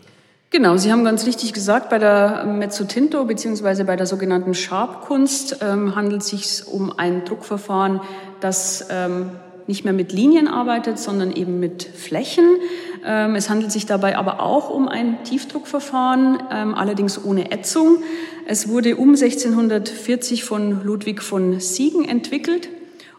Genau, 0.49 0.79
Sie 0.79 0.91
haben 0.91 1.05
ganz 1.05 1.27
richtig 1.27 1.53
gesagt, 1.53 1.91
bei 1.91 1.99
der 1.99 2.45
Mezzotinto 2.45 3.27
bzw. 3.27 3.85
bei 3.85 3.97
der 3.97 4.07
sogenannten 4.07 4.55
Schabkunst 4.55 5.59
ähm, 5.61 5.95
handelt 5.95 6.23
es 6.23 6.29
sich 6.29 6.67
um 6.67 6.99
ein 6.99 7.27
Druckverfahren, 7.27 8.01
das 8.41 8.87
ähm, 8.91 9.33
nicht 9.67 9.85
mehr 9.85 9.93
mit 9.93 10.13
Linien 10.13 10.49
arbeitet, 10.49 10.99
sondern 10.99 11.31
eben 11.31 11.61
mit 11.61 11.83
Flächen. 11.83 12.57
Ähm, 13.05 13.35
es 13.35 13.51
handelt 13.51 13.71
sich 13.71 13.87
dabei 13.87 14.17
aber 14.17 14.41
auch 14.41 14.71
um 14.71 14.89
ein 14.89 15.25
Tiefdruckverfahren, 15.25 16.43
ähm, 16.51 16.75
allerdings 16.75 17.23
ohne 17.23 17.51
Ätzung. 17.51 17.99
Es 18.47 18.69
wurde 18.69 18.97
um 18.97 19.11
1640 19.11 20.45
von 20.45 20.85
Ludwig 20.85 21.23
von 21.23 21.61
Siegen 21.61 22.05
entwickelt 22.05 22.69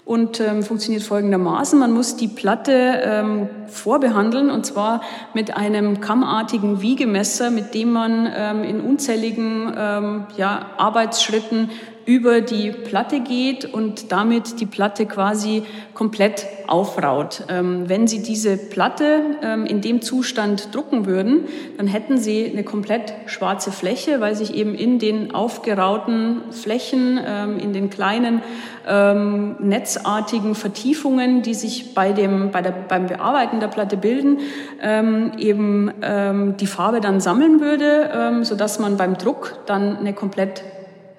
und 0.06 0.42
ähm, 0.42 0.64
funktioniert 0.64 1.04
folgendermaßen. 1.04 1.80
Man 1.80 1.94
muss 1.94 2.18
die 2.18 2.28
Platte 2.28 3.02
ähm, 3.04 3.48
vorbehandeln 3.68 4.52
und 4.52 4.66
zwar 4.66 5.02
mit 5.34 5.56
einem 5.56 6.02
kammartigen 6.02 6.82
Wiegemesser, 6.82 7.52
mit 7.52 7.74
dem 7.74 7.94
man 7.94 8.30
ähm, 8.36 8.64
in 8.64 8.82
unzähligen 8.82 9.74
ähm, 9.78 10.26
ja, 10.36 10.72
Arbeitsschritten 10.78 11.70
über 12.06 12.42
die 12.42 12.72
Platte 12.72 13.22
geht 13.22 13.66
und 13.66 14.12
damit 14.12 14.60
die 14.60 14.66
Platte 14.66 15.06
quasi 15.06 15.64
komplett 15.94 16.46
aufraut. 16.68 17.44
Ähm, 17.50 17.88
wenn 17.88 18.08
Sie 18.08 18.22
diese 18.22 18.58
Platte 18.58 19.22
ähm, 19.42 19.66
in 19.66 19.82
dem 19.82 20.02
Zustand 20.02 20.74
drucken 20.74 21.06
würden, 21.06 21.46
dann 21.78 21.88
hätten 21.88 22.18
Sie 22.18 22.50
eine 22.52 22.64
komplett 22.64 23.14
schwarze 23.28 23.72
Fläche, 23.72 24.20
weil 24.20 24.36
sich 24.36 24.54
eben 24.56 24.76
in 24.76 25.00
den 25.00 25.34
aufgerauten 25.34 26.42
Flächen, 26.52 27.20
ähm, 27.26 27.60
in 27.60 27.74
den 27.74 27.90
kleinen 27.90 28.42
ähm, 28.88 29.56
netzartigen 29.60 30.56
Vertiefungen, 30.56 31.42
die 31.42 31.54
sich 31.54 31.94
bei 31.94 32.12
dem, 32.12 32.52
bei 32.52 32.62
der, 32.62 32.72
beim 32.72 33.08
Bearbeiten 33.08 33.60
der 33.60 33.68
Platte 33.68 33.98
bilden, 33.98 34.40
ähm, 34.82 35.32
eben 35.38 35.92
ähm, 36.02 36.58
die 36.58 36.68
Farbe 36.68 37.02
dann 37.02 37.20
sammeln 37.20 37.62
würde, 37.62 38.10
ähm, 38.14 38.44
sodass 38.44 38.80
man 38.80 38.98
beim 38.98 39.18
Druck 39.18 39.60
dann 39.66 39.98
eine 39.98 40.14
komplett 40.14 40.64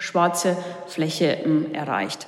schwarze 0.04 0.56
Fläche 0.86 1.38
ähm, 1.44 1.72
erreicht. 1.72 2.26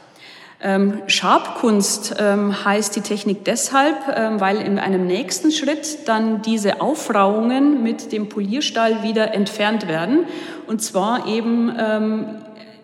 Ähm, 0.63 1.03
Schabkunst 1.07 2.17
ähm, 2.19 2.65
heißt 2.65 2.97
die 2.97 3.03
Technik 3.03 3.45
deshalb, 3.45 3.97
ähm, 4.17 4.41
weil 4.41 4.57
in 4.57 4.79
einem 4.79 5.07
nächsten 5.07 5.53
Schritt 5.53 6.09
dann 6.09 6.41
diese 6.41 6.81
Aufrauungen 6.81 7.83
mit 7.83 8.11
dem 8.11 8.31
Polierstahl 8.31 9.03
wieder 9.03 9.35
entfernt 9.35 9.87
werden. 9.87 10.21
Und 10.67 10.81
zwar 10.81 11.27
eben 11.27 11.77
ähm, 11.79 12.25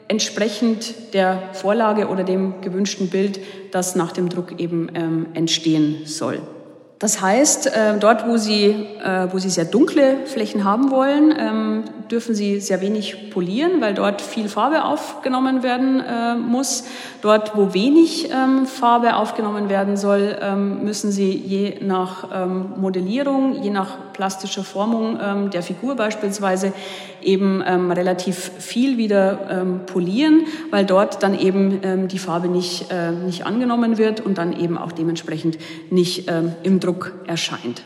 entsprechend 0.08 1.14
der 1.14 1.42
Vorlage 1.54 2.08
oder 2.08 2.24
dem 2.24 2.60
gewünschten 2.60 3.08
Bild, 3.08 3.40
das 3.70 3.96
nach 3.96 4.12
dem 4.12 4.28
Druck 4.28 4.60
eben 4.60 4.90
ähm, 4.94 5.26
entstehen 5.32 6.02
soll. 6.04 6.42
Das 7.02 7.20
heißt, 7.20 7.66
äh, 7.66 7.98
dort, 7.98 8.28
wo 8.28 8.36
Sie, 8.36 8.66
äh, 9.02 9.26
wo 9.32 9.38
Sie 9.38 9.50
sehr 9.50 9.64
dunkle 9.64 10.18
Flächen 10.24 10.62
haben 10.62 10.92
wollen, 10.92 11.34
ähm, 11.36 11.82
dürfen 12.08 12.32
Sie 12.32 12.60
sehr 12.60 12.80
wenig 12.80 13.30
polieren, 13.30 13.80
weil 13.80 13.92
dort 13.92 14.22
viel 14.22 14.48
Farbe 14.48 14.84
aufgenommen 14.84 15.64
werden 15.64 15.98
äh, 15.98 16.36
muss. 16.36 16.84
Dort, 17.20 17.56
wo 17.56 17.74
wenig 17.74 18.30
ähm, 18.30 18.66
Farbe 18.66 19.16
aufgenommen 19.16 19.68
werden 19.68 19.96
soll, 19.96 20.38
ähm, 20.40 20.84
müssen 20.84 21.10
Sie 21.10 21.32
je 21.32 21.80
nach 21.80 22.28
Modellierung, 22.76 23.62
je 23.62 23.70
nach 23.70 24.12
plastischer 24.12 24.62
Formung 24.62 25.18
ähm, 25.20 25.50
der 25.50 25.62
Figur 25.62 25.96
beispielsweise 25.96 26.72
eben 27.22 27.62
ähm, 27.66 27.90
relativ 27.90 28.50
viel 28.58 28.98
wieder 28.98 29.48
ähm, 29.50 29.80
polieren, 29.86 30.46
weil 30.70 30.84
dort 30.84 31.22
dann 31.22 31.38
eben 31.38 31.80
ähm, 31.82 32.08
die 32.08 32.18
Farbe 32.18 32.48
nicht, 32.48 32.90
äh, 32.90 33.12
nicht 33.12 33.46
angenommen 33.46 33.98
wird 33.98 34.20
und 34.20 34.38
dann 34.38 34.58
eben 34.58 34.76
auch 34.76 34.92
dementsprechend 34.92 35.58
nicht 35.90 36.30
ähm, 36.30 36.52
im 36.62 36.80
Druck 36.80 36.91
erscheint. 37.26 37.82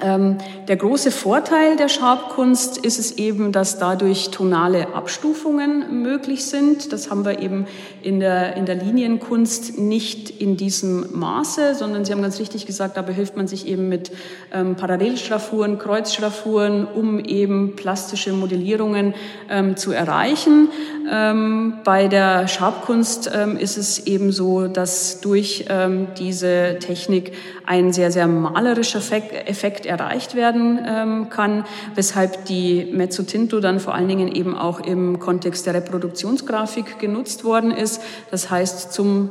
Ähm, 0.00 0.38
der 0.68 0.76
große 0.76 1.10
Vorteil 1.10 1.76
der 1.76 1.88
Schabkunst 1.88 2.78
ist 2.78 2.98
es 2.98 3.18
eben, 3.18 3.50
dass 3.50 3.78
dadurch 3.78 4.30
tonale 4.30 4.94
Abstufungen 4.94 6.02
möglich 6.02 6.44
sind. 6.44 6.92
Das 6.92 7.10
haben 7.10 7.24
wir 7.24 7.40
eben 7.40 7.66
in 8.02 8.20
der, 8.20 8.56
in 8.56 8.64
der 8.64 8.76
Linienkunst 8.76 9.78
nicht 9.78 10.30
in 10.30 10.56
diesem 10.56 11.18
Maße, 11.18 11.74
sondern 11.74 12.04
Sie 12.04 12.12
haben 12.12 12.22
ganz 12.22 12.38
richtig 12.38 12.66
gesagt, 12.66 12.96
da 12.96 13.02
behilft 13.02 13.36
man 13.36 13.48
sich 13.48 13.66
eben 13.66 13.88
mit 13.88 14.12
ähm, 14.52 14.76
Parallelschraffuren, 14.76 15.78
Kreuzschraffuren, 15.78 16.86
um 16.86 17.18
eben 17.18 17.74
plastische 17.74 18.32
Modellierungen 18.32 19.14
ähm, 19.50 19.76
zu 19.76 19.90
erreichen. 19.90 20.68
Ähm, 21.10 21.74
bei 21.84 22.06
der 22.06 22.48
Schabkunst 22.48 23.30
ähm, 23.34 23.56
ist 23.56 23.78
es 23.78 24.06
eben 24.06 24.30
so, 24.30 24.68
dass 24.68 25.20
durch 25.20 25.64
ähm, 25.68 26.08
diese 26.18 26.76
Technik 26.80 27.32
ein 27.64 27.92
sehr, 27.92 28.10
sehr 28.10 28.26
malerischer 28.26 29.00
Effekt 29.46 29.84
erreicht 29.84 30.34
werden 30.34 31.28
kann, 31.28 31.66
weshalb 31.94 32.46
die 32.46 32.88
Mezzotinto 32.90 33.60
dann 33.60 33.78
vor 33.78 33.94
allen 33.94 34.08
Dingen 34.08 34.34
eben 34.34 34.56
auch 34.56 34.80
im 34.80 35.18
Kontext 35.18 35.66
der 35.66 35.74
Reproduktionsgrafik 35.74 36.98
genutzt 36.98 37.44
worden 37.44 37.70
ist. 37.70 38.00
Das 38.30 38.50
heißt 38.50 38.94
zum 38.94 39.28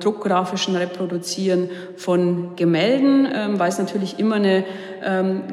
druckgrafischen 0.00 0.74
Reproduzieren 0.74 1.68
von 1.98 2.56
Gemälden, 2.56 3.28
weil 3.58 3.68
es 3.68 3.78
natürlich 3.78 4.18
immer 4.18 4.36
eine 4.36 4.64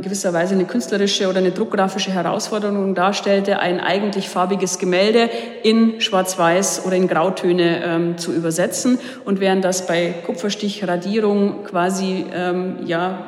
gewisserweise 0.02 0.56
eine 0.56 0.64
künstlerische 0.64 1.28
oder 1.28 1.40
eine 1.40 1.52
druckgrafische 1.52 2.12
Herausforderung 2.12 2.96
darstellte, 2.96 3.60
ein 3.60 3.82
eigentlich 3.82 4.30
farbiges 4.30 4.80
Gemälde 4.80 5.30
in 5.64 6.02
Schwarz-Weiß 6.02 6.86
oder 6.86 6.96
in 6.96 7.08
Grautöne 7.08 7.84
ähm, 7.84 8.18
zu 8.18 8.34
übersetzen. 8.34 9.00
Und 9.26 9.40
während 9.40 9.64
das 9.64 9.88
bei 9.88 10.14
Kupferstichradierung 10.26 11.64
quasi 11.64 12.26
ähm, 12.34 12.78
ja 12.86 13.26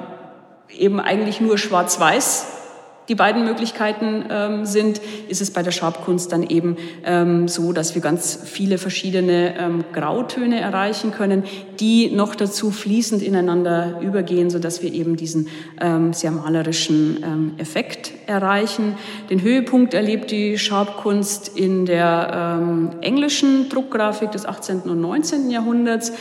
eben 0.70 1.00
eigentlich 1.00 1.42
nur 1.42 1.58
Schwarz-Weiß 1.58 2.65
die 3.08 3.16
beiden 3.16 3.46
Möglichkeiten 3.46 4.26
ähm, 4.30 4.66
sind, 4.66 5.00
ist 5.28 5.42
es 5.42 5.52
bei 5.52 5.62
der 5.62 5.72
Schabkunst 5.72 6.32
dann 6.32 6.44
eben 6.44 6.78
ähm, 7.06 7.48
so, 7.48 7.72
dass 7.72 7.94
wir 7.94 8.02
ganz 8.02 8.40
viele 8.46 8.78
verschiedene 8.78 9.58
ähm, 9.58 9.84
Grautöne 9.94 10.60
erreichen 10.60 11.12
können, 11.12 11.44
die 11.80 12.10
noch 12.10 12.36
dazu 12.36 12.72
fließend 12.72 13.22
ineinander 13.22 14.00
übergehen, 14.02 14.50
so 14.50 14.60
dass 14.60 14.82
wir 14.82 14.92
eben 14.92 15.18
diesen 15.18 15.50
ähm, 15.80 16.14
sehr 16.14 16.32
malerischen 16.32 17.24
ähm, 17.24 17.52
Effekt 17.58 18.12
erreichen. 18.26 18.96
Den 19.30 19.42
Höhepunkt 19.42 19.94
erlebt 19.94 20.32
die 20.32 20.58
Schabkunst 20.58 21.56
in 21.56 21.86
der 21.86 22.58
ähm, 22.60 22.90
englischen 23.02 23.70
Druckgrafik 23.70 24.32
des 24.32 24.46
18. 24.46 24.82
und 24.82 25.00
19. 25.02 25.50
Jahrhunderts. 25.50 26.12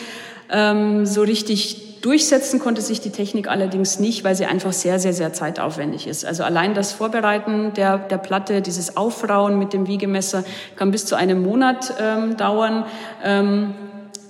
So 1.05 1.23
richtig 1.23 1.84
Durchsetzen 2.05 2.61
konnte 2.61 2.83
sich 2.83 3.01
die 3.01 3.09
Technik 3.09 3.49
allerdings 3.49 3.99
nicht, 3.99 4.25
weil 4.25 4.35
sie 4.35 4.45
einfach 4.45 4.75
sehr, 4.75 4.99
sehr, 4.99 5.15
sehr 5.15 5.33
zeitaufwendig 5.33 6.07
ist. 6.07 6.27
Also 6.27 6.45
allein 6.45 6.75
das 6.75 6.93
Vorbereiten 6.93 7.73
der, 7.73 7.97
der 7.97 8.19
Platte, 8.19 8.61
dieses 8.61 8.99
Aufrauen 8.99 9.59
mit 9.59 9.73
dem 9.73 9.87
Wiegemesser 9.87 10.45
kann 10.77 10.91
bis 10.91 11.07
zu 11.07 11.15
einem 11.15 11.43
Monat 11.43 11.95
ähm, 11.99 12.37
dauern. 12.37 12.85
Ähm, 13.25 13.75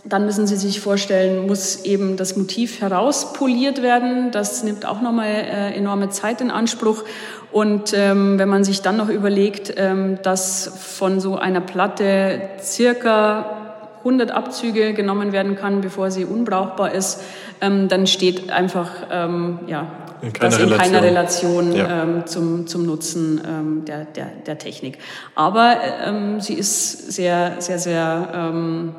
dann 0.04 0.24
müssen 0.24 0.46
Sie 0.46 0.54
sich 0.54 0.80
vorstellen, 0.80 1.48
muss 1.48 1.84
eben 1.84 2.16
das 2.16 2.36
Motiv 2.36 2.80
herauspoliert 2.80 3.82
werden. 3.82 4.30
Das 4.30 4.62
nimmt 4.62 4.86
auch 4.86 5.00
nochmal 5.00 5.26
äh, 5.26 5.74
enorme 5.74 6.10
Zeit 6.10 6.40
in 6.40 6.52
Anspruch. 6.52 7.02
Und 7.50 7.92
ähm, 7.92 8.38
wenn 8.38 8.48
man 8.48 8.62
sich 8.62 8.82
dann 8.82 8.98
noch 8.98 9.08
überlegt, 9.08 9.74
ähm, 9.78 10.18
dass 10.22 10.70
von 10.78 11.18
so 11.18 11.38
einer 11.38 11.60
Platte 11.60 12.40
circa 12.62 13.63
100 14.04 14.30
Abzüge 14.30 14.92
genommen 14.92 15.32
werden 15.32 15.56
kann, 15.56 15.80
bevor 15.80 16.10
sie 16.10 16.26
unbrauchbar 16.26 16.92
ist, 16.92 17.22
ähm, 17.60 17.88
dann 17.88 18.06
steht 18.06 18.50
einfach 18.50 18.90
ähm, 19.10 19.60
ja, 19.66 19.86
in 20.20 20.32
das 20.38 20.58
in 20.58 20.70
keiner 20.70 21.02
Relation 21.02 21.72
ja. 21.72 22.02
ähm, 22.02 22.26
zum, 22.26 22.66
zum 22.66 22.84
Nutzen 22.84 23.40
ähm, 23.46 23.84
der, 23.86 24.04
der, 24.04 24.26
der 24.46 24.58
Technik. 24.58 24.98
Aber 25.34 25.76
ähm, 26.04 26.40
sie 26.40 26.54
ist 26.54 27.12
sehr, 27.12 27.56
sehr, 27.60 27.78
sehr, 27.78 28.30
ähm, 28.34 28.94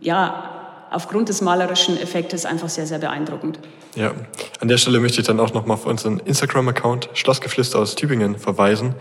ja, 0.00 0.88
aufgrund 0.90 1.28
des 1.28 1.40
malerischen 1.40 2.00
Effektes 2.00 2.44
einfach 2.44 2.68
sehr, 2.68 2.86
sehr 2.86 2.98
beeindruckend. 2.98 3.60
Ja, 3.94 4.12
an 4.60 4.68
der 4.68 4.78
Stelle 4.78 5.00
möchte 5.00 5.20
ich 5.20 5.26
dann 5.26 5.40
auch 5.40 5.52
nochmal 5.52 5.74
auf 5.74 5.86
unseren 5.86 6.20
Instagram-Account 6.20 7.10
Schlossgeflüster 7.14 7.78
aus 7.78 7.94
Tübingen 7.94 8.38
verweisen. 8.38 8.94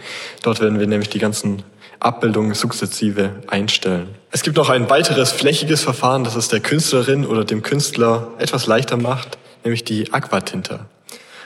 Dort 0.43 0.62
werden 0.62 0.80
wir 0.80 0.88
nämlich 0.88 1.10
die 1.10 1.20
ganzen 1.20 1.64
Abbildungen 2.00 2.54
sukzessive 2.54 3.32
einstellen. 3.47 4.10
Es 4.32 4.43
gibt 4.43 4.58
noch 4.58 4.70
ein 4.70 4.89
weiteres 4.89 5.32
flächiges 5.32 5.84
Verfahren, 5.84 6.24
das 6.24 6.36
es 6.36 6.47
der 6.47 6.60
Künstlerin 6.60 7.26
oder 7.26 7.43
dem 7.43 7.62
Künstler 7.62 8.30
etwas 8.38 8.68
leichter 8.68 8.97
macht, 8.97 9.38
nämlich 9.64 9.84
die 9.84 10.14
Aquatinta. 10.14 10.86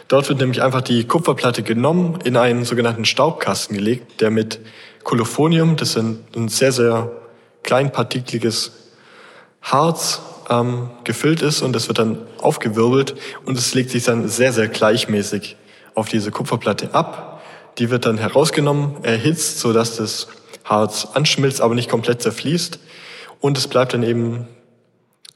Dort 0.07 0.29
wird 0.29 0.39
nämlich 0.39 0.61
einfach 0.61 0.81
die 0.81 1.05
Kupferplatte 1.05 1.63
genommen, 1.63 2.19
in 2.23 2.37
einen 2.37 2.65
sogenannten 2.65 3.05
Staubkasten 3.05 3.75
gelegt, 3.75 4.21
der 4.21 4.29
mit 4.29 4.59
Kolophonium, 5.03 5.75
das 5.75 5.95
ist 5.95 5.97
ein 5.97 6.47
sehr, 6.49 6.71
sehr 6.71 7.11
kleinpartikliges 7.63 8.71
Harz, 9.61 10.21
ähm, 10.49 10.89
gefüllt 11.03 11.41
ist 11.41 11.61
und 11.61 11.73
das 11.73 11.87
wird 11.87 11.99
dann 11.99 12.17
aufgewirbelt 12.39 13.15
und 13.45 13.57
es 13.57 13.73
legt 13.73 13.89
sich 13.89 14.03
dann 14.03 14.27
sehr, 14.27 14.51
sehr 14.51 14.67
gleichmäßig 14.67 15.55
auf 15.95 16.09
diese 16.09 16.31
Kupferplatte 16.31 16.93
ab. 16.93 17.41
Die 17.77 17.89
wird 17.89 18.05
dann 18.05 18.17
herausgenommen, 18.17 19.03
erhitzt, 19.03 19.59
sodass 19.59 19.95
das 19.95 20.27
Harz 20.63 21.07
anschmilzt, 21.13 21.61
aber 21.61 21.75
nicht 21.75 21.89
komplett 21.89 22.21
zerfließt. 22.21 22.79
Und 23.39 23.57
es 23.57 23.67
bleibt 23.67 23.93
dann 23.93 24.03
eben 24.03 24.47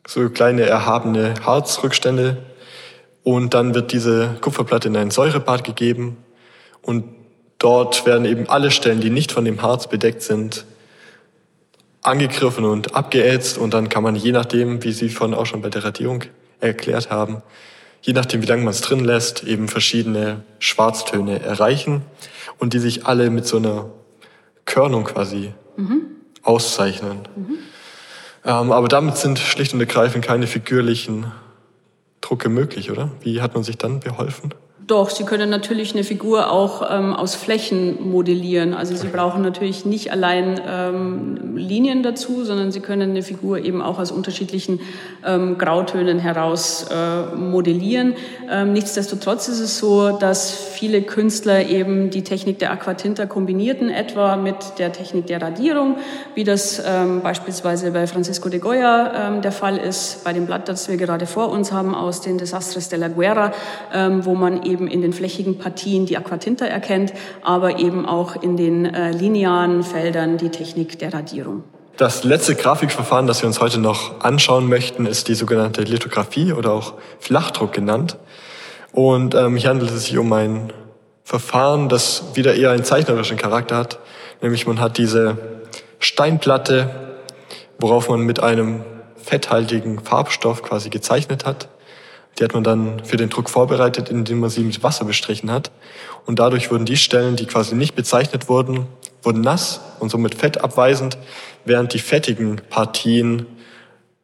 so 0.07 0.29
kleine 0.29 0.63
erhabene 0.63 1.33
Harzrückstände. 1.45 2.37
Und 3.23 3.53
dann 3.53 3.75
wird 3.75 3.91
diese 3.91 4.37
Kupferplatte 4.39 4.87
in 4.87 4.95
ein 4.95 5.11
Säurebad 5.11 5.63
gegeben. 5.63 6.17
Und 6.81 7.03
dort 7.59 8.05
werden 8.05 8.25
eben 8.25 8.47
alle 8.47 8.71
Stellen, 8.71 9.01
die 9.01 9.09
nicht 9.09 9.33
von 9.33 9.43
dem 9.43 9.61
Harz 9.61 9.87
bedeckt 9.87 10.21
sind, 10.21 10.65
angegriffen 12.01 12.63
und 12.63 12.95
abgeätzt. 12.95 13.57
Und 13.57 13.73
dann 13.73 13.89
kann 13.89 14.03
man 14.03 14.15
je 14.15 14.31
nachdem, 14.31 14.83
wie 14.83 14.93
Sie 14.93 15.09
von 15.09 15.33
auch 15.33 15.45
schon 15.45 15.61
bei 15.61 15.69
der 15.69 15.83
Radierung 15.83 16.23
erklärt 16.61 17.09
haben, 17.09 17.41
je 18.01 18.13
nachdem, 18.13 18.41
wie 18.41 18.45
lange 18.45 18.63
man 18.63 18.71
es 18.71 18.81
drin 18.81 19.03
lässt, 19.03 19.43
eben 19.43 19.67
verschiedene 19.67 20.43
Schwarztöne 20.59 21.41
erreichen 21.41 22.03
und 22.57 22.73
die 22.73 22.79
sich 22.79 23.05
alle 23.05 23.29
mit 23.29 23.45
so 23.45 23.57
einer 23.57 23.91
Körnung 24.67 25.05
quasi 25.05 25.55
mhm. 25.77 26.01
auszeichnen. 26.43 27.27
Mhm. 27.35 27.57
Ähm, 28.45 28.71
aber 28.71 28.87
damit 28.87 29.17
sind 29.17 29.39
schlicht 29.39 29.73
und 29.73 29.79
ergreifend 29.79 30.23
keine 30.23 30.45
figürlichen 30.45 31.31
Drucke 32.21 32.49
möglich, 32.49 32.91
oder? 32.91 33.09
Wie 33.21 33.41
hat 33.41 33.55
man 33.55 33.63
sich 33.63 33.79
dann 33.79 33.99
beholfen? 33.99 34.53
Doch, 34.87 35.09
Sie 35.09 35.25
können 35.25 35.49
natürlich 35.49 35.93
eine 35.93 36.05
Figur 36.05 36.49
auch 36.49 36.81
ähm, 36.89 37.13
aus 37.13 37.35
Flächen 37.35 38.09
modellieren. 38.09 38.73
Also 38.73 38.95
Sie 38.95 39.07
brauchen 39.07 39.41
natürlich 39.41 39.83
nicht 39.83 40.13
allein 40.13 40.61
ähm, 40.65 41.57
Linien 41.57 42.03
dazu, 42.03 42.45
sondern 42.45 42.71
Sie 42.71 42.79
können 42.79 43.09
eine 43.09 43.21
Figur 43.21 43.57
eben 43.59 43.81
auch 43.81 43.99
aus 43.99 44.11
unterschiedlichen 44.11 44.79
ähm, 45.25 45.57
Grautönen 45.57 46.19
heraus 46.19 46.85
äh, 46.89 47.35
modellieren. 47.35 48.13
Ähm, 48.49 48.71
nichtsdestotrotz 48.71 49.49
ist 49.49 49.59
es 49.59 49.77
so, 49.77 50.17
dass 50.17 50.51
viele 50.51 51.01
Künstler 51.01 51.67
eben 51.67 52.09
die 52.09 52.23
Technik 52.23 52.59
der 52.59 52.71
Aquatinta 52.71 53.25
kombinierten, 53.25 53.89
etwa 53.89 54.37
mit 54.37 54.55
der 54.77 54.93
Technik 54.93 55.27
der 55.27 55.41
Radierung, 55.41 55.97
wie 56.33 56.45
das 56.45 56.81
ähm, 56.87 57.19
beispielsweise 57.21 57.91
bei 57.91 58.07
Francisco 58.07 58.47
de 58.47 58.61
Goya 58.61 59.31
ähm, 59.33 59.41
der 59.41 59.51
Fall 59.51 59.75
ist, 59.75 60.23
bei 60.23 60.31
dem 60.31 60.45
Blatt, 60.45 60.69
das 60.69 60.87
wir 60.87 60.95
gerade 60.95 61.25
vor 61.25 61.49
uns 61.49 61.73
haben, 61.73 61.93
aus 61.93 62.21
den 62.21 62.37
Desastres 62.37 62.87
de 62.87 62.97
la 62.97 63.09
Guerra, 63.09 63.51
wo 64.21 64.35
man 64.35 64.63
eben 64.63 64.76
eben 64.77 64.87
in 64.87 65.01
den 65.01 65.13
flächigen 65.13 65.57
Partien 65.57 66.05
die 66.05 66.17
Aquatinta 66.17 66.65
erkennt, 66.65 67.13
aber 67.41 67.79
eben 67.79 68.05
auch 68.05 68.35
in 68.35 68.57
den 68.57 68.85
äh, 68.85 69.11
linearen 69.11 69.83
Feldern 69.83 70.37
die 70.37 70.49
Technik 70.49 70.99
der 70.99 71.13
Radierung. 71.13 71.63
Das 71.97 72.23
letzte 72.23 72.53
Grafikverfahren, 72.53 73.25
das 73.25 73.41
wir 73.41 73.47
uns 73.47 73.59
heute 73.59 73.79
noch 73.79 74.21
anschauen 74.21 74.69
möchten, 74.69 75.07
ist 75.07 75.29
die 75.29 75.33
sogenannte 75.33 75.81
Lithografie 75.81 76.53
oder 76.53 76.71
auch 76.71 76.93
Flachdruck 77.19 77.73
genannt. 77.73 78.17
Und 78.91 79.33
ähm, 79.33 79.57
hier 79.57 79.71
handelt 79.71 79.89
es 79.89 80.05
sich 80.05 80.17
um 80.17 80.31
ein 80.31 80.71
Verfahren, 81.23 81.89
das 81.89 82.23
wieder 82.35 82.53
eher 82.53 82.69
einen 82.69 82.83
zeichnerischen 82.83 83.35
Charakter 83.35 83.77
hat. 83.77 83.99
Nämlich 84.41 84.67
man 84.67 84.79
hat 84.79 84.99
diese 84.99 85.37
Steinplatte, 85.97 86.89
worauf 87.79 88.09
man 88.09 88.19
mit 88.19 88.41
einem 88.41 88.83
fetthaltigen 89.15 89.99
Farbstoff 89.99 90.61
quasi 90.61 90.89
gezeichnet 90.89 91.45
hat. 91.45 91.67
Die 92.37 92.43
hat 92.43 92.53
man 92.53 92.63
dann 92.63 93.03
für 93.03 93.17
den 93.17 93.29
Druck 93.29 93.49
vorbereitet, 93.49 94.09
indem 94.09 94.39
man 94.39 94.49
sie 94.49 94.61
mit 94.61 94.83
Wasser 94.83 95.05
bestrichen 95.05 95.51
hat. 95.51 95.71
Und 96.25 96.39
dadurch 96.39 96.69
wurden 96.71 96.85
die 96.85 96.97
Stellen, 96.97 97.35
die 97.35 97.45
quasi 97.45 97.75
nicht 97.75 97.95
bezeichnet 97.95 98.47
wurden, 98.47 98.85
wurden 99.23 99.41
nass 99.41 99.81
und 99.99 100.09
somit 100.09 100.35
fettabweisend, 100.35 101.17
während 101.65 101.93
die 101.93 101.99
fettigen 101.99 102.61
Partien 102.69 103.45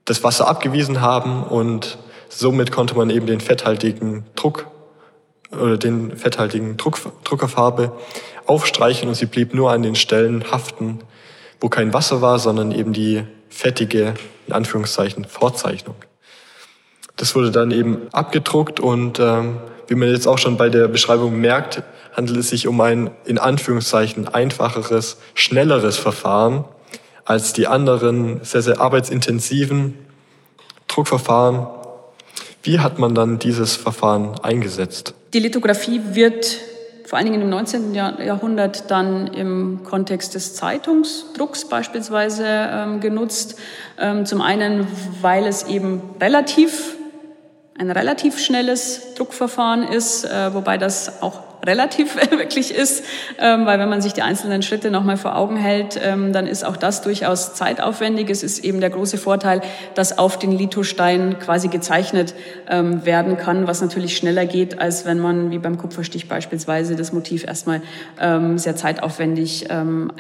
das 0.06 0.24
Wasser 0.24 0.48
abgewiesen 0.48 1.02
haben 1.02 1.44
und 1.44 1.98
somit 2.30 2.72
konnte 2.72 2.96
man 2.96 3.10
eben 3.10 3.26
den 3.26 3.40
fetthaltigen 3.40 4.26
Druck 4.36 4.68
oder 5.52 5.78
den 5.78 6.18
fetthaltigen 6.18 6.78
Druck, 6.78 7.00
Druckerfarbe 7.24 7.94
aufstreichen 8.46 9.08
und 9.08 9.16
sie 9.16 9.28
blieb 9.28 9.54
nur 9.54 9.72
an 9.72 9.84
den 9.84 9.96
Stellen 9.96 10.52
haften, 10.52 11.00
wo 11.62 11.70
kein 11.70 11.94
Wasser 11.94 12.22
war, 12.22 12.40
sondern 12.40 12.72
eben 12.72 12.94
die 12.94 13.24
fettige, 13.50 14.16
in 14.48 14.54
Anführungszeichen, 14.54 15.26
Vorzeichnung. 15.26 15.96
Das 17.16 17.36
wurde 17.36 17.52
dann 17.52 17.72
eben 17.72 18.08
abgedruckt 18.12 18.80
und 18.80 19.20
ähm, 19.20 19.58
wie 19.88 19.96
man 19.96 20.10
jetzt 20.10 20.28
auch 20.28 20.38
schon 20.38 20.58
bei 20.58 20.70
der 20.70 20.88
Beschreibung 20.88 21.40
merkt, 21.40 21.84
handelt 22.16 22.38
es 22.40 22.50
sich 22.50 22.68
um 22.68 22.80
ein 22.82 23.12
in 23.26 23.38
Anführungszeichen 23.38 24.28
einfacheres, 24.28 25.18
schnelleres 25.36 25.98
Verfahren 25.98 26.66
als 27.26 27.54
die 27.54 27.68
anderen 27.68 28.44
sehr, 28.44 28.62
sehr 28.62 28.82
arbeitsintensiven 28.82 29.98
Druckverfahren. 30.88 31.68
Wie 32.62 32.80
hat 32.80 33.00
man 33.00 33.16
dann 33.16 33.40
dieses 33.40 33.76
Verfahren 33.76 34.40
eingesetzt? 34.42 35.14
Die 35.34 35.40
Lithografie 35.40 36.02
wird 36.14 36.58
vor 37.06 37.18
allen 37.18 37.26
Dingen 37.26 37.42
im 37.42 37.50
19. 37.50 37.94
Jahrhundert 37.94 38.90
dann 38.90 39.28
im 39.28 39.82
Kontext 39.84 40.36
des 40.36 40.56
Zeitungsdrucks 40.56 41.66
beispielsweise 41.66 42.46
ähm, 42.48 43.02
genutzt. 43.02 43.60
Ähm, 44.00 44.26
zum 44.26 44.42
einen, 44.42 44.88
weil 45.22 45.46
es 45.46 45.64
eben 45.64 46.02
relativ 46.20 46.96
ein 47.78 47.90
relativ 47.90 48.40
schnelles 48.40 49.16
Druckverfahren 49.16 49.84
ist, 49.84 50.26
äh, 50.26 50.54
wobei 50.54 50.78
das 50.78 51.22
auch 51.22 51.42
relativ 51.66 52.16
wirklich 52.32 52.74
ist, 52.74 53.04
ähm, 53.40 53.66
weil 53.66 53.80
wenn 53.80 53.90
man 53.90 54.02
sich 54.02 54.14
die 54.14 54.22
einzelnen 54.22 54.62
Schritte 54.62 54.92
nochmal 54.92 55.18
vor 55.18 55.36
Augen 55.36 55.56
hält, 55.56 56.00
ähm, 56.04 56.34
dann 56.34 56.46
ist 56.46 56.66
auch 56.66 56.78
das 56.78 57.02
durchaus 57.02 57.54
zeitaufwendig. 57.56 58.30
Es 58.30 58.44
ist 58.44 58.64
eben 58.64 58.80
der 58.80 58.90
große 58.90 59.18
Vorteil, 59.18 59.62
dass 59.96 60.18
auf 60.18 60.38
den 60.38 60.52
Lithostein 60.52 61.40
quasi 61.40 61.70
gezeichnet 61.70 62.36
ähm, 62.70 63.06
werden 63.06 63.38
kann, 63.38 63.66
was 63.66 63.82
natürlich 63.82 64.18
schneller 64.18 64.46
geht, 64.46 64.80
als 64.80 65.06
wenn 65.06 65.20
man 65.20 65.52
wie 65.52 65.58
beim 65.58 65.78
Kupferstich 65.78 66.28
beispielsweise 66.28 66.96
das 66.96 67.14
Motiv 67.14 67.46
erstmal 67.46 67.82
ähm, 68.20 68.58
sehr 68.58 68.76
zeitaufwendig 68.76 69.68
ähm, 69.70 70.12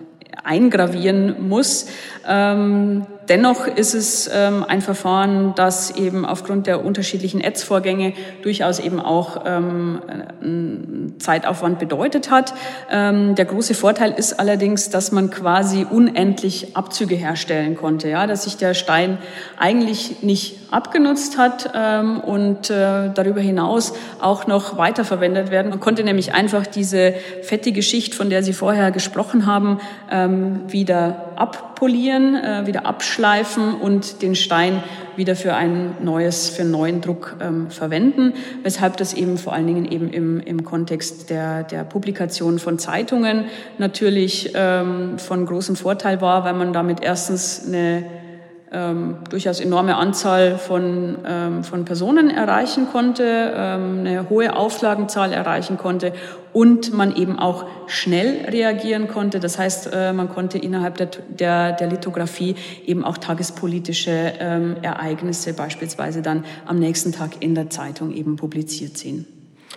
eingravieren 0.43 1.47
muss. 1.47 1.87
Ähm, 2.27 3.05
dennoch 3.29 3.67
ist 3.67 3.93
es 3.93 4.29
ähm, 4.33 4.65
ein 4.67 4.81
Verfahren, 4.81 5.53
das 5.55 5.91
eben 5.91 6.25
aufgrund 6.25 6.67
der 6.67 6.83
unterschiedlichen 6.83 7.41
Ätzvorgänge 7.41 8.13
durchaus 8.41 8.79
eben 8.79 8.99
auch 8.99 9.43
ähm, 9.45 11.13
Zeitaufwand 11.19 11.79
bedeutet 11.79 12.31
hat. 12.31 12.53
Ähm, 12.89 13.35
der 13.35 13.45
große 13.45 13.73
Vorteil 13.73 14.11
ist 14.11 14.39
allerdings, 14.39 14.89
dass 14.89 15.11
man 15.11 15.29
quasi 15.29 15.85
unendlich 15.89 16.75
Abzüge 16.75 17.15
herstellen 17.15 17.75
konnte, 17.75 18.09
ja, 18.09 18.27
dass 18.27 18.43
sich 18.43 18.57
der 18.57 18.73
Stein 18.73 19.17
eigentlich 19.57 20.23
nicht 20.23 20.59
abgenutzt 20.71 21.37
hat 21.37 21.71
ähm, 21.75 22.19
und 22.19 22.69
äh, 22.69 23.11
darüber 23.13 23.41
hinaus 23.41 23.93
auch 24.19 24.47
noch 24.47 24.77
weiterverwendet 24.77 25.51
werden. 25.51 25.69
Man 25.69 25.79
konnte 25.79 26.03
nämlich 26.03 26.33
einfach 26.33 26.65
diese 26.65 27.13
fettige 27.43 27.83
Schicht, 27.83 28.15
von 28.15 28.29
der 28.29 28.41
Sie 28.43 28.53
vorher 28.53 28.91
gesprochen 28.91 29.45
haben, 29.45 29.79
ähm, 30.23 30.71
wieder 30.71 31.33
abpolieren, 31.35 32.35
äh, 32.35 32.65
wieder 32.65 32.85
abschleifen 32.85 33.75
und 33.75 34.21
den 34.21 34.35
Stein 34.35 34.83
wieder 35.15 35.35
für 35.35 35.53
ein 35.53 35.95
neues, 36.01 36.49
für 36.49 36.63
einen 36.63 36.71
neuen 36.71 37.01
Druck 37.01 37.37
ähm, 37.41 37.69
verwenden, 37.69 38.33
weshalb 38.63 38.97
das 38.97 39.13
eben 39.13 39.37
vor 39.37 39.53
allen 39.53 39.67
Dingen 39.67 39.85
eben 39.85 40.09
im, 40.09 40.39
im 40.39 40.63
Kontext 40.63 41.29
der, 41.29 41.63
der 41.63 41.83
Publikation 41.83 42.59
von 42.59 42.79
Zeitungen 42.79 43.45
natürlich 43.77 44.51
ähm, 44.55 45.19
von 45.19 45.45
großem 45.45 45.75
Vorteil 45.75 46.21
war, 46.21 46.43
weil 46.45 46.53
man 46.53 46.73
damit 46.73 47.03
erstens 47.03 47.65
eine 47.67 48.03
ähm, 48.73 49.17
durchaus 49.29 49.59
enorme 49.59 49.95
Anzahl 49.95 50.57
von, 50.57 51.17
ähm, 51.25 51.63
von 51.63 51.85
Personen 51.85 52.29
erreichen 52.29 52.87
konnte, 52.91 53.53
ähm, 53.55 53.99
eine 53.99 54.29
hohe 54.29 54.55
Auflagenzahl 54.55 55.31
erreichen 55.31 55.77
konnte 55.77 56.13
und 56.51 56.93
man 56.93 57.15
eben 57.15 57.39
auch 57.39 57.65
schnell 57.87 58.45
reagieren 58.49 59.07
konnte. 59.07 59.39
Das 59.39 59.57
heißt, 59.57 59.89
äh, 59.93 60.13
man 60.13 60.29
konnte 60.29 60.57
innerhalb 60.57 60.97
der, 60.97 61.07
der, 61.29 61.71
der 61.73 61.87
Lithografie 61.87 62.55
eben 62.85 63.03
auch 63.03 63.17
tagespolitische 63.17 64.33
ähm, 64.39 64.75
Ereignisse 64.81 65.53
beispielsweise 65.53 66.21
dann 66.21 66.45
am 66.65 66.79
nächsten 66.79 67.11
Tag 67.11 67.31
in 67.41 67.55
der 67.55 67.69
Zeitung 67.69 68.11
eben 68.13 68.35
publiziert 68.35 68.97
sehen. 68.97 69.25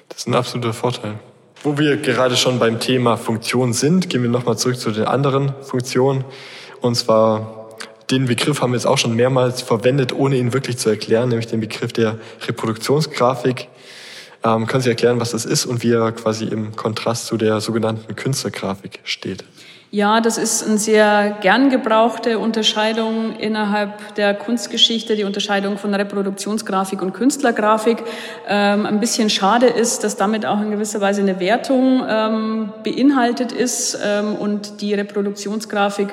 Das 0.08 0.18
ist 0.18 0.28
ein 0.28 0.34
absoluter 0.34 0.72
Vorteil. 0.72 1.14
Wo 1.62 1.78
wir 1.78 1.96
gerade 1.96 2.36
schon 2.36 2.58
beim 2.58 2.78
Thema 2.80 3.16
Funktion 3.16 3.72
sind, 3.72 4.08
gehen 4.10 4.22
wir 4.22 4.30
nochmal 4.30 4.56
zurück 4.56 4.78
zu 4.78 4.90
den 4.90 5.04
anderen 5.04 5.52
Funktionen. 5.62 6.24
Und 6.80 6.94
zwar 6.94 7.55
den 8.10 8.26
Begriff 8.26 8.62
haben 8.62 8.72
wir 8.72 8.76
jetzt 8.76 8.86
auch 8.86 8.98
schon 8.98 9.16
mehrmals 9.16 9.62
verwendet, 9.62 10.12
ohne 10.12 10.36
ihn 10.36 10.52
wirklich 10.52 10.78
zu 10.78 10.88
erklären, 10.88 11.28
nämlich 11.28 11.48
den 11.48 11.60
Begriff 11.60 11.92
der 11.92 12.18
Reproduktionsgrafik. 12.46 13.68
Ähm, 14.44 14.66
können 14.66 14.82
Sie 14.82 14.90
erklären, 14.90 15.18
was 15.18 15.32
das 15.32 15.44
ist 15.44 15.66
und 15.66 15.82
wie 15.82 15.92
er 15.92 16.12
quasi 16.12 16.44
im 16.44 16.76
Kontrast 16.76 17.26
zu 17.26 17.36
der 17.36 17.60
sogenannten 17.60 18.14
Künstlergrafik 18.14 19.00
steht? 19.04 19.44
Ja, 19.92 20.20
das 20.20 20.36
ist 20.36 20.66
eine 20.66 20.78
sehr 20.78 21.38
gern 21.40 21.70
gebrauchte 21.70 22.40
Unterscheidung 22.40 23.36
innerhalb 23.38 24.16
der 24.16 24.34
Kunstgeschichte, 24.34 25.14
die 25.14 25.22
Unterscheidung 25.22 25.78
von 25.78 25.94
Reproduktionsgrafik 25.94 27.00
und 27.02 27.14
Künstlergrafik. 27.14 28.02
Ähm, 28.48 28.84
ein 28.84 28.98
bisschen 28.98 29.30
schade 29.30 29.66
ist, 29.66 30.02
dass 30.02 30.16
damit 30.16 30.44
auch 30.44 30.60
in 30.60 30.72
gewisser 30.72 31.00
Weise 31.00 31.20
eine 31.20 31.38
Wertung 31.38 32.04
ähm, 32.06 32.72
beinhaltet 32.82 33.52
ist 33.52 33.96
ähm, 34.04 34.34
und 34.34 34.80
die 34.80 34.92
Reproduktionsgrafik 34.92 36.08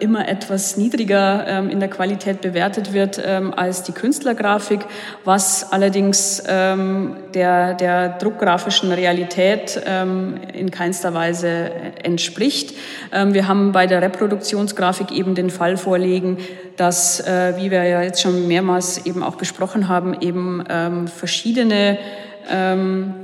immer 0.00 0.28
etwas 0.28 0.76
niedriger 0.76 1.46
ähm, 1.46 1.70
in 1.70 1.80
der 1.80 1.88
Qualität 1.88 2.42
bewertet 2.42 2.92
wird 2.92 3.22
ähm, 3.24 3.54
als 3.54 3.82
die 3.82 3.92
Künstlergrafik, 3.92 4.80
was 5.24 5.72
allerdings 5.72 6.42
der, 6.44 7.74
der 7.74 8.08
druckgrafischen 8.18 8.92
Realität 8.92 9.80
in 10.52 10.70
keinster 10.70 11.14
Weise 11.14 11.70
entspricht. 12.02 12.74
Ähm, 13.12 13.34
wir 13.34 13.48
haben 13.48 13.72
bei 13.72 13.86
der 13.86 14.02
Reproduktionsgrafik 14.02 15.12
eben 15.12 15.34
den 15.34 15.50
Fall 15.50 15.76
vorliegen, 15.76 16.38
dass, 16.76 17.20
äh, 17.20 17.54
wie 17.56 17.70
wir 17.70 17.84
ja 17.84 18.02
jetzt 18.02 18.20
schon 18.20 18.48
mehrmals 18.48 19.06
eben 19.06 19.22
auch 19.22 19.36
besprochen 19.36 19.88
haben, 19.88 20.20
eben 20.20 20.64
ähm, 20.68 21.08
verschiedene 21.08 21.92
ähm, 21.92 21.98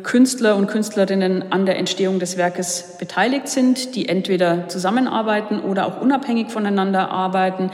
Künstler 0.03 0.57
und 0.57 0.67
Künstlerinnen 0.67 1.53
an 1.53 1.67
der 1.67 1.79
Entstehung 1.79 2.19
des 2.19 2.37
Werkes 2.37 2.97
beteiligt 2.99 3.49
sind, 3.49 3.95
die 3.95 4.09
entweder 4.09 4.69
zusammenarbeiten 4.69 5.61
oder 5.61 5.87
auch 5.87 6.01
unabhängig 6.01 6.51
voneinander 6.51 7.11
arbeiten. 7.11 7.71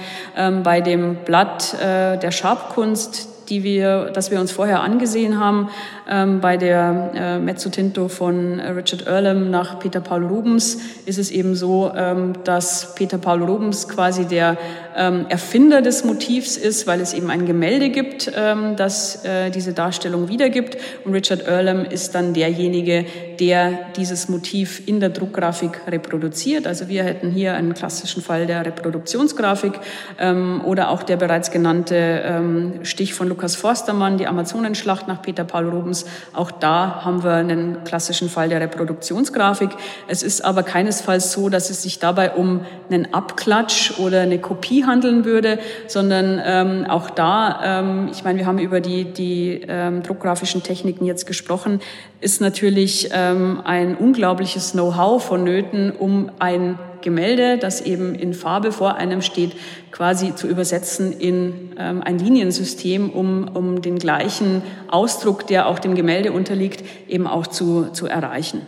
bei 0.63 0.81
dem 0.81 1.17
Blatt 1.25 1.75
äh, 1.75 2.19
der 2.19 2.31
Schabkunst 2.31 3.29
die 3.49 3.63
wir, 3.63 4.11
das 4.13 4.31
wir 4.31 4.41
uns 4.41 4.53
vorher 4.53 4.81
angesehen 4.81 5.39
haben, 5.39 5.69
ähm, 6.09 6.41
bei 6.41 6.57
der 6.57 7.11
äh, 7.15 7.39
Mezzo 7.39 7.71
Tinto 7.71 8.09
von 8.09 8.61
Richard 8.61 9.07
Earlham 9.07 9.51
nach 9.51 9.79
Peter 9.79 10.01
Paul 10.01 10.25
Rubens 10.25 10.79
ist 11.07 11.19
es 11.19 11.31
eben 11.31 11.55
so, 11.55 11.93
ähm, 11.95 12.35
dass 12.45 12.95
Peter 12.95 13.19
Paul 13.19 13.43
Rubens 13.43 13.89
quasi 13.89 14.25
der 14.25 14.57
ähm, 14.97 15.27
Erfinder 15.29 15.83
des 15.83 16.05
Motivs 16.05 16.57
ist, 16.57 16.87
weil 16.87 17.01
es 17.01 17.13
eben 17.13 17.31
ein 17.31 17.47
Gemälde 17.47 17.91
gibt, 17.91 18.33
ähm, 18.35 18.77
das 18.77 19.25
äh, 19.25 19.51
diese 19.51 19.73
Darstellung 19.73 20.29
wiedergibt. 20.29 20.77
Und 21.05 21.13
Richard 21.13 21.47
Earlham 21.47 21.85
ist 21.85 22.15
dann 22.15 22.33
derjenige, 22.33 23.05
der 23.39 23.79
dieses 23.97 24.29
Motiv 24.29 24.83
in 24.87 25.01
der 25.01 25.11
Druckgrafik 25.11 25.83
reproduziert. 25.87 26.67
Also 26.67 26.89
wir 26.89 27.05
hätten 27.05 27.31
hier 27.31 27.55
einen 27.55 27.75
klassischen 27.75 28.23
Fall 28.23 28.47
der 28.47 28.65
Reproduktionsgrafik 28.65 29.75
ähm, 30.19 30.63
oder 30.65 30.91
auch 30.91 31.03
der 31.03 31.17
bereits 31.17 31.51
genannte 31.51 32.23
ähm, 32.25 32.81
Stich 32.83 33.13
von 33.13 33.29
Lukas 33.29 33.57
Forstermann, 33.57 34.17
die 34.17 34.27
Amazonenschlacht 34.27 35.07
nach 35.09 35.21
Peter 35.21 35.45
Paul 35.45 35.69
Rubens. 35.69 36.07
Auch 36.33 36.51
da 36.51 37.05
haben 37.05 37.23
wir 37.23 37.33
einen 37.33 37.85
klassischen 37.85 38.31
Fall 38.31 38.49
der 38.49 38.61
Reproduktionsgrafik. 38.61 39.71
Es 40.09 40.23
ist 40.23 40.43
aber 40.43 40.63
keinesfalls 40.63 41.33
so, 41.33 41.51
dass 41.51 41.69
es 41.69 41.83
sich 41.83 41.99
dabei 41.99 42.33
um 42.33 42.65
einen 42.89 43.13
Abklatsch 43.13 43.99
oder 43.99 44.23
eine 44.23 44.39
Kopie 44.39 44.86
handeln 44.87 45.25
würde, 45.25 45.59
sondern 45.87 46.41
ähm, 46.45 46.87
auch 46.89 47.11
da, 47.11 47.81
ähm, 47.81 48.09
ich 48.11 48.25
meine, 48.25 48.39
wir 48.39 48.47
haben 48.47 48.59
über 48.59 48.81
die, 48.81 49.05
die 49.05 49.63
ähm, 49.67 50.03
druckgrafischen 50.03 50.63
Techniken 50.63 51.05
jetzt 51.05 51.27
gesprochen, 51.27 51.81
ist 52.21 52.41
natürlich 52.41 53.11
ähm, 53.13 53.61
ein 53.65 53.97
unglaubliches 53.97 54.73
Know-how 54.73 55.23
vonnöten, 55.23 55.93
um 55.93 56.31
ein 56.39 56.79
Gemälde, 57.03 57.59
das 57.59 57.83
eben 57.83 58.15
in 58.15 58.35
Farbe 58.35 58.73
vor 58.73 58.97
einem 58.97 59.23
steht, 59.23 59.53
quasi 59.93 60.35
zu 60.35 60.49
übersetzen 60.49 61.13
in 61.13 61.73
ähm, 61.79 62.03
ein 62.03 62.19
Liniensystem, 62.19 63.11
um, 63.11 63.49
um 63.49 63.81
den 63.81 63.99
gleichen 63.99 64.63
Ausdruck, 64.89 65.47
der 65.47 65.69
auch 65.69 65.79
dem 65.79 65.95
Gemälde 65.95 66.33
unterliegt, 66.33 66.85
eben 67.09 67.27
auch 67.27 67.47
zu, 67.47 67.91
zu 67.93 68.07
erreichen. 68.07 68.63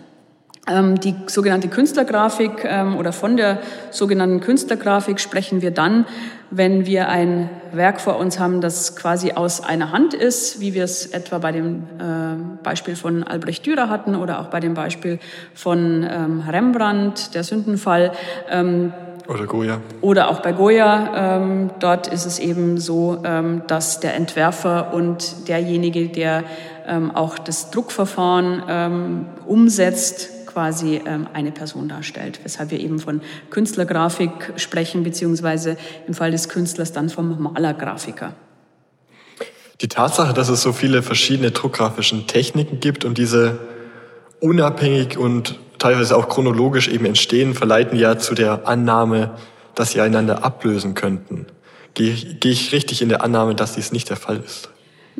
Ähm, 0.68 1.00
die 1.00 1.14
sogenannte 1.26 1.68
Künstlergrafik 1.68 2.64
ähm, 2.64 2.96
oder 2.96 3.12
von 3.12 3.36
der 3.36 3.58
sogenannten 3.90 4.40
Künstlergrafik 4.40 5.18
sprechen 5.18 5.62
wir 5.62 5.70
dann, 5.70 6.04
wenn 6.50 6.84
wir 6.84 7.08
ein 7.08 7.48
Werk 7.72 8.00
vor 8.00 8.18
uns 8.18 8.38
haben, 8.38 8.60
das 8.60 8.96
quasi 8.96 9.32
aus 9.32 9.62
einer 9.62 9.92
Hand 9.92 10.14
ist, 10.14 10.60
wie 10.60 10.74
wir 10.74 10.84
es 10.84 11.06
etwa 11.06 11.38
bei 11.38 11.52
dem 11.52 11.84
äh, 11.98 12.62
Beispiel 12.62 12.96
von 12.96 13.22
Albrecht 13.22 13.64
Dürer 13.66 13.88
hatten 13.88 14.14
oder 14.14 14.40
auch 14.40 14.46
bei 14.46 14.60
dem 14.60 14.74
Beispiel 14.74 15.18
von 15.54 16.06
ähm, 16.10 16.44
Rembrandt, 16.46 17.34
der 17.34 17.44
Sündenfall 17.44 18.12
Oder 19.28 19.46
Goya. 19.46 19.80
Oder 20.00 20.30
auch 20.30 20.40
bei 20.40 20.52
Goya. 20.52 21.36
Ähm, 21.36 21.70
dort 21.80 22.06
ist 22.06 22.24
es 22.24 22.38
eben 22.38 22.78
so, 22.78 23.22
ähm, 23.24 23.62
dass 23.66 24.00
der 24.00 24.14
Entwerfer 24.14 24.94
und 24.94 25.48
derjenige, 25.48 26.08
der 26.08 26.44
ähm, 26.86 27.14
auch 27.14 27.38
das 27.38 27.70
Druckverfahren 27.70 28.62
ähm, 28.68 29.26
umsetzt, 29.46 30.37
quasi 30.48 31.00
ähm, 31.04 31.28
eine 31.32 31.52
Person 31.52 31.88
darstellt. 31.88 32.40
Weshalb 32.42 32.70
wir 32.72 32.80
eben 32.80 32.98
von 32.98 33.20
Künstlergrafik 33.50 34.54
sprechen, 34.56 35.04
beziehungsweise 35.04 35.76
im 36.06 36.14
Fall 36.14 36.32
des 36.32 36.48
Künstlers 36.48 36.92
dann 36.92 37.08
vom 37.08 37.40
Malergrafiker. 37.40 38.34
Die 39.80 39.88
Tatsache, 39.88 40.34
dass 40.34 40.48
es 40.48 40.60
so 40.60 40.72
viele 40.72 41.02
verschiedene 41.02 41.52
druckgrafischen 41.52 42.26
Techniken 42.26 42.80
gibt 42.80 43.04
und 43.04 43.16
diese 43.16 43.60
unabhängig 44.40 45.16
und 45.16 45.60
teilweise 45.78 46.16
auch 46.16 46.28
chronologisch 46.28 46.88
eben 46.88 47.04
entstehen, 47.04 47.54
verleiten 47.54 47.96
ja 47.96 48.18
zu 48.18 48.34
der 48.34 48.66
Annahme, 48.66 49.30
dass 49.74 49.92
sie 49.92 50.00
einander 50.00 50.42
ablösen 50.44 50.94
könnten. 50.94 51.46
Gehe, 51.94 52.14
gehe 52.14 52.52
ich 52.52 52.72
richtig 52.72 53.02
in 53.02 53.08
der 53.08 53.22
Annahme, 53.22 53.54
dass 53.54 53.74
dies 53.74 53.92
nicht 53.92 54.10
der 54.10 54.16
Fall 54.16 54.42
ist? 54.44 54.70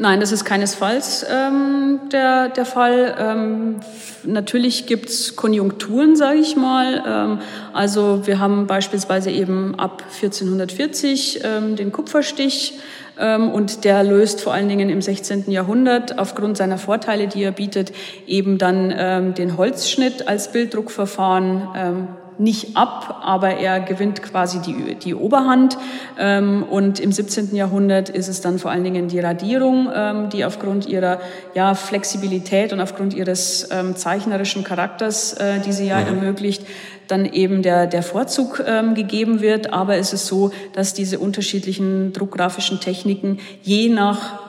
Nein, 0.00 0.20
das 0.20 0.30
ist 0.30 0.44
keinesfalls 0.44 1.26
ähm, 1.28 1.98
der, 2.12 2.50
der 2.50 2.64
Fall. 2.64 3.16
Ähm, 3.18 3.80
natürlich 4.22 4.86
gibt's 4.86 5.34
Konjunkturen, 5.34 6.14
sage 6.14 6.38
ich 6.38 6.54
mal. 6.54 7.02
Ähm, 7.04 7.38
also 7.72 8.24
wir 8.24 8.38
haben 8.38 8.68
beispielsweise 8.68 9.32
eben 9.32 9.74
ab 9.76 10.04
1440 10.14 11.40
ähm, 11.42 11.74
den 11.74 11.90
Kupferstich 11.90 12.74
ähm, 13.18 13.50
und 13.50 13.82
der 13.82 14.04
löst 14.04 14.40
vor 14.40 14.54
allen 14.54 14.68
Dingen 14.68 14.88
im 14.88 15.02
16. 15.02 15.50
Jahrhundert 15.50 16.16
aufgrund 16.16 16.56
seiner 16.56 16.78
Vorteile, 16.78 17.26
die 17.26 17.42
er 17.42 17.50
bietet, 17.50 17.90
eben 18.24 18.56
dann 18.56 18.94
ähm, 18.96 19.34
den 19.34 19.56
Holzschnitt 19.56 20.28
als 20.28 20.52
Bilddruckverfahren 20.52 21.68
ähm, 21.74 22.08
nicht 22.38 22.76
ab, 22.76 23.20
aber 23.22 23.56
er 23.56 23.80
gewinnt 23.80 24.22
quasi 24.22 24.60
die, 24.60 24.94
die 24.94 25.14
Oberhand. 25.14 25.76
Ähm, 26.18 26.62
und 26.62 27.00
im 27.00 27.12
17. 27.12 27.54
Jahrhundert 27.54 28.08
ist 28.08 28.28
es 28.28 28.40
dann 28.40 28.58
vor 28.58 28.70
allen 28.70 28.84
Dingen 28.84 29.08
die 29.08 29.20
Radierung, 29.20 29.88
ähm, 29.94 30.28
die 30.30 30.44
aufgrund 30.44 30.86
ihrer 30.86 31.20
ja, 31.54 31.74
Flexibilität 31.74 32.72
und 32.72 32.80
aufgrund 32.80 33.14
ihres 33.14 33.68
ähm, 33.70 33.96
zeichnerischen 33.96 34.64
Charakters, 34.64 35.34
äh, 35.34 35.60
die 35.60 35.72
sie 35.72 35.86
ja 35.86 36.00
mhm. 36.00 36.06
ermöglicht, 36.06 36.64
dann 37.08 37.24
eben 37.24 37.62
der, 37.62 37.86
der 37.86 38.02
Vorzug 38.02 38.62
ähm, 38.66 38.94
gegeben 38.94 39.40
wird. 39.40 39.72
Aber 39.72 39.96
es 39.96 40.12
ist 40.12 40.26
so, 40.26 40.50
dass 40.74 40.94
diese 40.94 41.18
unterschiedlichen 41.18 42.12
druckgrafischen 42.12 42.80
Techniken 42.80 43.38
je 43.62 43.88
nach 43.88 44.47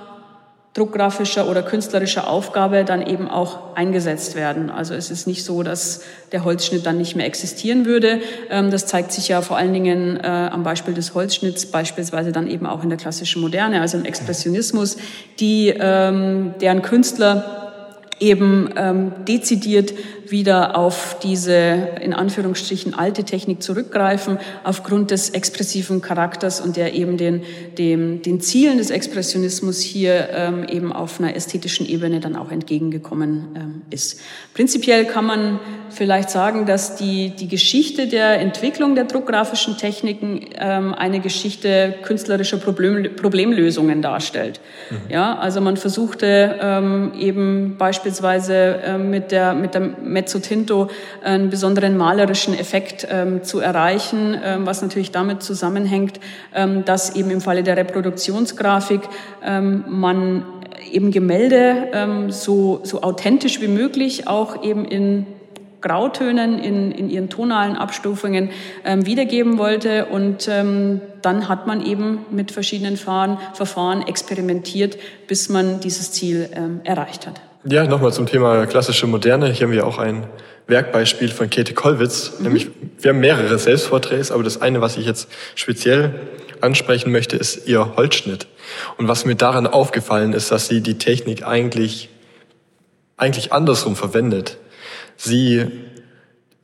druckgrafischer 0.79 1.49
oder 1.49 1.61
künstlerischer 1.61 2.29
Aufgabe 2.29 2.85
dann 2.85 3.05
eben 3.05 3.27
auch 3.27 3.75
eingesetzt 3.75 4.35
werden. 4.35 4.69
Also 4.69 4.93
es 4.93 5.11
ist 5.11 5.27
nicht 5.27 5.43
so, 5.43 5.61
dass 5.61 6.01
der 6.31 6.45
Holzschnitt 6.45 6.85
dann 6.85 6.97
nicht 6.97 7.15
mehr 7.15 7.25
existieren 7.25 7.85
würde. 7.85 8.21
Ähm, 8.49 8.71
das 8.71 8.85
zeigt 8.85 9.11
sich 9.11 9.27
ja 9.27 9.41
vor 9.41 9.57
allen 9.57 9.73
Dingen 9.73 10.17
äh, 10.17 10.27
am 10.27 10.63
Beispiel 10.63 10.93
des 10.93 11.13
Holzschnitts, 11.13 11.65
beispielsweise 11.65 12.31
dann 12.31 12.47
eben 12.47 12.65
auch 12.65 12.83
in 12.83 12.89
der 12.89 12.97
klassischen 12.97 13.41
Moderne, 13.41 13.81
also 13.81 13.97
im 13.97 14.05
Expressionismus, 14.05 14.97
die, 15.39 15.73
ähm, 15.77 16.53
deren 16.61 16.81
Künstler 16.81 17.59
eben 18.19 18.69
ähm, 18.75 19.11
dezidiert 19.27 19.93
wieder 20.31 20.77
auf 20.77 21.17
diese 21.21 21.89
in 22.01 22.13
Anführungsstrichen 22.13 22.93
alte 22.93 23.23
Technik 23.23 23.63
zurückgreifen, 23.63 24.37
aufgrund 24.63 25.11
des 25.11 25.31
expressiven 25.31 26.01
Charakters 26.01 26.61
und 26.61 26.75
der 26.75 26.93
eben 26.93 27.17
den, 27.17 27.43
dem, 27.77 28.21
den 28.21 28.41
Zielen 28.41 28.77
des 28.77 28.89
Expressionismus 28.89 29.81
hier 29.81 30.29
ähm, 30.31 30.65
eben 30.67 30.91
auf 30.91 31.19
einer 31.19 31.35
ästhetischen 31.35 31.87
Ebene 31.87 32.19
dann 32.19 32.35
auch 32.35 32.51
entgegengekommen 32.51 33.47
ähm, 33.55 33.81
ist. 33.89 34.19
Prinzipiell 34.53 35.05
kann 35.05 35.25
man 35.25 35.59
vielleicht 35.89 36.29
sagen, 36.29 36.65
dass 36.65 36.95
die, 36.95 37.31
die 37.31 37.47
Geschichte 37.47 38.07
der 38.07 38.39
Entwicklung 38.39 38.95
der 38.95 39.05
druckgrafischen 39.05 39.77
Techniken 39.77 40.45
ähm, 40.57 40.93
eine 40.93 41.19
Geschichte 41.19 41.95
künstlerischer 42.03 42.57
Problem, 42.57 43.15
Problemlösungen 43.15 44.01
darstellt. 44.01 44.59
Mhm. 44.89 44.97
Ja, 45.09 45.37
also 45.37 45.61
man 45.61 45.77
versuchte 45.77 46.57
ähm, 46.61 47.13
eben 47.17 47.75
beispielsweise 47.77 48.79
ähm, 48.83 49.09
mit 49.09 49.31
der, 49.31 49.53
mit 49.53 49.73
der 49.73 49.81
Mezzo 50.19 50.39
Tinto 50.39 50.89
einen 51.23 51.49
besonderen 51.49 51.95
malerischen 51.95 52.53
Effekt 52.57 53.07
ähm, 53.09 53.43
zu 53.43 53.59
erreichen, 53.59 54.37
ähm, 54.43 54.65
was 54.65 54.81
natürlich 54.81 55.11
damit 55.11 55.43
zusammenhängt, 55.43 56.19
ähm, 56.53 56.83
dass 56.83 57.15
eben 57.15 57.31
im 57.31 57.39
Falle 57.39 57.63
der 57.63 57.77
Reproduktionsgrafik 57.77 59.01
ähm, 59.43 59.85
man 59.87 60.43
eben 60.91 61.11
Gemälde 61.11 61.89
ähm, 61.93 62.31
so, 62.31 62.81
so 62.83 63.01
authentisch 63.01 63.61
wie 63.61 63.67
möglich 63.67 64.27
auch 64.27 64.63
eben 64.63 64.83
in 64.85 65.25
Grautönen 65.81 66.59
in, 66.59 66.91
in 66.91 67.09
ihren 67.09 67.29
tonalen 67.29 67.77
Abstufungen 67.77 68.49
ähm, 68.83 69.05
wiedergeben 69.05 69.57
wollte. 69.57 70.07
Und 70.07 70.49
ähm, 70.49 70.99
dann 71.21 71.47
hat 71.47 71.67
man 71.67 71.85
eben 71.85 72.25
mit 72.31 72.51
verschiedenen 72.51 72.97
Fahren, 72.97 73.37
Verfahren 73.53 74.05
experimentiert, 74.05 74.97
bis 75.27 75.47
man 75.47 75.79
dieses 75.79 76.11
Ziel 76.11 76.49
ähm, 76.53 76.81
erreicht 76.83 77.25
hat. 77.27 77.39
Ja, 77.65 77.83
nochmal 77.85 78.13
zum 78.13 78.25
Thema 78.25 78.65
klassische 78.67 79.05
Moderne. 79.05 79.51
Hier 79.51 79.67
haben 79.67 79.73
wir 79.73 79.85
auch 79.85 79.97
ein 79.97 80.27
Werkbeispiel 80.67 81.27
von 81.27 81.49
Käthe 81.49 81.73
Kollwitz. 81.73 82.31
Mhm. 82.37 82.43
Nämlich, 82.43 82.67
wir 83.01 83.09
haben 83.09 83.19
mehrere 83.19 83.59
Selbstporträts, 83.59 84.31
aber 84.31 84.43
das 84.43 84.61
eine, 84.61 84.79
was 84.79 84.95
ich 84.95 85.05
jetzt 85.05 85.27
speziell 85.55 86.13
ansprechen 86.61 87.11
möchte, 87.11 87.35
ist 87.35 87.67
ihr 87.67 87.97
Holzschnitt. 87.97 88.47
Und 88.97 89.09
was 89.09 89.25
mir 89.25 89.35
daran 89.35 89.67
aufgefallen 89.67 90.31
ist, 90.31 90.51
dass 90.51 90.69
sie 90.69 90.79
die 90.79 90.97
Technik 90.97 91.45
eigentlich, 91.45 92.07
eigentlich 93.17 93.51
andersrum 93.51 93.97
verwendet. 93.97 94.55
Sie 95.17 95.65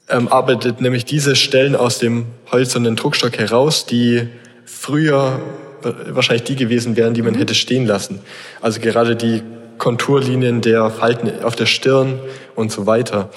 ähm, 0.08 0.30
arbeitet 0.30 0.80
nämlich 0.80 1.04
diese 1.04 1.36
Stellen 1.36 1.76
aus 1.76 2.00
dem 2.00 2.28
hölzernen 2.50 2.96
Druckstock 2.96 3.38
heraus, 3.38 3.86
die 3.86 4.30
früher 4.64 5.42
wahrscheinlich 5.82 6.46
die 6.46 6.56
gewesen 6.56 6.96
wären, 6.96 7.14
die 7.14 7.22
man 7.22 7.34
mhm. 7.34 7.40
hätte 7.40 7.54
stehen 7.54 7.86
lassen. 7.86 8.22
Also 8.62 8.80
gerade 8.80 9.18
die 9.18 9.44
Konturlinien 9.78 10.62
der 10.62 10.90
Falten 10.90 11.44
auf 11.44 11.56
der 11.56 11.66
Stirn 11.66 12.20
und 12.56 12.72
so 12.72 12.86
weiter. 12.86 13.30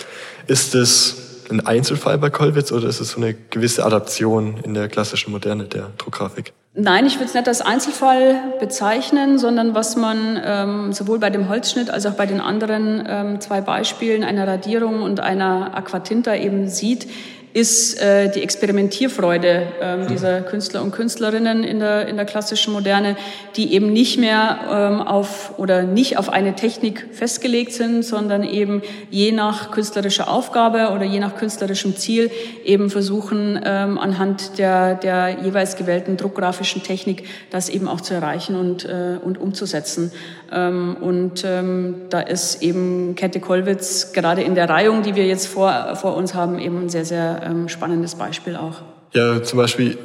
Ist 0.47 0.75
es 0.75 1.45
ein 1.51 1.65
Einzelfall 1.67 2.19
bei 2.19 2.31
Kollwitz 2.31 2.73
oder 2.73 2.89
ist 2.89 3.01
es 3.01 3.13
so 3.13 3.21
eine 3.21 3.35
gewisse 3.35 3.85
Adaption 3.85 4.59
in 4.63 4.75
der 4.75 4.89
klassischen 4.89 5.33
Moderne 5.33 5.65
der 5.65 5.91
Druckgrafik? 5.99 6.53
Nein, 6.75 7.07
ich 7.07 7.17
würde 7.17 7.25
es 7.25 7.35
nicht 7.35 7.49
als 7.49 7.61
Einzelfall 7.61 8.37
bezeichnen, 8.61 9.39
sondern 9.39 9.75
was 9.75 9.97
man 9.97 10.41
ähm, 10.45 10.93
sowohl 10.93 11.19
bei 11.19 11.31
dem 11.31 11.49
Holzschnitt 11.49 11.91
als 11.91 12.07
auch 12.07 12.13
bei 12.13 12.27
den 12.27 12.41
anderen 12.41 13.05
ähm, 13.09 13.41
zwei 13.41 13.61
Beispielen, 13.61 14.23
einer 14.23 14.47
Radierung 14.47 15.03
und 15.03 15.19
einer 15.19 15.77
Aquatinta 15.77 16.37
eben 16.37 16.69
sieht, 16.69 17.09
ist 17.53 18.01
äh, 18.01 18.31
die 18.31 18.43
Experimentierfreude 18.43 19.67
ähm, 19.81 20.07
dieser 20.09 20.43
Künstler 20.43 20.83
und 20.83 20.93
Künstlerinnen 20.93 21.65
in 21.65 21.81
der, 21.81 22.07
in 22.09 22.17
der 22.17 22.27
klassischen 22.27 22.73
Moderne, 22.73 23.17
die 23.57 23.73
eben 23.73 23.93
nicht 23.93 24.19
mehr 24.19 24.59
ähm, 24.71 25.01
auf 25.01 25.59
oder 25.59 25.83
nicht 25.83 26.19
auf 26.19 26.31
eine 26.31 26.55
Technik 26.55 27.07
festgelegt 27.13 27.73
sind, 27.73 28.05
sondern 28.05 28.45
eben 28.45 28.83
je 29.11 29.33
nach 29.33 29.71
künstlerischer 29.71 30.31
Aufgabe 30.31 30.91
oder 30.95 31.05
je 31.05 31.21
nach 31.21 31.37
künstlerischem 31.37 31.97
Ziel 31.97 32.31
eben 32.65 32.91
versuchen, 32.91 33.61
ähm, 33.65 33.99
anhand 33.99 34.59
der, 34.59 34.95
der 34.95 35.39
jeweils 35.43 35.77
gewählten 35.77 36.17
druckgrafischen 36.17 36.83
Technik 36.83 37.25
das 37.51 37.69
eben 37.69 37.89
auch 37.89 38.01
zu 38.01 38.15
erreichen 38.15 38.57
und, 38.57 38.85
äh, 38.85 39.19
und 39.23 39.39
umzusetzen. 39.39 40.13
Ähm, 40.51 40.97
und 41.01 41.45
ähm, 41.45 41.95
da 42.11 42.21
ist 42.21 42.63
eben 42.63 43.15
Kette 43.15 43.41
Kollwitz 43.41 44.13
gerade 44.13 44.43
in 44.43 44.55
der 44.55 44.69
Reihung, 44.69 45.03
die 45.03 45.15
wir 45.15 45.27
jetzt 45.27 45.47
vor, 45.47 45.95
vor 45.97 46.17
uns 46.17 46.35
haben, 46.35 46.59
eben 46.59 46.85
ein 46.85 46.89
sehr, 46.89 47.05
sehr 47.05 47.43
ähm, 47.45 47.69
spannendes 47.69 48.15
Beispiel 48.15 48.57
auch. 48.57 48.77
Ja, 49.13 49.43
zum 49.43 49.59
Beispiel 49.59 49.99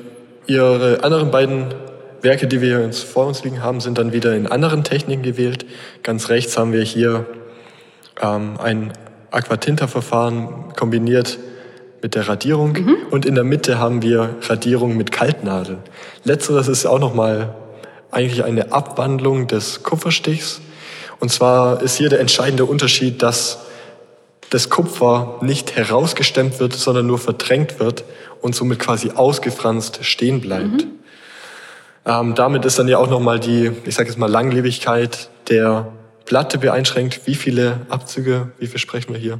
Ihre 0.45 1.03
anderen 1.03 1.31
beiden 1.31 1.73
Werke, 2.21 2.47
die 2.47 2.61
wir 2.61 2.81
jetzt 2.81 3.03
vor 3.03 3.27
uns 3.27 3.43
liegen 3.43 3.63
haben, 3.63 3.79
sind 3.79 3.97
dann 3.97 4.11
wieder 4.11 4.35
in 4.35 4.47
anderen 4.47 4.83
Techniken 4.83 5.23
gewählt. 5.23 5.65
Ganz 6.03 6.29
rechts 6.29 6.57
haben 6.57 6.73
wir 6.73 6.83
hier 6.83 7.25
ähm, 8.21 8.55
ein 8.61 8.93
Aquatinta-Verfahren 9.31 10.73
kombiniert 10.75 11.39
mit 12.01 12.15
der 12.15 12.27
Radierung 12.27 12.73
mhm. 12.73 12.95
und 13.11 13.25
in 13.25 13.35
der 13.35 13.45
Mitte 13.45 13.79
haben 13.79 14.01
wir 14.01 14.35
Radierung 14.47 14.97
mit 14.97 15.11
Kaltnadeln. 15.11 15.79
Letzteres 16.25 16.67
ist 16.67 16.85
auch 16.85 16.99
nochmal 16.99 17.55
eigentlich 18.13 18.43
eine 18.43 18.71
Abwandlung 18.71 19.47
des 19.47 19.83
Kupferstichs. 19.83 20.61
Und 21.19 21.29
zwar 21.29 21.81
ist 21.81 21.97
hier 21.97 22.09
der 22.09 22.19
entscheidende 22.19 22.65
Unterschied, 22.65 23.21
dass 23.21 23.59
das 24.49 24.69
Kupfer 24.69 25.37
nicht 25.41 25.75
herausgestemmt 25.75 26.59
wird, 26.59 26.73
sondern 26.73 27.07
nur 27.07 27.17
verdrängt 27.17 27.79
wird 27.79 28.03
und 28.41 28.53
somit 28.55 28.79
quasi 28.79 29.11
ausgefranst 29.11 30.05
stehen 30.05 30.41
bleibt. 30.41 30.83
Mhm. 30.83 30.91
Ähm, 32.05 32.35
damit 32.35 32.65
ist 32.65 32.77
dann 32.77 32.87
ja 32.87 32.97
auch 32.97 33.09
nochmal 33.09 33.39
die, 33.39 33.71
ich 33.85 33.95
sage 33.95 34.09
jetzt 34.09 34.17
mal, 34.17 34.29
Langlebigkeit 34.29 35.29
der 35.49 35.87
Platte 36.25 36.57
beeinschränkt. 36.57 37.21
Wie 37.25 37.35
viele 37.35 37.81
Abzüge, 37.89 38.51
wie 38.59 38.67
viel 38.67 38.79
sprechen 38.79 39.13
wir 39.13 39.19
hier? 39.19 39.39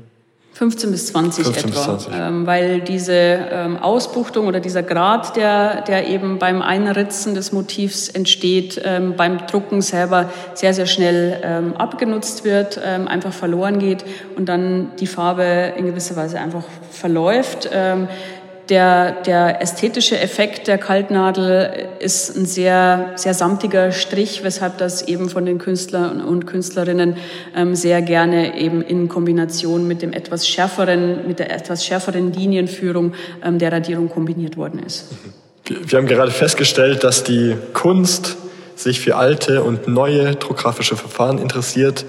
15 0.54 0.92
bis 0.92 1.08
20 1.08 1.46
15 1.46 1.70
etwa, 1.70 1.76
bis 1.76 1.84
20. 1.84 2.14
Ähm, 2.16 2.46
weil 2.46 2.82
diese 2.82 3.14
ähm, 3.14 3.78
Ausbuchtung 3.78 4.46
oder 4.46 4.60
dieser 4.60 4.84
Grad, 4.84 5.36
der, 5.36 5.82
der 5.82 6.08
eben 6.08 6.38
beim 6.38 6.62
Einritzen 6.62 7.34
des 7.34 7.52
Motivs 7.52 8.08
entsteht, 8.08 8.80
ähm, 8.86 9.16
beim 9.18 9.48
Drucken 9.48 9.82
selber 9.82 10.30
sehr, 10.54 10.76
sehr 10.76 10.86
schnell 10.86 11.42
ähm, 11.44 11.76
abgenutzt 11.76 12.46
wird, 12.46 12.80
ähm, 12.86 13.08
einfach 13.08 13.34
verloren 13.34 13.80
geht 13.80 14.06
und 14.38 14.48
dann 14.48 14.92
die 15.00 15.08
Farbe 15.08 15.74
in 15.76 15.88
gewisser 15.88 16.16
Weise 16.16 16.40
einfach 16.40 16.66
verläuft. 16.92 17.70
Ähm, 17.74 18.08
der, 18.70 19.22
der 19.24 19.62
ästhetische 19.62 20.20
Effekt 20.20 20.68
der 20.68 20.78
Kaltnadel 20.78 21.88
ist 22.00 22.36
ein 22.36 22.46
sehr, 22.46 23.12
sehr 23.16 23.34
samtiger 23.34 23.92
Strich, 23.92 24.44
weshalb 24.44 24.78
das 24.78 25.08
eben 25.08 25.30
von 25.30 25.46
den 25.46 25.58
Künstlern 25.58 26.22
und 26.22 26.46
Künstlerinnen 26.46 27.18
ähm, 27.56 27.76
sehr 27.76 28.02
gerne 28.02 28.58
eben 28.58 28.82
in 28.82 29.10
Kombination 29.10 29.88
mit 29.88 30.02
dem 30.02 30.14
etwas 30.14 30.48
schärferen, 30.48 31.28
mit 31.28 31.40
der 31.40 31.52
etwas 31.52 31.86
schärferen 31.86 32.32
Linienführung 32.32 33.14
ähm, 33.44 33.60
der 33.60 33.72
Radierung 33.72 34.10
kombiniert 34.10 34.56
worden 34.56 34.82
ist. 34.86 35.10
Wir 35.66 35.98
haben 35.98 36.08
gerade 36.08 36.32
festgestellt, 36.32 37.04
dass 37.04 37.24
die 37.24 37.56
Kunst 37.74 38.38
sich 38.76 39.00
für 39.00 39.16
alte 39.16 39.64
und 39.64 39.88
neue 39.88 40.36
druckgrafische 40.36 40.96
Verfahren 40.96 41.38
interessiert. 41.38 42.06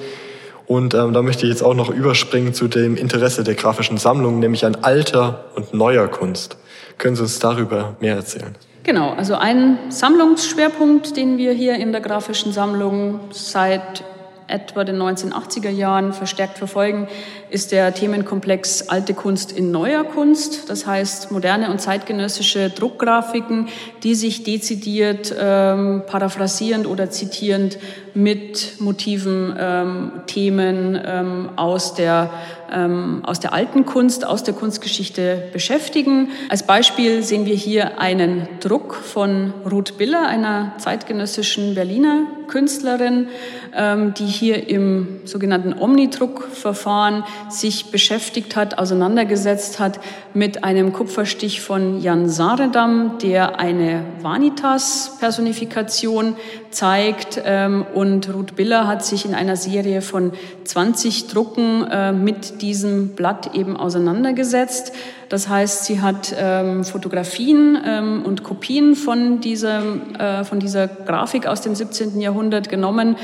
Und 0.66 0.94
ähm, 0.94 1.12
da 1.12 1.22
möchte 1.22 1.44
ich 1.44 1.50
jetzt 1.50 1.62
auch 1.62 1.74
noch 1.74 1.90
überspringen 1.90 2.54
zu 2.54 2.68
dem 2.68 2.96
Interesse 2.96 3.44
der 3.44 3.54
grafischen 3.54 3.98
Sammlung, 3.98 4.38
nämlich 4.38 4.64
an 4.64 4.76
alter 4.76 5.44
und 5.54 5.74
neuer 5.74 6.08
Kunst. 6.08 6.56
Können 6.98 7.16
Sie 7.16 7.22
uns 7.22 7.38
darüber 7.38 7.96
mehr 8.00 8.16
erzählen? 8.16 8.54
Genau, 8.84 9.14
also 9.14 9.34
ein 9.34 9.78
Sammlungsschwerpunkt, 9.88 11.16
den 11.16 11.38
wir 11.38 11.52
hier 11.52 11.76
in 11.76 11.92
der 11.92 12.00
grafischen 12.00 12.52
Sammlung 12.52 13.20
seit 13.30 14.04
etwa 14.46 14.84
den 14.84 15.00
1980er 15.00 15.70
Jahren 15.70 16.12
verstärkt 16.12 16.58
verfolgen, 16.58 17.08
ist 17.54 17.70
der 17.70 17.94
Themenkomplex 17.94 18.88
Alte 18.88 19.14
Kunst 19.14 19.52
in 19.52 19.70
neuer 19.70 20.02
Kunst. 20.02 20.68
Das 20.68 20.86
heißt 20.86 21.30
moderne 21.30 21.70
und 21.70 21.80
zeitgenössische 21.80 22.68
Druckgrafiken, 22.68 23.68
die 24.02 24.16
sich 24.16 24.42
dezidiert 24.42 25.32
ähm, 25.38 26.02
paraphrasierend 26.08 26.88
oder 26.88 27.10
zitierend 27.10 27.78
mit 28.12 28.80
Motiven, 28.80 29.54
ähm, 29.56 30.12
Themen 30.26 31.00
ähm, 31.06 31.50
aus 31.54 31.94
der 31.94 32.30
ähm, 32.72 33.20
aus 33.24 33.40
der 33.40 33.52
alten 33.52 33.86
Kunst, 33.86 34.26
aus 34.26 34.42
der 34.42 34.54
Kunstgeschichte 34.54 35.44
beschäftigen. 35.52 36.30
Als 36.48 36.64
Beispiel 36.64 37.22
sehen 37.22 37.46
wir 37.46 37.54
hier 37.54 38.00
einen 38.00 38.48
Druck 38.60 38.94
von 38.94 39.52
Ruth 39.70 39.96
Biller, 39.96 40.26
einer 40.26 40.72
zeitgenössischen 40.78 41.74
Berliner 41.74 42.26
Künstlerin, 42.48 43.28
ähm, 43.74 44.14
die 44.14 44.26
hier 44.26 44.68
im 44.68 45.20
sogenannten 45.24 45.78
Omnidruckverfahren 45.78 47.24
sich 47.48 47.90
beschäftigt 47.90 48.54
hat, 48.56 48.78
auseinandergesetzt 48.78 49.80
hat 49.80 50.00
mit 50.34 50.64
einem 50.64 50.92
Kupferstich 50.92 51.60
von 51.60 52.00
Jan 52.00 52.28
Saredam, 52.28 53.18
der 53.22 53.60
eine 53.60 54.02
Vanitas-Personifikation 54.20 56.36
zeigt. 56.70 57.40
Ähm, 57.44 57.84
und 57.94 58.32
Ruth 58.32 58.56
Biller 58.56 58.86
hat 58.86 59.04
sich 59.04 59.24
in 59.24 59.34
einer 59.34 59.56
Serie 59.56 60.02
von 60.02 60.32
20 60.64 61.28
Drucken 61.28 61.86
äh, 61.90 62.12
mit 62.12 62.60
diesem 62.62 63.10
Blatt 63.10 63.54
eben 63.54 63.76
auseinandergesetzt. 63.76 64.92
Das 65.28 65.48
heißt, 65.48 65.86
sie 65.86 66.00
hat 66.00 66.34
ähm, 66.38 66.84
Fotografien 66.84 67.78
ähm, 67.84 68.22
und 68.24 68.44
Kopien 68.44 68.94
von 68.94 69.40
dieser, 69.40 69.82
äh, 70.18 70.44
von 70.44 70.60
dieser 70.60 70.86
Grafik 70.86 71.46
aus 71.46 71.62
dem 71.62 71.74
17. 71.74 72.20
Jahrhundert 72.20 72.68
genommen, 72.68 73.16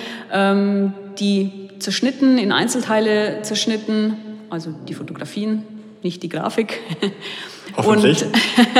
die 1.18 1.69
zerschnitten, 1.80 2.38
in 2.38 2.52
Einzelteile 2.52 3.42
zerschnitten, 3.42 4.16
also 4.50 4.72
die 4.88 4.94
Fotografien, 4.94 5.62
nicht 6.02 6.22
die 6.22 6.28
Grafik. 6.28 6.80
Hoffentlich. 7.76 8.24
Und, 8.24 8.32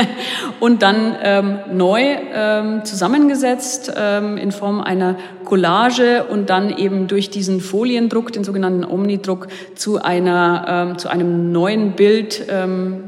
und 0.59 0.81
dann 0.81 1.15
ähm, 1.23 1.59
neu 1.71 2.01
ähm, 2.33 2.83
zusammengesetzt 2.83 3.91
ähm, 3.95 4.37
in 4.37 4.51
Form 4.51 4.81
einer 4.81 5.15
Collage 5.45 6.25
und 6.25 6.49
dann 6.49 6.75
eben 6.75 7.07
durch 7.07 7.29
diesen 7.29 7.61
Foliendruck, 7.61 8.33
den 8.33 8.43
sogenannten 8.43 8.83
Omnidruck, 8.83 9.47
zu 9.75 10.01
einer 10.01 10.65
ähm, 10.67 10.97
zu 10.97 11.09
einem 11.09 11.51
neuen 11.51 11.93
Bild 11.93 12.45
ähm, 12.49 13.03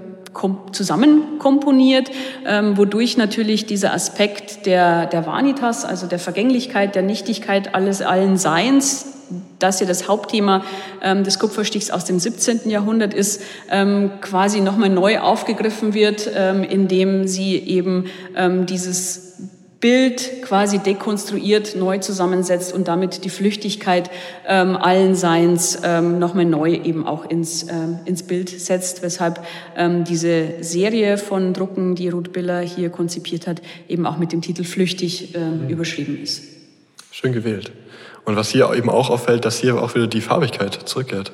zusammenkomponiert, 0.71 2.09
ähm, 2.45 2.77
wodurch 2.77 3.17
natürlich 3.17 3.65
dieser 3.65 3.93
Aspekt 3.93 4.65
der, 4.65 5.05
der 5.05 5.27
Vanitas, 5.27 5.85
also 5.85 6.07
der 6.07 6.19
Vergänglichkeit, 6.19 6.95
der 6.95 7.03
Nichtigkeit 7.03 7.75
alles 7.75 8.01
allen 8.01 8.37
Seins, 8.37 9.12
das 9.59 9.79
ja 9.79 9.85
das 9.85 10.07
Hauptthema 10.07 10.63
ähm, 11.01 11.23
des 11.23 11.39
Kupferstichs 11.39 11.91
aus 11.91 12.05
dem 12.05 12.19
17. 12.19 12.69
Jahrhundert 12.69 13.13
ist, 13.13 13.41
ähm, 13.69 14.11
quasi 14.21 14.61
nochmal 14.61 14.89
neu 14.89 15.19
aufgegriffen 15.19 15.93
wird, 15.93 16.29
ähm, 16.35 16.63
indem 16.63 17.27
sie 17.27 17.57
eben 17.57 18.05
ähm, 18.35 18.65
dieses 18.65 19.33
Bild 19.79 20.43
quasi 20.43 20.79
dekonstruiert, 20.79 21.75
neu 21.75 21.97
zusammensetzt 21.97 22.73
und 22.73 22.87
damit 22.87 23.25
die 23.25 23.29
Flüchtigkeit 23.29 24.09
ähm, 24.47 24.77
allen 24.77 25.13
Seins 25.13 25.79
ähm, 25.83 26.19
nochmal 26.19 26.45
neu 26.45 26.71
eben 26.71 27.05
auch 27.05 27.29
ins, 27.29 27.63
ähm, 27.69 27.99
ins 28.05 28.23
Bild 28.23 28.47
setzt, 28.49 29.03
weshalb 29.03 29.45
diese 30.07 30.53
Serie 30.61 31.17
von 31.17 31.53
Drucken, 31.53 31.95
die 31.95 32.07
Ruth 32.07 32.31
Biller 32.31 32.61
hier 32.61 32.89
konzipiert 32.89 33.45
hat, 33.45 33.61
eben 33.89 34.05
auch 34.05 34.17
mit 34.17 34.31
dem 34.31 34.41
Titel 34.41 34.63
Flüchtig 34.63 35.35
mhm. 35.35 35.67
überschrieben 35.67 36.21
ist. 36.21 36.43
Schön 37.11 37.33
gewählt. 37.33 37.71
Und 38.25 38.35
was 38.35 38.49
hier 38.49 38.71
eben 38.73 38.89
auch 38.89 39.09
auffällt, 39.09 39.45
dass 39.45 39.57
hier 39.57 39.81
auch 39.81 39.95
wieder 39.95 40.07
die 40.07 40.21
Farbigkeit 40.21 40.73
zurückkehrt. 40.85 41.31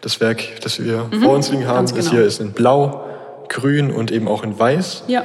Das 0.00 0.20
Werk, 0.20 0.60
das 0.62 0.82
wir 0.82 1.08
mhm, 1.10 1.22
vor 1.22 1.34
uns 1.34 1.50
liegen 1.50 1.66
haben, 1.66 1.86
genau. 1.86 1.96
das 1.96 2.10
hier 2.10 2.22
ist 2.22 2.40
in 2.40 2.52
Blau, 2.52 3.04
Grün 3.48 3.90
und 3.90 4.10
eben 4.10 4.28
auch 4.28 4.44
in 4.44 4.58
Weiß. 4.58 5.04
Ja. 5.08 5.24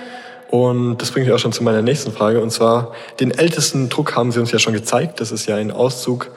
Und 0.49 0.97
das 1.01 1.11
bringt 1.11 1.25
mich 1.25 1.33
auch 1.33 1.39
schon 1.39 1.51
zu 1.51 1.63
meiner 1.63 1.81
nächsten 1.81 2.11
Frage. 2.11 2.39
Und 2.39 2.51
zwar, 2.51 2.93
den 3.19 3.31
ältesten 3.31 3.89
Druck 3.89 4.15
haben 4.15 4.31
Sie 4.31 4.39
uns 4.39 4.51
ja 4.51 4.59
schon 4.59 4.73
gezeigt. 4.73 5.19
Das 5.19 5.31
ist 5.31 5.47
ja 5.47 5.55
ein 5.55 5.71
Auszug, 5.71 6.29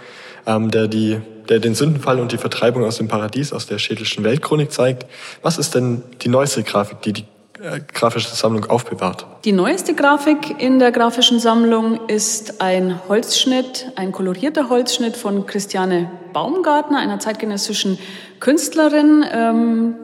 ähm, 0.46 0.70
der, 0.70 0.88
die, 0.88 1.20
der 1.48 1.60
den 1.60 1.74
Sündenfall 1.74 2.18
und 2.18 2.32
die 2.32 2.38
Vertreibung 2.38 2.84
aus 2.84 2.96
dem 2.96 3.08
Paradies, 3.08 3.52
aus 3.52 3.66
der 3.66 3.78
schädelschen 3.78 4.24
Weltchronik 4.24 4.72
zeigt. 4.72 5.06
Was 5.42 5.58
ist 5.58 5.74
denn 5.74 6.02
die 6.22 6.28
neueste 6.28 6.62
Grafik, 6.62 7.02
die 7.02 7.12
die 7.12 7.24
grafische 7.92 8.34
Sammlung 8.34 8.64
aufbewahrt? 8.66 9.26
Die 9.44 9.52
neueste 9.52 9.94
Grafik 9.94 10.60
in 10.62 10.78
der 10.78 10.92
grafischen 10.92 11.40
Sammlung 11.40 12.06
ist 12.08 12.60
ein 12.60 13.00
Holzschnitt, 13.08 13.92
ein 13.96 14.12
kolorierter 14.12 14.68
Holzschnitt 14.68 15.16
von 15.16 15.46
Christiane 15.46 16.10
Baumgartner, 16.32 16.98
einer 16.98 17.18
zeitgenössischen 17.18 17.98
Künstlerin. 18.40 19.24
Ähm, 19.32 19.94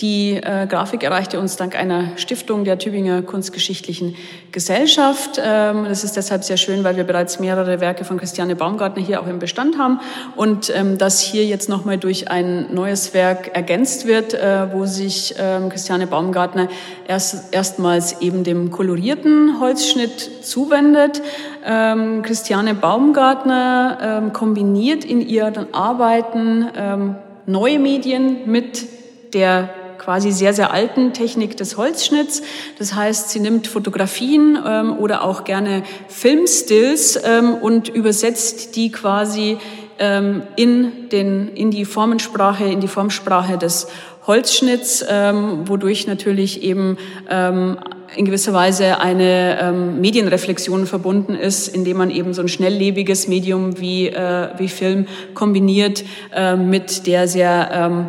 die 0.00 0.36
äh, 0.36 0.66
Grafik 0.66 1.02
erreichte 1.02 1.38
uns 1.38 1.56
dank 1.56 1.76
einer 1.76 2.16
Stiftung 2.16 2.64
der 2.64 2.78
Tübinger 2.78 3.20
Kunstgeschichtlichen 3.20 4.16
Gesellschaft. 4.50 5.38
Ähm, 5.44 5.84
das 5.88 6.04
ist 6.04 6.16
deshalb 6.16 6.42
sehr 6.42 6.56
schön, 6.56 6.84
weil 6.84 6.96
wir 6.96 7.04
bereits 7.04 7.38
mehrere 7.38 7.80
Werke 7.80 8.04
von 8.04 8.18
Christiane 8.18 8.56
Baumgartner 8.56 9.02
hier 9.02 9.20
auch 9.20 9.26
im 9.26 9.38
Bestand 9.38 9.76
haben 9.76 10.00
und 10.36 10.72
ähm, 10.74 10.96
das 10.96 11.20
hier 11.20 11.44
jetzt 11.44 11.68
nochmal 11.68 11.98
durch 11.98 12.30
ein 12.30 12.72
neues 12.72 13.12
Werk 13.12 13.54
ergänzt 13.54 14.06
wird, 14.06 14.32
äh, 14.32 14.72
wo 14.72 14.86
sich 14.86 15.34
ähm, 15.38 15.68
Christiane 15.68 16.06
Baumgartner 16.06 16.68
erst, 17.06 17.52
erstmals 17.52 18.22
eben 18.22 18.42
dem 18.42 18.70
kolorierten 18.70 19.60
Holzschnitt 19.60 20.44
zuwendet. 20.46 21.20
Ähm, 21.66 22.22
Christiane 22.22 22.74
Baumgartner 22.74 23.98
ähm, 24.00 24.32
kombiniert 24.32 25.04
in 25.04 25.20
ihren 25.20 25.74
Arbeiten 25.74 26.66
ähm, 26.74 27.16
neue 27.44 27.78
Medien 27.78 28.50
mit 28.50 28.86
der 29.34 29.68
quasi 30.10 30.32
sehr, 30.32 30.52
sehr 30.52 30.72
alten 30.72 31.12
Technik 31.12 31.56
des 31.56 31.76
Holzschnitts. 31.76 32.42
Das 32.80 32.94
heißt, 32.96 33.30
sie 33.30 33.38
nimmt 33.38 33.68
Fotografien 33.68 34.58
ähm, 34.66 34.98
oder 34.98 35.22
auch 35.22 35.44
gerne 35.44 35.84
Filmstills 36.08 37.16
ähm, 37.24 37.54
und 37.54 37.88
übersetzt 37.88 38.74
die 38.74 38.90
quasi 38.90 39.58
ähm, 40.00 40.42
in, 40.56 41.08
den, 41.10 41.54
in 41.54 41.70
die 41.70 41.84
Formensprache, 41.84 42.64
in 42.64 42.80
die 42.80 42.88
Formsprache 42.88 43.56
des 43.56 43.86
Holzschnitts, 44.26 45.04
ähm, 45.08 45.68
wodurch 45.68 46.08
natürlich 46.08 46.64
eben 46.64 46.98
ähm, 47.30 47.78
in 48.16 48.24
gewisser 48.24 48.52
Weise 48.52 48.98
eine 48.98 49.60
ähm, 49.60 50.00
Medienreflexion 50.00 50.86
verbunden 50.86 51.36
ist, 51.36 51.68
indem 51.68 51.98
man 51.98 52.10
eben 52.10 52.34
so 52.34 52.42
ein 52.42 52.48
schnelllebiges 52.48 53.28
Medium 53.28 53.78
wie, 53.78 54.08
äh, 54.08 54.48
wie 54.58 54.66
Film 54.66 55.06
kombiniert 55.34 56.02
äh, 56.34 56.56
mit 56.56 57.06
der 57.06 57.28
sehr 57.28 57.70
ähm, 57.72 58.06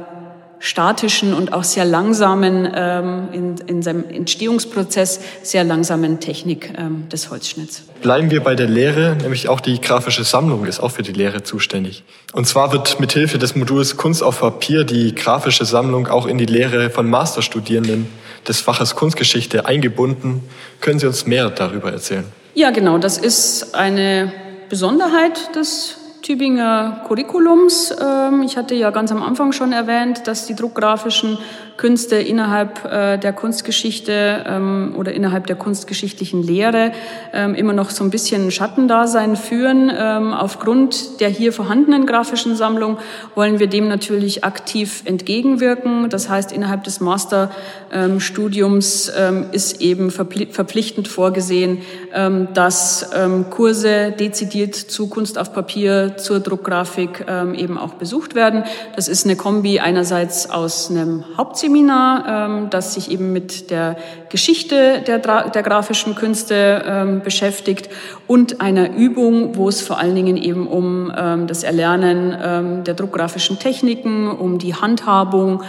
statischen 0.61 1.33
und 1.33 1.53
auch 1.53 1.63
sehr 1.63 1.85
langsamen, 1.85 2.71
ähm, 2.73 3.27
in, 3.33 3.55
in 3.65 3.81
seinem 3.81 4.07
Entstehungsprozess 4.07 5.19
sehr 5.41 5.63
langsamen 5.63 6.19
Technik 6.19 6.71
ähm, 6.77 7.09
des 7.09 7.31
Holzschnitts. 7.31 7.83
Bleiben 8.01 8.29
wir 8.29 8.41
bei 8.41 8.53
der 8.53 8.67
Lehre, 8.67 9.17
nämlich 9.19 9.49
auch 9.49 9.59
die 9.59 9.81
grafische 9.81 10.23
Sammlung 10.23 10.65
ist 10.65 10.79
auch 10.79 10.91
für 10.91 11.01
die 11.01 11.13
Lehre 11.13 11.41
zuständig. 11.41 12.03
Und 12.33 12.47
zwar 12.47 12.71
wird 12.71 12.99
mithilfe 12.99 13.39
des 13.39 13.55
Moduls 13.55 13.97
Kunst 13.97 14.21
auf 14.21 14.39
Papier 14.39 14.83
die 14.83 15.15
grafische 15.15 15.65
Sammlung 15.65 16.07
auch 16.07 16.27
in 16.27 16.37
die 16.37 16.45
Lehre 16.45 16.91
von 16.91 17.09
Masterstudierenden 17.09 18.07
des 18.47 18.61
Faches 18.61 18.95
Kunstgeschichte 18.95 19.65
eingebunden. 19.65 20.43
Können 20.79 20.99
Sie 20.99 21.07
uns 21.07 21.25
mehr 21.25 21.49
darüber 21.49 21.91
erzählen? 21.91 22.25
Ja, 22.53 22.69
genau. 22.69 22.99
Das 22.99 23.17
ist 23.17 23.73
eine 23.73 24.31
Besonderheit 24.69 25.55
des 25.55 25.97
Tübinger 26.21 27.01
Curriculums. 27.07 27.93
Ähm, 27.99 28.43
ich 28.43 28.57
hatte 28.57 28.75
ja 28.75 28.91
ganz 28.91 29.11
am 29.11 29.23
Anfang 29.23 29.51
schon 29.51 29.73
erwähnt, 29.73 30.27
dass 30.27 30.45
die 30.45 30.55
druckgrafischen 30.55 31.37
Künste 31.81 32.15
innerhalb 32.17 32.85
äh, 32.85 33.17
der 33.17 33.33
Kunstgeschichte 33.33 34.45
ähm, 34.47 34.93
oder 34.95 35.13
innerhalb 35.13 35.47
der 35.47 35.55
kunstgeschichtlichen 35.55 36.43
Lehre 36.43 36.91
ähm, 37.33 37.55
immer 37.55 37.73
noch 37.73 37.89
so 37.89 38.03
ein 38.03 38.11
bisschen 38.11 38.51
Schattendasein 38.51 39.35
führen. 39.35 39.91
Ähm, 39.91 40.31
aufgrund 40.31 41.19
der 41.21 41.29
hier 41.29 41.51
vorhandenen 41.51 42.05
grafischen 42.05 42.55
Sammlung 42.55 42.99
wollen 43.33 43.57
wir 43.57 43.65
dem 43.65 43.87
natürlich 43.87 44.43
aktiv 44.43 45.01
entgegenwirken. 45.05 46.07
Das 46.11 46.29
heißt, 46.29 46.51
innerhalb 46.51 46.83
des 46.83 46.99
Masterstudiums 46.99 49.11
ähm, 49.17 49.47
ist 49.51 49.81
eben 49.81 50.11
verpflichtend 50.11 51.07
vorgesehen, 51.07 51.79
ähm, 52.13 52.49
dass 52.53 53.09
ähm, 53.15 53.49
Kurse 53.49 54.11
dezidiert 54.11 54.75
zu 54.75 55.07
Kunst 55.07 55.39
auf 55.39 55.51
Papier, 55.51 56.17
zur 56.17 56.41
Druckgrafik 56.41 57.25
eben 57.55 57.79
auch 57.79 57.95
besucht 57.95 58.35
werden. 58.35 58.65
Das 58.95 59.07
ist 59.07 59.25
eine 59.25 59.35
Kombi 59.35 59.79
einerseits 59.79 60.47
aus 60.49 60.91
einem 60.91 61.23
Hauptseminar, 61.71 62.67
das 62.69 62.93
sich 62.93 63.11
eben 63.11 63.31
mit 63.33 63.71
der 63.71 63.95
Geschichte 64.29 65.01
der, 65.05 65.19
der 65.19 65.63
grafischen 65.63 66.15
Künste 66.15 67.21
beschäftigt 67.23 67.89
und 68.27 68.61
einer 68.61 68.93
Übung, 68.95 69.55
wo 69.55 69.69
es 69.69 69.81
vor 69.81 69.97
allen 69.97 70.15
Dingen 70.15 70.37
eben 70.37 70.67
um 70.67 71.11
das 71.47 71.63
Erlernen 71.63 72.83
der 72.83 72.93
druckgrafischen 72.93 73.59
Techniken, 73.59 74.29
um 74.29 74.57
die 74.57 74.75
Handhabung 74.75 75.63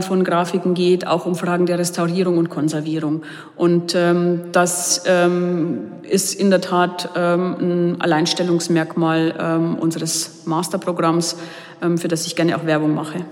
von 0.00 0.24
Grafiken 0.24 0.74
geht, 0.74 1.06
auch 1.06 1.26
um 1.26 1.34
Fragen 1.34 1.66
der 1.66 1.78
Restaurierung 1.78 2.38
und 2.38 2.48
Konservierung. 2.48 3.22
Und 3.56 3.96
das 4.52 5.04
ist 6.12 6.34
in 6.34 6.50
der 6.50 6.60
Tat 6.60 7.10
ähm, 7.16 7.56
ein 7.60 8.00
Alleinstellungsmerkmal 8.00 9.34
ähm, 9.38 9.76
unseres 9.76 10.42
Masterprogramms, 10.44 11.36
ähm, 11.80 11.96
für 11.96 12.08
das 12.08 12.26
ich 12.26 12.36
gerne 12.36 12.56
auch 12.56 12.66
Werbung 12.66 12.94
mache. 12.94 13.24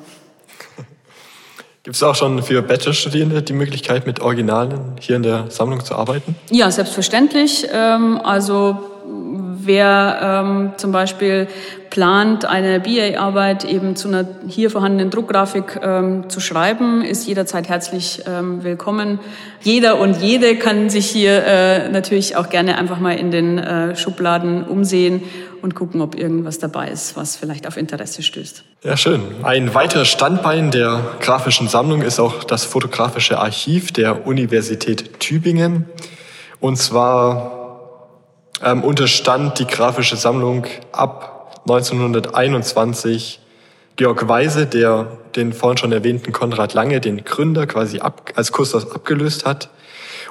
Gibt 1.83 1.97
es 1.97 2.03
auch 2.03 2.15
schon 2.15 2.43
für 2.43 2.61
Bachelorstudierende 2.61 3.41
die 3.41 3.55
Möglichkeit, 3.55 4.07
mit 4.07 4.21
Originalen 4.21 4.97
hier 5.01 5.17
in 5.17 5.23
der 5.23 5.47
Sammlung 5.49 5.83
zu 5.83 5.95
arbeiten? 5.95 6.35
Ja, 6.51 6.71
selbstverständlich. 6.71 7.69
Ähm, 7.73 8.21
also 8.23 8.77
wer 9.07 10.43
ähm, 10.45 10.73
zum 10.77 10.93
Beispiel 10.93 11.49
plant, 11.89 12.45
eine 12.45 12.81
BA-Arbeit 12.81 13.65
eben 13.65 13.97
zu 13.97 14.09
einer 14.09 14.27
hier 14.47 14.71
vorhandenen 14.71 15.09
Druckgrafik 15.11 15.81
ähm, 15.83 16.29
zu 16.29 16.39
schreiben, 16.41 17.03
ist 17.03 17.27
jederzeit 17.27 17.69
herzlich 17.69 18.23
willkommen. 18.27 19.19
Jeder 19.63 19.99
und 19.99 20.21
jede 20.23 20.57
kann 20.57 20.91
sich 20.91 21.11
hier 21.11 21.45
äh, 21.45 21.89
natürlich 21.89 22.37
auch 22.37 22.51
gerne 22.51 22.79
einfach 22.79 23.01
mal 23.01 23.19
in 23.19 23.31
den 23.31 23.59
äh, 23.59 23.97
Schubladen 23.97 24.65
umsehen 24.65 25.23
und 25.63 25.75
gucken, 25.75 26.01
ob 26.01 26.15
irgendwas 26.15 26.59
dabei 26.59 26.89
ist, 26.89 27.17
was 27.17 27.37
vielleicht 27.37 27.67
auf 27.67 27.77
Interesse 27.77 28.23
stößt. 28.23 28.65
Ja, 28.85 28.97
schön. 28.97 29.23
Ein 29.43 29.75
weiteres 29.75 30.09
Standbein 30.09 30.71
der 30.71 31.17
grafischen 31.21 31.69
Sammlung 31.69 32.03
ist 32.03 32.19
auch 32.19 32.45
das 32.45 32.65
fotografische 32.65 33.39
Archiv 33.39 33.93
der 33.93 34.27
Universität 34.27 35.21
Tübingen. 35.21 35.87
Und 36.61 36.77
zwar 36.77 37.61
ähm, 38.65 38.83
unterstand 38.85 39.59
die 39.59 39.67
grafische 39.67 40.17
Sammlung 40.17 40.67
ab 40.93 41.61
1921 41.69 43.41
Georg 43.97 44.29
Weise, 44.29 44.67
der 44.67 45.19
den 45.37 45.53
vorhin 45.53 45.79
schon 45.79 45.93
erwähnten 45.93 46.33
Konrad 46.33 46.75
Lange, 46.75 47.01
den 47.01 47.25
Gründer, 47.25 47.67
quasi 47.67 48.01
ab, 48.01 48.33
als 48.35 48.53
Kustos 48.53 48.91
abgelöst 48.91 49.45
hat. 49.45 49.71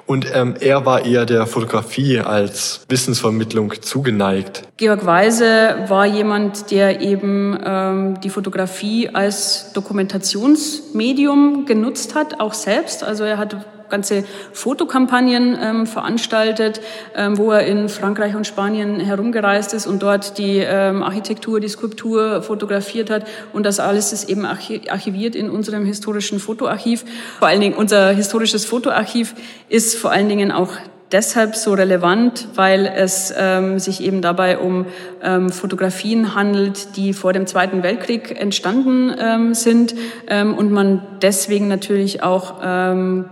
Und 0.10 0.26
ähm, 0.34 0.56
er 0.60 0.88
war 0.88 1.06
eher 1.06 1.28
der 1.28 1.46
Fotografie 1.46 2.20
als 2.20 2.82
Wissensvermittlung 2.90 3.80
zugeneigt. 3.80 4.64
Georg 4.78 5.06
Weise 5.06 5.86
war 5.88 6.08
jemand, 6.08 6.72
der 6.72 7.00
eben 7.00 7.56
ähm, 7.64 8.20
die 8.20 8.32
Fotografie 8.32 9.10
als 9.10 9.72
Dokumentationsmedium 9.74 11.68
genutzt 11.68 12.16
hat, 12.16 12.40
auch 12.40 12.56
selbst. 12.56 13.04
Also 13.04 13.24
er 13.24 13.38
hat 13.38 13.56
ganze 13.90 14.24
Fotokampagnen 14.54 15.58
ähm, 15.62 15.88
veranstaltet, 15.88 16.82
ähm, 17.16 17.38
wo 17.38 17.52
er 17.52 17.66
in 17.66 17.90
Frankreich 17.90 18.36
und 18.36 18.46
Spanien 18.48 19.00
herumgereist 19.00 19.74
ist 19.74 19.88
und 19.88 20.02
dort 20.02 20.38
die 20.38 20.58
ähm, 20.58 21.04
Architektur, 21.04 21.60
die 21.60 21.68
Skulptur 21.68 22.42
fotografiert 22.42 23.10
hat. 23.10 23.26
Und 23.54 23.66
das 23.66 23.80
alles 23.80 24.14
ist 24.14 24.30
eben 24.30 24.46
archiviert 24.46 25.36
in 25.36 25.50
unserem 25.50 25.86
historischen 25.86 26.40
Fotoarchiv. 26.40 27.06
Vor 27.40 27.48
allen 27.48 27.62
Dingen 27.62 27.76
unser 27.76 28.12
historisches 28.12 28.66
Fotoarchiv 28.66 29.36
ist 29.70 29.96
vor 29.96 30.12
allen 30.12 30.30
Dingen 30.30 30.52
auch 30.52 30.70
deshalb 31.12 31.56
so 31.56 31.74
relevant, 31.74 32.48
weil 32.56 32.86
es 32.86 33.34
ähm, 33.38 33.80
sich 33.80 34.02
eben 34.04 34.22
dabei 34.22 34.60
um 34.60 34.86
ähm, 35.24 35.50
Fotografien 35.50 36.36
handelt, 36.36 36.96
die 36.98 37.14
vor 37.14 37.34
dem 37.34 37.48
Zweiten 37.48 37.84
Weltkrieg 37.84 38.40
entstanden 38.40 39.14
ähm, 39.20 39.54
sind 39.54 39.96
ähm, 40.28 40.54
und 40.54 40.72
man 40.72 41.02
deswegen 41.22 41.68
natürlich 41.68 42.22
auch 42.24 42.60
ähm, 42.64 43.26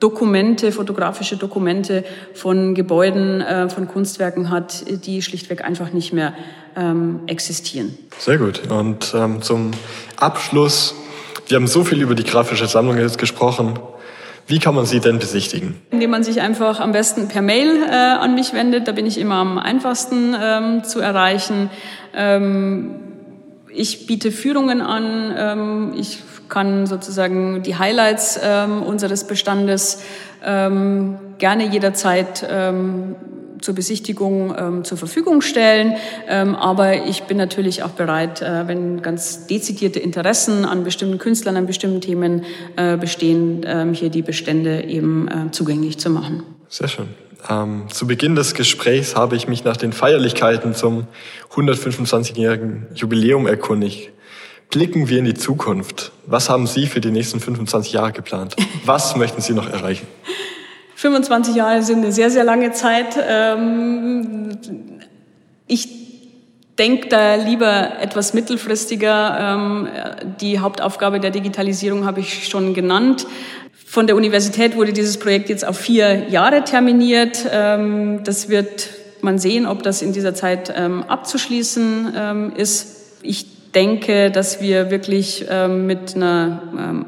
Dokumente, 0.00 0.72
fotografische 0.72 1.36
Dokumente 1.36 2.04
von 2.34 2.74
Gebäuden, 2.74 3.40
äh, 3.42 3.68
von 3.68 3.86
Kunstwerken 3.86 4.50
hat, 4.50 4.84
die 5.04 5.22
schlichtweg 5.22 5.62
einfach 5.64 5.92
nicht 5.92 6.12
mehr 6.12 6.32
ähm, 6.76 7.20
existieren. 7.26 7.96
Sehr 8.18 8.38
gut. 8.38 8.62
Und 8.70 9.14
ähm, 9.14 9.42
zum 9.42 9.72
Abschluss, 10.16 10.94
wir 11.48 11.56
haben 11.56 11.66
so 11.66 11.84
viel 11.84 12.00
über 12.00 12.14
die 12.14 12.24
grafische 12.24 12.66
Sammlung 12.66 12.96
jetzt 12.98 13.18
gesprochen. 13.18 13.78
Wie 14.46 14.58
kann 14.58 14.74
man 14.74 14.86
sie 14.86 15.00
denn 15.00 15.18
besichtigen? 15.18 15.80
Indem 15.90 16.10
man 16.10 16.24
sich 16.24 16.40
einfach 16.40 16.80
am 16.80 16.92
besten 16.92 17.28
per 17.28 17.42
Mail 17.42 17.84
äh, 17.84 17.94
an 17.94 18.34
mich 18.34 18.52
wendet. 18.52 18.88
Da 18.88 18.92
bin 18.92 19.06
ich 19.06 19.18
immer 19.18 19.36
am 19.36 19.58
einfachsten 19.58 20.34
ähm, 20.40 20.82
zu 20.82 20.98
erreichen. 20.98 21.70
Ähm, 22.14 22.96
ich 23.72 24.06
biete 24.06 24.32
Führungen 24.32 24.80
an. 24.80 25.34
Ähm, 25.36 25.92
ich 25.96 26.18
kann 26.50 26.86
sozusagen 26.86 27.62
die 27.62 27.76
Highlights 27.76 28.38
ähm, 28.42 28.82
unseres 28.82 29.24
Bestandes 29.24 30.02
ähm, 30.44 31.16
gerne 31.38 31.66
jederzeit 31.66 32.46
ähm, 32.48 33.16
zur 33.60 33.74
Besichtigung 33.74 34.54
ähm, 34.58 34.84
zur 34.84 34.98
Verfügung 34.98 35.40
stellen. 35.42 35.94
Ähm, 36.28 36.54
aber 36.54 37.06
ich 37.06 37.24
bin 37.24 37.36
natürlich 37.36 37.82
auch 37.82 37.90
bereit, 37.90 38.42
äh, 38.42 38.66
wenn 38.66 39.02
ganz 39.02 39.46
dezidierte 39.46 39.98
Interessen 39.98 40.64
an 40.64 40.84
bestimmten 40.84 41.18
Künstlern, 41.18 41.56
an 41.56 41.66
bestimmten 41.66 42.00
Themen 42.00 42.44
äh, 42.76 42.96
bestehen, 42.96 43.62
ähm, 43.66 43.92
hier 43.94 44.10
die 44.10 44.22
Bestände 44.22 44.84
eben 44.84 45.28
äh, 45.28 45.50
zugänglich 45.50 45.98
zu 45.98 46.10
machen. 46.10 46.42
Sehr 46.68 46.88
schön. 46.88 47.08
Ähm, 47.48 47.84
zu 47.90 48.06
Beginn 48.06 48.34
des 48.34 48.54
Gesprächs 48.54 49.16
habe 49.16 49.36
ich 49.36 49.48
mich 49.48 49.64
nach 49.64 49.76
den 49.76 49.92
Feierlichkeiten 49.92 50.74
zum 50.74 51.06
125-jährigen 51.54 52.88
Jubiläum 52.94 53.46
erkundigt. 53.46 54.10
Blicken 54.70 55.08
wir 55.08 55.18
in 55.18 55.24
die 55.24 55.34
Zukunft. 55.34 56.12
Was 56.26 56.48
haben 56.48 56.68
Sie 56.68 56.86
für 56.86 57.00
die 57.00 57.10
nächsten 57.10 57.40
25 57.40 57.92
Jahre 57.92 58.12
geplant? 58.12 58.54
Was 58.84 59.16
möchten 59.16 59.40
Sie 59.40 59.52
noch 59.52 59.68
erreichen? 59.68 60.06
25 60.94 61.56
Jahre 61.56 61.82
sind 61.82 61.98
eine 61.98 62.12
sehr, 62.12 62.30
sehr 62.30 62.44
lange 62.44 62.70
Zeit. 62.70 63.16
Ähm, 63.28 64.58
ich 65.66 65.88
denke 66.78 67.08
da 67.08 67.34
lieber 67.34 68.00
etwas 68.00 68.32
mittelfristiger. 68.32 69.38
Ähm, 69.40 69.88
die 70.40 70.60
Hauptaufgabe 70.60 71.18
der 71.18 71.32
Digitalisierung 71.32 72.04
habe 72.06 72.20
ich 72.20 72.48
schon 72.48 72.72
genannt. 72.72 73.26
Von 73.86 74.06
der 74.06 74.14
Universität 74.14 74.76
wurde 74.76 74.92
dieses 74.92 75.18
Projekt 75.18 75.48
jetzt 75.48 75.66
auf 75.66 75.78
vier 75.78 76.28
Jahre 76.28 76.62
terminiert. 76.62 77.44
Ähm, 77.50 78.22
das 78.22 78.48
wird 78.48 78.90
man 79.20 79.40
sehen, 79.40 79.66
ob 79.66 79.82
das 79.82 80.00
in 80.00 80.12
dieser 80.12 80.34
Zeit 80.34 80.74
abzuschließen 80.74 82.54
ist. 82.56 83.18
Ich 83.20 83.59
denke, 83.74 84.30
dass 84.30 84.60
wir 84.60 84.90
wirklich 84.90 85.46
ähm, 85.48 85.86
mit 85.86 86.16
einer 86.16 86.62
ähm, 86.78 87.06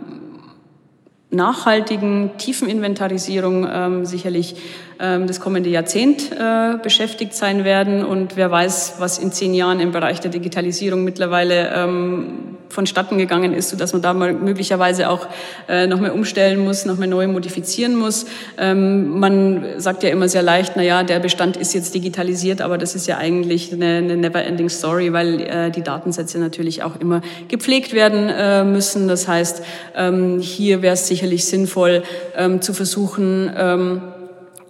nachhaltigen, 1.31 2.37
tiefen 2.39 2.69
Inventarisierung 2.69 3.67
ähm, 3.71 4.05
sicherlich 4.05 4.57
das 4.99 5.41
kommende 5.41 5.71
Jahrzehnt 5.71 6.31
äh, 6.33 6.77
beschäftigt 6.83 7.35
sein 7.35 7.65
werden. 7.65 8.05
Und 8.05 8.37
wer 8.37 8.51
weiß, 8.51 8.95
was 8.99 9.19
in 9.19 9.33
zehn 9.33 9.55
Jahren 9.55 9.81
im 9.81 9.93
Bereich 9.93 10.21
der 10.21 10.31
Digitalisierung 10.31 11.05
mittlerweile 11.05 11.73
ähm, 11.75 12.53
vonstatten 12.73 13.19
gegangen 13.19 13.53
ist, 13.53 13.71
sodass 13.71 13.93
man 13.93 14.03
da 14.03 14.15
mal 14.15 14.33
möglicherweise 14.33 15.09
auch 15.09 15.27
äh, 15.69 15.87
noch 15.87 16.01
mehr 16.01 16.15
umstellen 16.15 16.59
muss, 16.65 16.85
noch 16.85 16.97
mehr 16.97 17.09
neu 17.09 17.29
modifizieren 17.29 17.95
muss. 17.97 18.27
Ähm, 18.59 19.21
man 19.21 19.65
sagt 19.77 20.03
ja 20.03 20.09
immer 20.09 20.29
sehr 20.29 20.43
leicht, 20.43 20.73
na 20.77 20.83
ja, 20.83 21.03
der 21.03 21.21
Bestand 21.21 21.57
ist 21.57 21.75
jetzt 21.75 21.95
digitalisiert, 21.95 22.61
aber 22.61 22.79
das 22.79 22.95
ist 22.95 23.07
ja 23.07 23.19
eigentlich 23.19 23.73
eine, 23.73 24.03
never-ending 24.03 24.69
Story, 24.69 25.13
weil 25.13 25.41
äh, 25.41 25.71
die 25.71 25.83
Datensätze 25.83 26.39
natürlich 26.39 26.83
auch 26.83 26.99
immer 26.99 27.21
gepflegt 27.49 27.93
werden 27.93 28.29
äh, 28.29 28.65
müssen. 28.65 29.07
Das 29.07 29.29
heißt, 29.29 29.63
ähm, 29.97 30.41
hier 30.41 30.83
wäre 30.83 30.95
es 30.95 31.07
sicherlich 31.07 31.45
sinnvoll 31.45 32.03
ähm, 32.37 32.63
zu 32.63 32.73
versuchen, 32.73 33.53
ähm, 33.57 34.03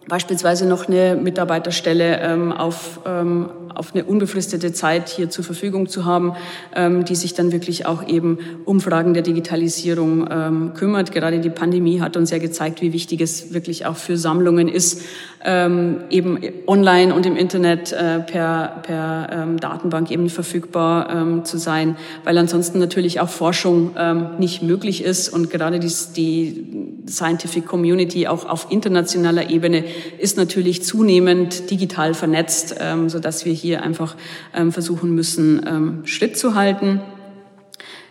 beispielsweise 0.08 0.66
noch 0.66 0.88
eine 0.88 1.16
Mitarbeiterstelle 1.16 2.20
ähm, 2.20 2.52
auf 2.52 3.00
ähm, 3.06 3.50
auf 3.74 3.94
eine 3.94 4.04
unbefristete 4.04 4.72
Zeit 4.72 5.08
hier 5.08 5.30
zur 5.30 5.44
Verfügung 5.44 5.88
zu 5.88 6.04
haben, 6.04 6.34
ähm, 6.74 7.04
die 7.04 7.14
sich 7.14 7.34
dann 7.34 7.52
wirklich 7.52 7.86
auch 7.86 8.06
eben 8.06 8.38
um 8.64 8.80
Fragen 8.80 9.14
der 9.14 9.22
Digitalisierung 9.22 10.28
ähm, 10.30 10.74
kümmert. 10.74 11.12
Gerade 11.12 11.40
die 11.40 11.50
Pandemie 11.50 12.00
hat 12.00 12.16
uns 12.16 12.30
ja 12.30 12.38
gezeigt, 12.38 12.82
wie 12.82 12.92
wichtig 12.92 13.20
es 13.20 13.52
wirklich 13.52 13.86
auch 13.86 13.96
für 13.96 14.16
Sammlungen 14.16 14.68
ist, 14.68 15.02
ähm, 15.44 16.02
eben 16.10 16.38
online 16.66 17.14
und 17.14 17.26
im 17.26 17.36
Internet 17.36 17.92
äh, 17.92 18.20
per, 18.20 18.82
per 18.82 19.28
ähm, 19.32 19.58
Datenbank 19.58 20.10
eben 20.10 20.28
verfügbar 20.28 21.10
ähm, 21.10 21.44
zu 21.44 21.58
sein, 21.58 21.96
weil 22.24 22.38
ansonsten 22.38 22.78
natürlich 22.78 23.20
auch 23.20 23.28
Forschung 23.28 23.92
ähm, 23.98 24.38
nicht 24.38 24.62
möglich 24.62 25.02
ist 25.02 25.28
und 25.28 25.50
gerade 25.50 25.80
die, 25.80 25.92
die 26.16 26.66
Scientific 27.08 27.66
Community 27.66 28.28
auch 28.28 28.48
auf 28.48 28.68
internationaler 28.70 29.50
Ebene 29.50 29.84
ist 30.18 30.36
natürlich 30.36 30.84
zunehmend 30.84 31.70
digital 31.70 32.14
vernetzt, 32.14 32.76
ähm, 32.78 33.08
so 33.08 33.18
dass 33.18 33.44
wir 33.44 33.52
hier 33.62 33.82
einfach 33.82 34.16
ähm, 34.54 34.72
versuchen 34.72 35.14
müssen, 35.14 35.64
ähm, 35.66 36.06
Schritt 36.06 36.36
zu 36.36 36.54
halten. 36.54 37.00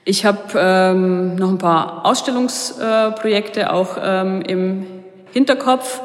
Ich 0.03 0.25
habe 0.25 0.39
ähm, 0.55 1.35
noch 1.35 1.49
ein 1.49 1.59
paar 1.59 2.05
Ausstellungsprojekte 2.05 3.61
äh, 3.61 3.65
auch 3.65 3.97
ähm, 4.01 4.41
im 4.41 4.85
Hinterkopf, 5.31 6.01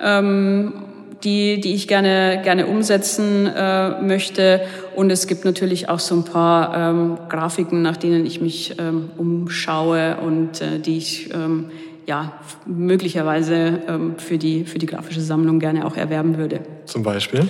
ähm, 0.00 0.84
die, 1.24 1.60
die 1.60 1.74
ich 1.74 1.88
gerne, 1.88 2.40
gerne 2.44 2.66
umsetzen 2.66 3.46
äh, 3.46 4.00
möchte. 4.00 4.60
Und 4.94 5.10
es 5.10 5.26
gibt 5.26 5.44
natürlich 5.44 5.88
auch 5.88 5.98
so 5.98 6.14
ein 6.14 6.24
paar 6.24 6.76
ähm, 6.76 7.18
Grafiken, 7.28 7.82
nach 7.82 7.96
denen 7.96 8.24
ich 8.24 8.40
mich 8.40 8.76
ähm, 8.78 9.10
umschaue 9.18 10.16
und 10.18 10.62
äh, 10.62 10.78
die 10.78 10.96
ich 10.96 11.34
ähm, 11.34 11.70
ja, 12.06 12.32
möglicherweise 12.66 13.80
ähm, 13.86 14.14
für, 14.18 14.38
die, 14.38 14.64
für 14.64 14.78
die 14.78 14.86
grafische 14.86 15.20
Sammlung 15.20 15.58
gerne 15.58 15.84
auch 15.84 15.96
erwerben 15.96 16.38
würde. 16.38 16.60
Zum 16.86 17.02
Beispiel? 17.02 17.48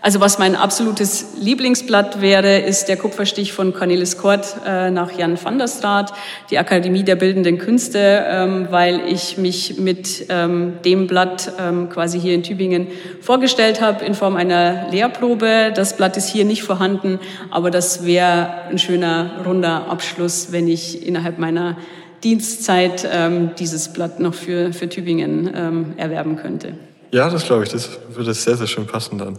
Also 0.00 0.20
was 0.20 0.38
mein 0.38 0.54
absolutes 0.54 1.26
Lieblingsblatt 1.40 2.20
wäre, 2.20 2.58
ist 2.60 2.86
der 2.86 2.96
Kupferstich 2.96 3.52
von 3.52 3.74
Cornelis 3.74 4.16
Kort 4.16 4.54
äh, 4.64 4.92
nach 4.92 5.10
Jan 5.18 5.36
van 5.42 5.58
der 5.58 5.66
Straat, 5.66 6.12
die 6.50 6.58
Akademie 6.58 7.02
der 7.02 7.16
Bildenden 7.16 7.58
Künste, 7.58 8.24
ähm, 8.28 8.68
weil 8.70 9.00
ich 9.08 9.38
mich 9.38 9.76
mit 9.78 10.26
ähm, 10.28 10.74
dem 10.84 11.08
Blatt 11.08 11.52
ähm, 11.58 11.88
quasi 11.88 12.20
hier 12.20 12.34
in 12.34 12.44
Tübingen 12.44 12.86
vorgestellt 13.20 13.80
habe 13.80 14.04
in 14.04 14.14
Form 14.14 14.36
einer 14.36 14.88
Lehrprobe. 14.92 15.72
Das 15.74 15.96
Blatt 15.96 16.16
ist 16.16 16.28
hier 16.28 16.44
nicht 16.44 16.62
vorhanden, 16.62 17.18
aber 17.50 17.72
das 17.72 18.06
wäre 18.06 18.68
ein 18.70 18.78
schöner 18.78 19.42
runder 19.44 19.90
Abschluss, 19.90 20.52
wenn 20.52 20.68
ich 20.68 21.04
innerhalb 21.04 21.38
meiner 21.38 21.76
Dienstzeit 22.22 23.08
ähm, 23.12 23.50
dieses 23.58 23.92
Blatt 23.92 24.20
noch 24.20 24.34
für, 24.34 24.72
für 24.72 24.88
Tübingen 24.88 25.50
ähm, 25.52 25.94
erwerben 25.96 26.36
könnte. 26.36 26.74
Ja, 27.10 27.28
das 27.28 27.46
glaube 27.46 27.64
ich, 27.64 27.70
das 27.70 27.98
würde 28.10 28.32
sehr, 28.32 28.56
sehr 28.56 28.66
schön 28.68 28.86
passen 28.86 29.18
dann. 29.18 29.38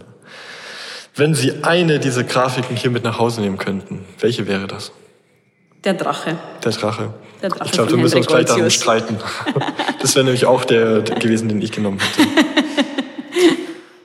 Wenn 1.20 1.34
Sie 1.34 1.64
eine 1.64 1.98
dieser 1.98 2.24
Grafiken 2.24 2.76
hier 2.76 2.90
mit 2.90 3.04
nach 3.04 3.18
Hause 3.18 3.42
nehmen 3.42 3.58
könnten, 3.58 4.06
welche 4.20 4.46
wäre 4.46 4.66
das? 4.66 4.90
Der 5.84 5.92
Drache. 5.92 6.38
Der 6.64 6.72
Drache. 6.72 7.12
Der 7.42 7.50
Drache 7.50 7.64
ich 7.66 7.72
glaube, 7.72 7.90
wir 7.90 7.98
müssen 7.98 8.16
uns 8.16 8.26
gleich 8.26 8.46
darum 8.46 8.70
streiten. 8.70 9.18
Das 10.00 10.14
wäre 10.14 10.24
nämlich 10.24 10.46
auch 10.46 10.64
der, 10.64 11.02
der 11.02 11.18
gewesen, 11.18 11.50
den 11.50 11.60
ich 11.60 11.72
genommen 11.72 11.98
hätte. 12.00 12.26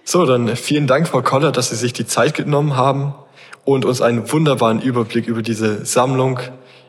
So, 0.04 0.26
dann 0.26 0.58
vielen 0.58 0.88
Dank, 0.88 1.08
Frau 1.08 1.22
Koller, 1.22 1.54
dass 1.54 1.70
Sie 1.70 1.78
sich 1.78 1.94
die 1.94 2.06
Zeit 2.06 2.34
genommen 2.34 2.76
haben 2.76 3.16
und 3.64 3.86
uns 3.86 4.02
einen 4.02 4.30
wunderbaren 4.30 4.82
Überblick 4.82 5.28
über 5.28 5.42
diese 5.42 5.86
Sammlung, 5.86 6.40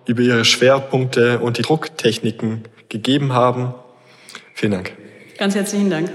über 0.06 0.22
Ihre 0.22 0.44
Schwerpunkte 0.44 1.38
und 1.38 1.56
die 1.58 1.62
Drucktechniken 1.62 2.64
gegeben 2.88 3.32
haben. 3.32 3.74
Vielen 4.54 4.72
Dank. 4.72 4.92
Ganz 5.38 5.54
herzlichen 5.54 5.88
Dank. 5.88 6.10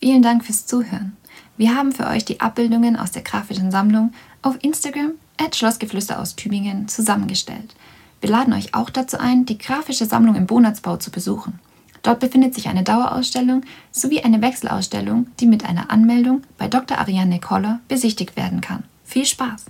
Vielen 0.00 0.22
Dank 0.22 0.44
fürs 0.44 0.66
Zuhören. 0.66 1.16
Wir 1.56 1.74
haben 1.74 1.92
für 1.92 2.06
euch 2.06 2.24
die 2.24 2.40
Abbildungen 2.40 2.96
aus 2.96 3.10
der 3.10 3.22
grafischen 3.22 3.70
Sammlung 3.70 4.12
auf 4.40 4.56
Instagram 4.62 5.12
at 5.36 5.54
Schlossgeflüster 5.54 6.18
aus 6.18 6.36
Tübingen 6.36 6.88
zusammengestellt. 6.88 7.74
Wir 8.20 8.30
laden 8.30 8.54
euch 8.54 8.74
auch 8.74 8.88
dazu 8.88 9.18
ein, 9.18 9.46
die 9.46 9.58
grafische 9.58 10.06
Sammlung 10.06 10.36
im 10.36 10.46
Bonatzbau 10.46 10.96
zu 10.96 11.10
besuchen. 11.10 11.58
Dort 12.02 12.20
befindet 12.20 12.54
sich 12.54 12.68
eine 12.68 12.82
Dauerausstellung 12.82 13.62
sowie 13.90 14.22
eine 14.22 14.40
Wechselausstellung, 14.42 15.26
die 15.40 15.46
mit 15.46 15.64
einer 15.64 15.90
Anmeldung 15.90 16.42
bei 16.58 16.68
Dr. 16.68 16.98
Ariane 16.98 17.38
Koller 17.38 17.80
besichtigt 17.88 18.36
werden 18.36 18.60
kann. 18.60 18.84
Viel 19.04 19.26
Spaß! 19.26 19.66